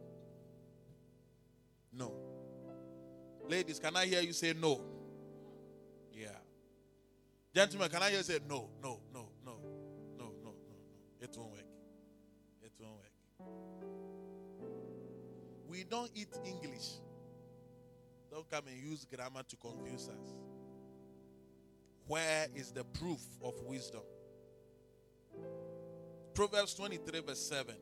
[1.93, 2.24] No.
[3.47, 4.81] Ladies, can I hear you say no?
[6.11, 6.29] Yeah.
[7.53, 9.57] Gentlemen, can I hear you say no, no, no, no,
[10.17, 10.53] no, no, no, no.
[11.21, 11.65] It won't work.
[12.63, 13.11] It won't work.
[15.67, 16.87] We don't eat English.
[18.31, 20.33] Don't come and use grammar to confuse us.
[22.07, 24.01] Where is the proof of wisdom?
[26.33, 27.75] Proverbs 23, verse 7.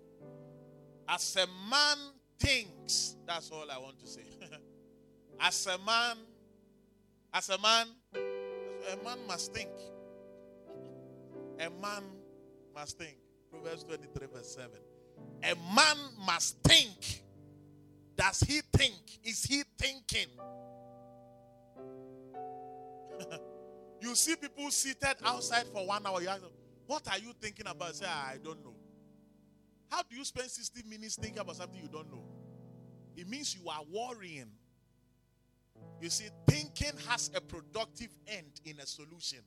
[1.07, 1.98] As a man
[2.40, 4.26] thinks, that's all I want to say.
[5.44, 6.15] as a man,
[7.34, 9.70] as a man, a man must think.
[11.60, 12.03] A man
[12.74, 13.18] must think.
[13.52, 14.70] Proverbs 23, verse 7.
[15.44, 17.24] A man must think.
[18.15, 19.20] Does he think?
[19.24, 20.28] Is he thinking?
[24.02, 26.22] you see people seated outside for one hour.
[26.22, 26.52] You ask them,
[26.88, 27.95] What are you thinking about?
[27.95, 28.76] Say, ah, I don't know.
[29.90, 32.24] How do you spend 60 minutes thinking about something you don't know?
[33.18, 34.49] It means you are worrying.
[36.03, 39.39] You see, thinking has a productive end in a solution.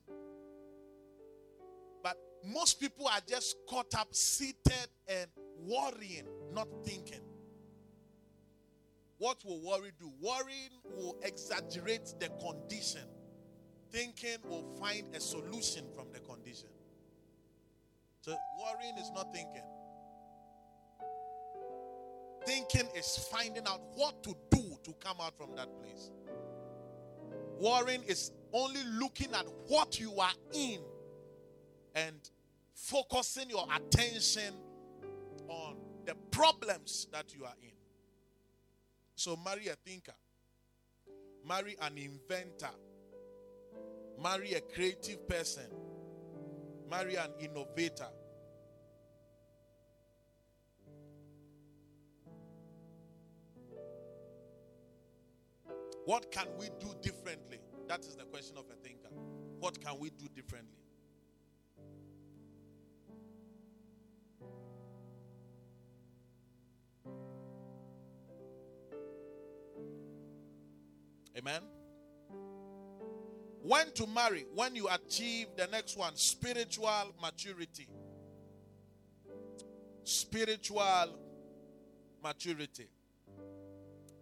[2.01, 5.27] But most people are just caught up, seated, and
[5.59, 7.21] worrying, not thinking.
[9.19, 10.11] What will worry do?
[10.19, 13.07] Worrying will exaggerate the condition.
[13.91, 16.69] Thinking will find a solution from the condition.
[18.21, 18.35] So
[18.65, 19.61] worrying is not thinking.
[22.47, 26.09] Thinking is finding out what to do to come out from that place.
[27.59, 30.79] Worrying is only looking at what you are in
[31.95, 32.29] and
[32.73, 34.53] focusing your attention
[35.47, 35.75] on
[36.05, 37.71] the problems that you are in.
[39.15, 40.13] So marry a thinker,
[41.45, 42.69] marry an inventor,
[44.21, 45.65] marry a creative person,
[46.89, 48.07] marry an innovator.
[56.07, 57.59] What can we do differently?
[57.89, 59.09] That is the question of a thinker.
[59.59, 60.77] What can we do differently?
[71.37, 71.61] Amen.
[73.61, 77.89] When to marry, when you achieve the next one, spiritual maturity.
[80.05, 81.19] Spiritual
[82.23, 82.87] maturity.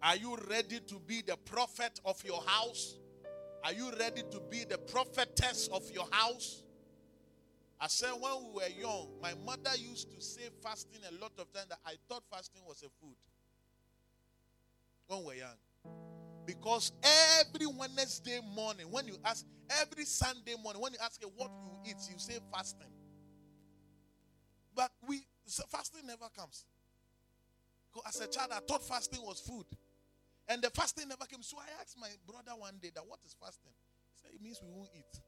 [0.06, 2.94] Are you ready to be the prophet of your house?
[3.64, 6.62] Are you ready to be the prophetess of your house?
[7.80, 11.52] I said when we were young, my mother used to say fasting a lot of
[11.52, 13.16] times that I thought fasting was a food.
[15.08, 15.56] When we were young.
[16.46, 16.92] Because
[17.40, 19.44] every Wednesday morning, when you ask,
[19.82, 22.92] every Sunday morning, when you ask her what you eat, you say fasting.
[24.72, 25.26] But we
[25.68, 26.64] fasting never comes.
[28.06, 29.66] As a child, I thought fasting was food.
[30.48, 31.42] And the fasting never came.
[31.42, 33.72] So I asked my brother one day that what is fasting?
[34.14, 35.20] He said it means we won't eat.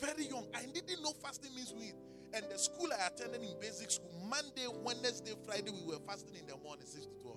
[0.00, 0.46] Very young.
[0.54, 2.00] I didn't know fasting means we eat.
[2.34, 6.46] And the school I attended in basic school, Monday, Wednesday, Friday, we were fasting in
[6.46, 7.36] the morning, 6 to 12.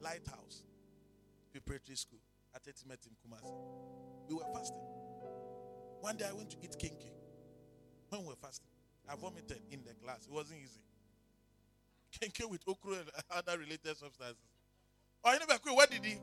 [0.00, 0.64] Lighthouse,
[1.52, 2.20] preparatory school
[2.54, 3.52] at Etimet in Kumasi.
[4.28, 4.80] We were fasting.
[6.00, 7.12] One day I went to eat kenkey.
[8.08, 8.70] When we were fasting,
[9.08, 10.26] I vomited in the class.
[10.26, 10.80] It wasn't easy.
[12.18, 14.36] Kenkey with okra and other related substances.
[15.24, 15.74] Oh, never quit.
[15.74, 16.16] What did he?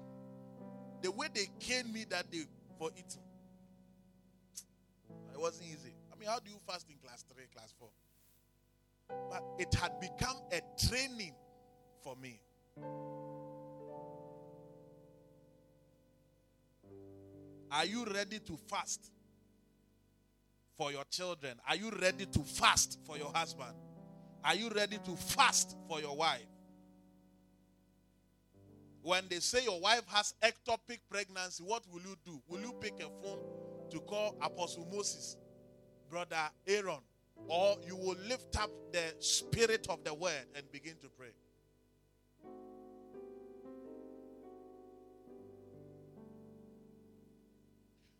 [1.02, 2.46] The way they caned me that day
[2.80, 3.22] for eating.
[5.34, 5.94] It wasn't easy.
[6.12, 7.90] I mean, how do you fast in class three, class four?
[9.30, 11.34] But it had become a training
[12.02, 12.40] for me.
[17.72, 19.12] Are you ready to fast
[20.78, 21.60] for your children?
[21.68, 23.76] Are you ready to fast for your husband?
[24.44, 26.55] Are you ready to fast for your wife?
[29.06, 32.42] When they say your wife has ectopic pregnancy, what will you do?
[32.48, 33.38] Will you pick a phone
[33.92, 35.38] to call Apostle Moses,
[36.10, 37.02] Brother Aaron,
[37.48, 41.28] or you will lift up the spirit of the word and begin to pray?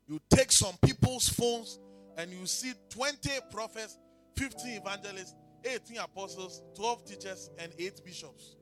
[0.08, 1.80] You take some people's phones
[2.16, 3.98] and you see 20 prophets,
[4.38, 5.34] 15 evangelists,
[5.64, 8.56] 18 apostles, 12 teachers, and 8 bishops.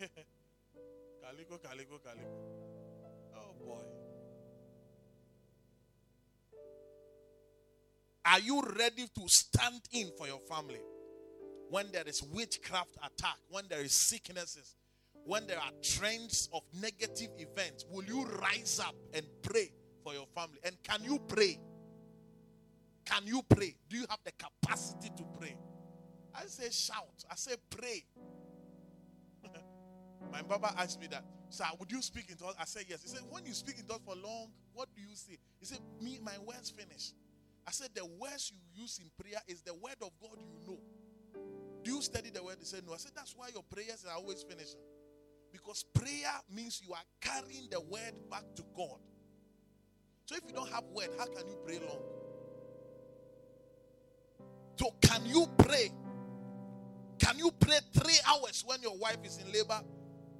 [1.34, 2.28] calico, calico, calico.
[3.34, 3.82] Oh boy.
[8.24, 10.80] Are you ready to stand in for your family?
[11.70, 14.76] When there is witchcraft attack, when there is sicknesses,
[15.24, 20.26] when there are trends of negative events, will you rise up and pray for your
[20.34, 20.58] family?
[20.62, 21.58] And can you pray?
[23.04, 23.74] Can you pray?
[23.88, 25.56] Do you have the capacity to pray?
[26.34, 27.24] I say shout.
[27.30, 28.04] I say pray.
[30.32, 31.24] My Baba asked me that.
[31.50, 32.54] Sir, would you speak in tongues?
[32.58, 33.02] I said yes.
[33.02, 35.38] He said, when you speak in tongues for long, what do you say?
[35.60, 37.12] He said, me, my words finish.
[37.66, 40.78] I said, the words you use in prayer is the word of God you know.
[41.82, 42.56] Do you study the word?
[42.58, 42.94] He said, no.
[42.94, 44.80] I said, that's why your prayers are always finishing.
[45.52, 48.98] Because prayer means you are carrying the word back to God.
[50.26, 52.00] So if you don't have word, how can you pray long?
[54.76, 55.92] So can you pray?
[57.18, 59.80] Can you pray three hours when your wife is in labor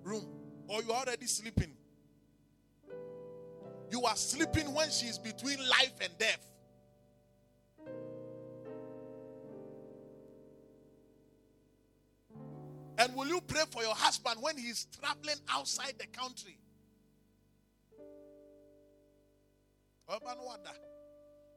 [0.04, 0.26] room
[0.68, 1.72] or you're already sleeping?
[3.90, 6.46] You are sleeping when she is between life and death.
[12.98, 16.56] And will you pray for your husband when he is traveling outside the country?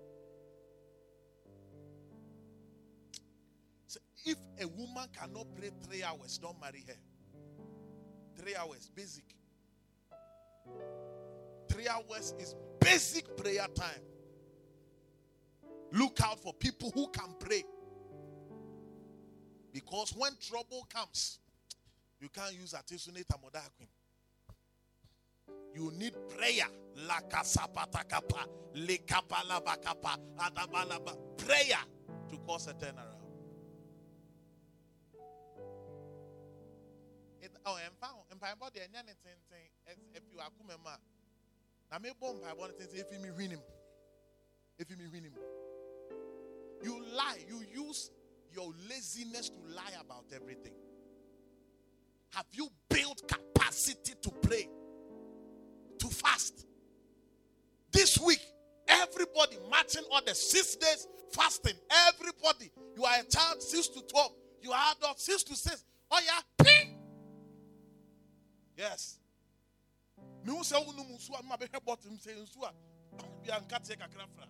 [4.24, 6.94] if a woman cannot pray three hours don't marry her
[8.36, 9.24] three hours basic
[11.68, 14.02] three hours is basic prayer time
[15.92, 17.64] look out for people who can pray
[19.72, 21.38] because when trouble comes
[22.20, 23.88] you can't use Artesunate Amodiaquine.
[25.74, 26.66] You need prayer.
[31.36, 31.78] Prayer
[32.28, 33.17] to cause a turnaround.
[37.48, 39.38] It, oh, and found and by body and anything
[40.14, 40.96] if you are kumema.
[41.90, 43.60] Now me bomb by one thing if you me win him.
[44.78, 45.32] If you me win him.
[46.82, 47.38] You lie.
[47.48, 48.10] You use
[48.52, 50.72] your laziness to lie about everything.
[52.34, 54.68] Have you built capacity to pray?
[55.98, 56.66] To fast?
[57.90, 58.40] This week,
[58.86, 61.74] everybody matching on the six days fasting.
[62.08, 62.70] Everybody.
[62.96, 64.32] You are a child, six to twelve.
[64.62, 65.84] You are adult, six to six.
[66.10, 66.64] Oh yeah.
[68.78, 69.18] Yes.
[70.44, 72.72] Me who say unu musu a mabe he bottom say nsu a
[73.42, 74.46] bi anka te kakra fra.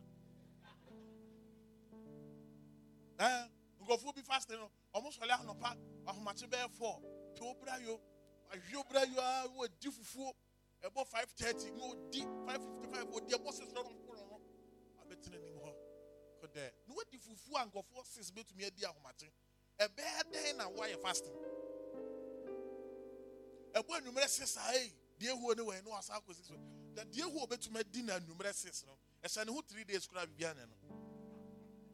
[3.18, 3.48] Eh,
[3.82, 4.70] ngofo bi fasting no.
[4.94, 5.74] Omo sole anopa,
[6.06, 7.00] ahomache be 4.
[7.34, 7.98] Pe obra yo.
[8.52, 10.34] Ahwe obra yo a wo di fufuo.
[10.84, 14.40] Ebo 5:30 no di 5:55 odi ebo se so no no.
[15.00, 15.74] Abetina nim ho.
[16.38, 16.70] Ko de.
[16.86, 19.32] No wadi fufuo angofo 6 betumi adi ahomache.
[19.78, 21.34] Ebe den na why fasting.
[23.78, 24.92] Ebo anumere 6 ai.
[25.18, 26.54] deɛ huo ne wɔn no wasa akɔsi so.
[26.94, 30.26] Na deɛ huo betumi adi na numere six no ɛhyɛ ne ho three days kura
[30.26, 30.76] bibia ne no.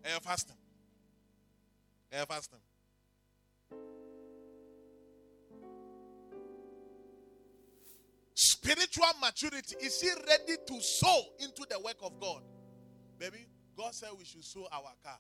[0.03, 0.57] Ɛyɛ fasting.
[2.13, 2.61] Ɛyɛ fasting.
[8.35, 9.77] Spiritual maturity.
[9.81, 12.43] Is he ready to sow into the work of God?
[13.19, 13.47] Baby
[13.77, 15.19] God said we should sow our car.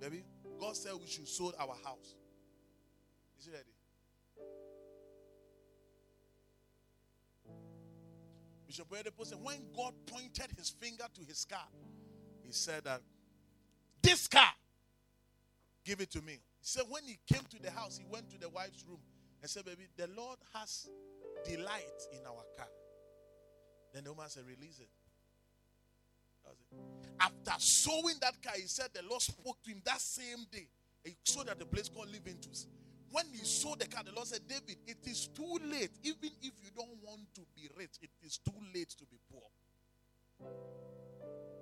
[0.00, 0.24] Baby
[0.58, 2.14] God said we should sow our house.
[3.38, 3.72] Is he ready
[8.66, 11.66] Bishop Oyedepo said, when God pointed his finger to his car,
[12.42, 13.00] he said that
[14.02, 14.52] this car,
[15.84, 16.32] give it to me.
[16.32, 19.00] He said, when he came to the house, he went to the wife's room
[19.42, 20.88] and said, Baby, the Lord has
[21.44, 22.68] delight in our car.
[23.92, 24.88] Then the woman said, Release it.
[26.46, 26.78] It.
[27.20, 30.68] After sowing that car, he said the Lord spoke to him that same day.
[31.04, 32.66] He saw that the place called Livintus.
[33.12, 35.90] When he saw the car, the Lord said, David, it is too late.
[36.02, 39.42] Even if you don't want to be rich, it is too late to be poor.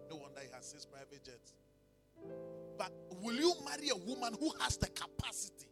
[0.09, 1.55] No wonder he has six private jets.
[2.78, 5.66] But will you marry a woman who has the capacity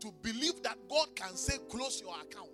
[0.00, 2.50] to believe that God can say, close your account?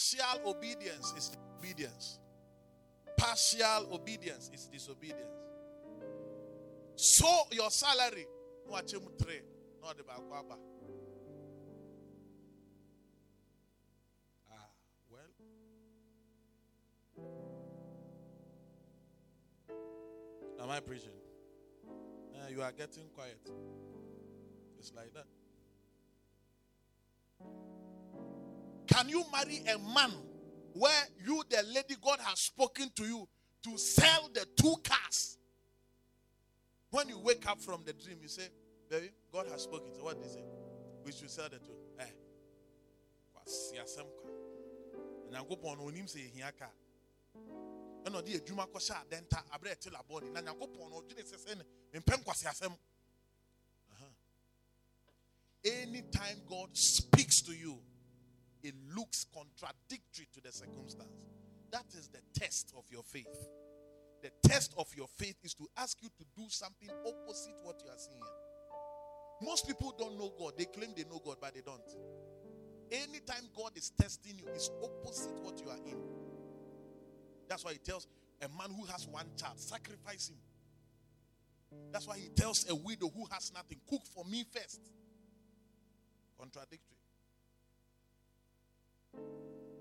[0.00, 2.20] partial obedience is obedience.
[3.16, 5.49] Partial obedience is disobedience.
[7.00, 8.26] So your salary,
[8.68, 8.74] no
[10.02, 10.58] bakwaba.
[14.52, 14.68] Ah,
[15.10, 15.30] well.
[20.62, 21.08] Am I preaching?
[21.88, 23.48] Uh, you are getting quiet.
[24.78, 25.24] It's like that.
[28.88, 30.12] Can you marry a man
[30.74, 33.26] where you, the lady God has spoken to you,
[33.62, 35.38] to sell the two cars?
[36.90, 38.48] When you wake up from the dream, you say,
[38.88, 39.94] Baby, God has spoken.
[39.94, 40.44] So what is it?
[41.04, 41.72] We should sell the two.
[42.00, 42.04] Eh.
[45.30, 45.90] nyankopɔn no
[53.90, 54.06] Uh-huh.
[55.64, 57.78] anytime god speaks to you
[58.62, 61.10] it looks contradictory to the circumstance
[61.70, 63.48] that is the test of your faith
[64.22, 67.90] the test of your faith is to ask you to do something opposite what you
[67.90, 68.20] are seeing
[69.42, 71.80] most people don't know god they claim they know god but they don't
[72.92, 75.96] Anytime God is testing you, it's opposite what you are in.
[77.48, 78.08] That's why He tells
[78.42, 80.38] a man who has one child, sacrifice him.
[81.92, 84.80] That's why He tells a widow who has nothing, cook for me first.
[86.36, 86.96] Contradictory.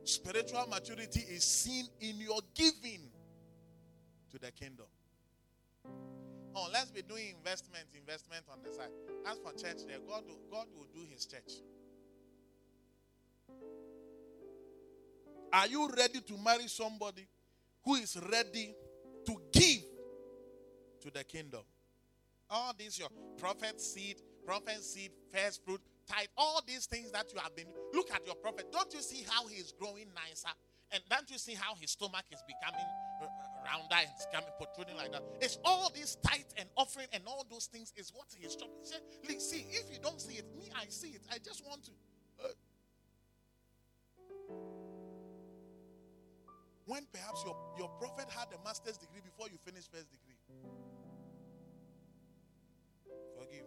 [0.04, 3.10] Spiritual maturity is seen in your giving
[4.32, 4.86] to the kingdom.
[6.56, 8.90] Oh, let's be doing investment, investment on the side.
[9.28, 11.62] As for church, there, God will, God will do His church.
[15.52, 17.28] Are you ready to marry somebody
[17.84, 18.76] who is ready
[19.26, 19.84] to give
[21.02, 21.62] to the kingdom?
[22.50, 27.40] All these your prophet seed, prophet seed, first fruit, tithe, all these things that you
[27.40, 27.68] have been.
[27.94, 28.72] Look at your prophet.
[28.72, 30.54] Don't you see how he is growing nicer?
[30.92, 32.86] And don't you see how his stomach is becoming
[33.22, 35.24] uh, uh, and it's coming protruding like that?
[35.42, 38.72] It's all this tithe and offering and all those things is what he is trying.
[38.82, 41.22] He said, See, if you don't see it, me, I see it.
[41.32, 41.92] I just want to.
[42.44, 42.48] uh,
[46.86, 50.36] when perhaps your, your prophet had a master's degree before you finished first degree.
[53.38, 53.66] Forgive.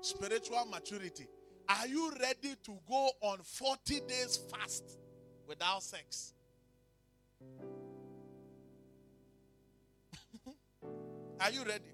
[0.00, 1.26] Spiritual maturity.
[1.68, 4.98] Are you ready to go on 40 days fast
[5.52, 6.32] without sex?
[11.40, 11.84] Are you ready?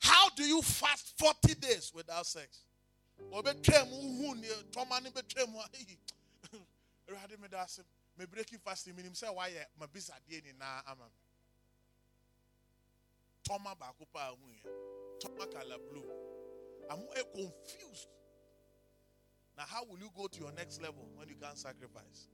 [0.00, 2.58] How do you fast 40 days without sex?
[7.08, 7.82] awurade meda ase
[8.18, 11.10] me breaking fast menim sɛ woayɛ mabisadeɛ nyinaa ama me
[13.44, 14.62] tɔma baako paa huyɛ
[15.20, 16.10] tɔma kala blue
[16.90, 18.08] i'm confused
[19.56, 22.28] now how will you go to your next level when you can't sacrifice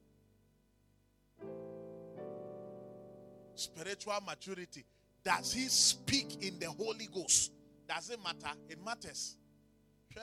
[3.55, 4.85] spiritual maturity
[5.25, 7.53] does he speak in the holy ghost
[7.89, 9.37] does it matter it matters
[10.13, 10.23] Sure.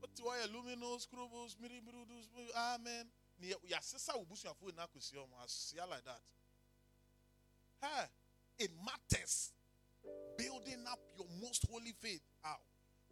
[0.00, 2.26] But why luminous scrubbles, miribrudus,
[2.74, 3.06] amen.
[3.38, 6.20] Your sister will boost your food in Akusium, see like that.
[7.80, 9.52] Hey, it matters.
[10.38, 12.22] Building up your most holy faith.
[12.42, 12.56] How?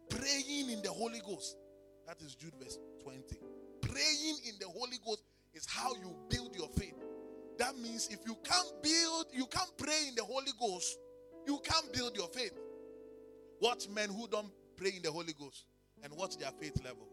[0.09, 1.57] Praying in the Holy Ghost.
[2.07, 3.23] That is Jude verse 20.
[3.81, 5.23] Praying in the Holy Ghost
[5.55, 6.95] is how you build your faith.
[7.59, 10.99] That means if you can't build, you can't pray in the Holy Ghost,
[11.47, 12.53] you can't build your faith.
[13.61, 15.65] Watch men who don't pray in the Holy Ghost
[16.03, 17.07] and watch their faith level.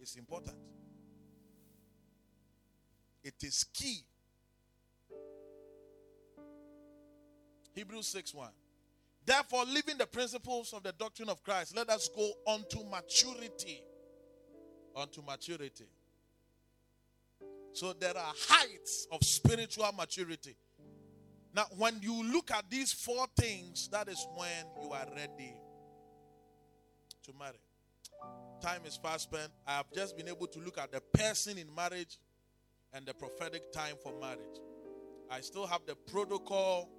[0.00, 0.56] It's important.
[3.22, 4.02] It is key.
[7.74, 8.48] Hebrews 6 1.
[9.24, 13.82] Therefore, living the principles of the doctrine of Christ, let us go on to maturity.
[14.96, 15.86] Unto maturity.
[17.72, 20.56] So there are heights of spiritual maturity.
[21.54, 25.54] Now, when you look at these four things, that is when you are ready
[27.24, 27.58] to marry.
[28.60, 29.50] Time is fast spent.
[29.66, 32.18] I have just been able to look at the person in marriage
[32.92, 34.58] and the prophetic time for marriage.
[35.30, 36.90] I still have the protocol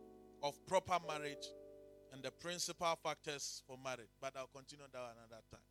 [0.41, 1.45] of proper marriage
[2.11, 5.61] and the principal factors for marriage, but I'll continue that another time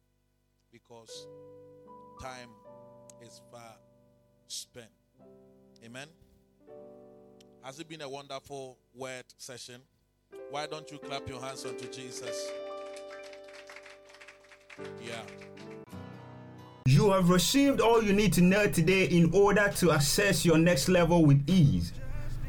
[0.72, 1.26] because
[2.22, 2.48] time
[3.22, 3.76] is far
[4.46, 4.90] spent.
[5.84, 6.08] Amen.
[7.62, 9.82] Has it been a wonderful word session?
[10.50, 12.50] Why don't you clap your hands unto Jesus?
[15.04, 15.22] Yeah.
[16.86, 20.88] You have received all you need to know today in order to access your next
[20.88, 21.92] level with ease.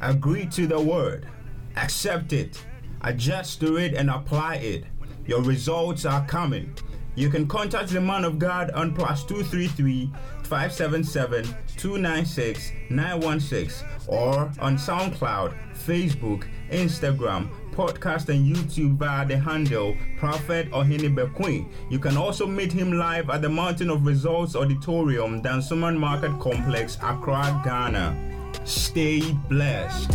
[0.01, 1.27] Agree to the word.
[1.75, 2.63] Accept it,
[3.03, 4.85] adjust to it, and apply it.
[5.25, 6.73] Your results are coming.
[7.15, 10.11] You can contact the man of God on plus 233
[10.43, 11.43] 577
[11.77, 21.15] 296 916 or on SoundCloud, Facebook, Instagram, podcast, and YouTube via the handle Prophet Ohene
[21.15, 21.65] Bekoe.
[21.89, 26.97] You can also meet him live at the Mountain of Results Auditorium, Dansoman Market Complex,
[27.01, 28.15] Accra, Ghana.
[28.63, 30.11] Stay blessed.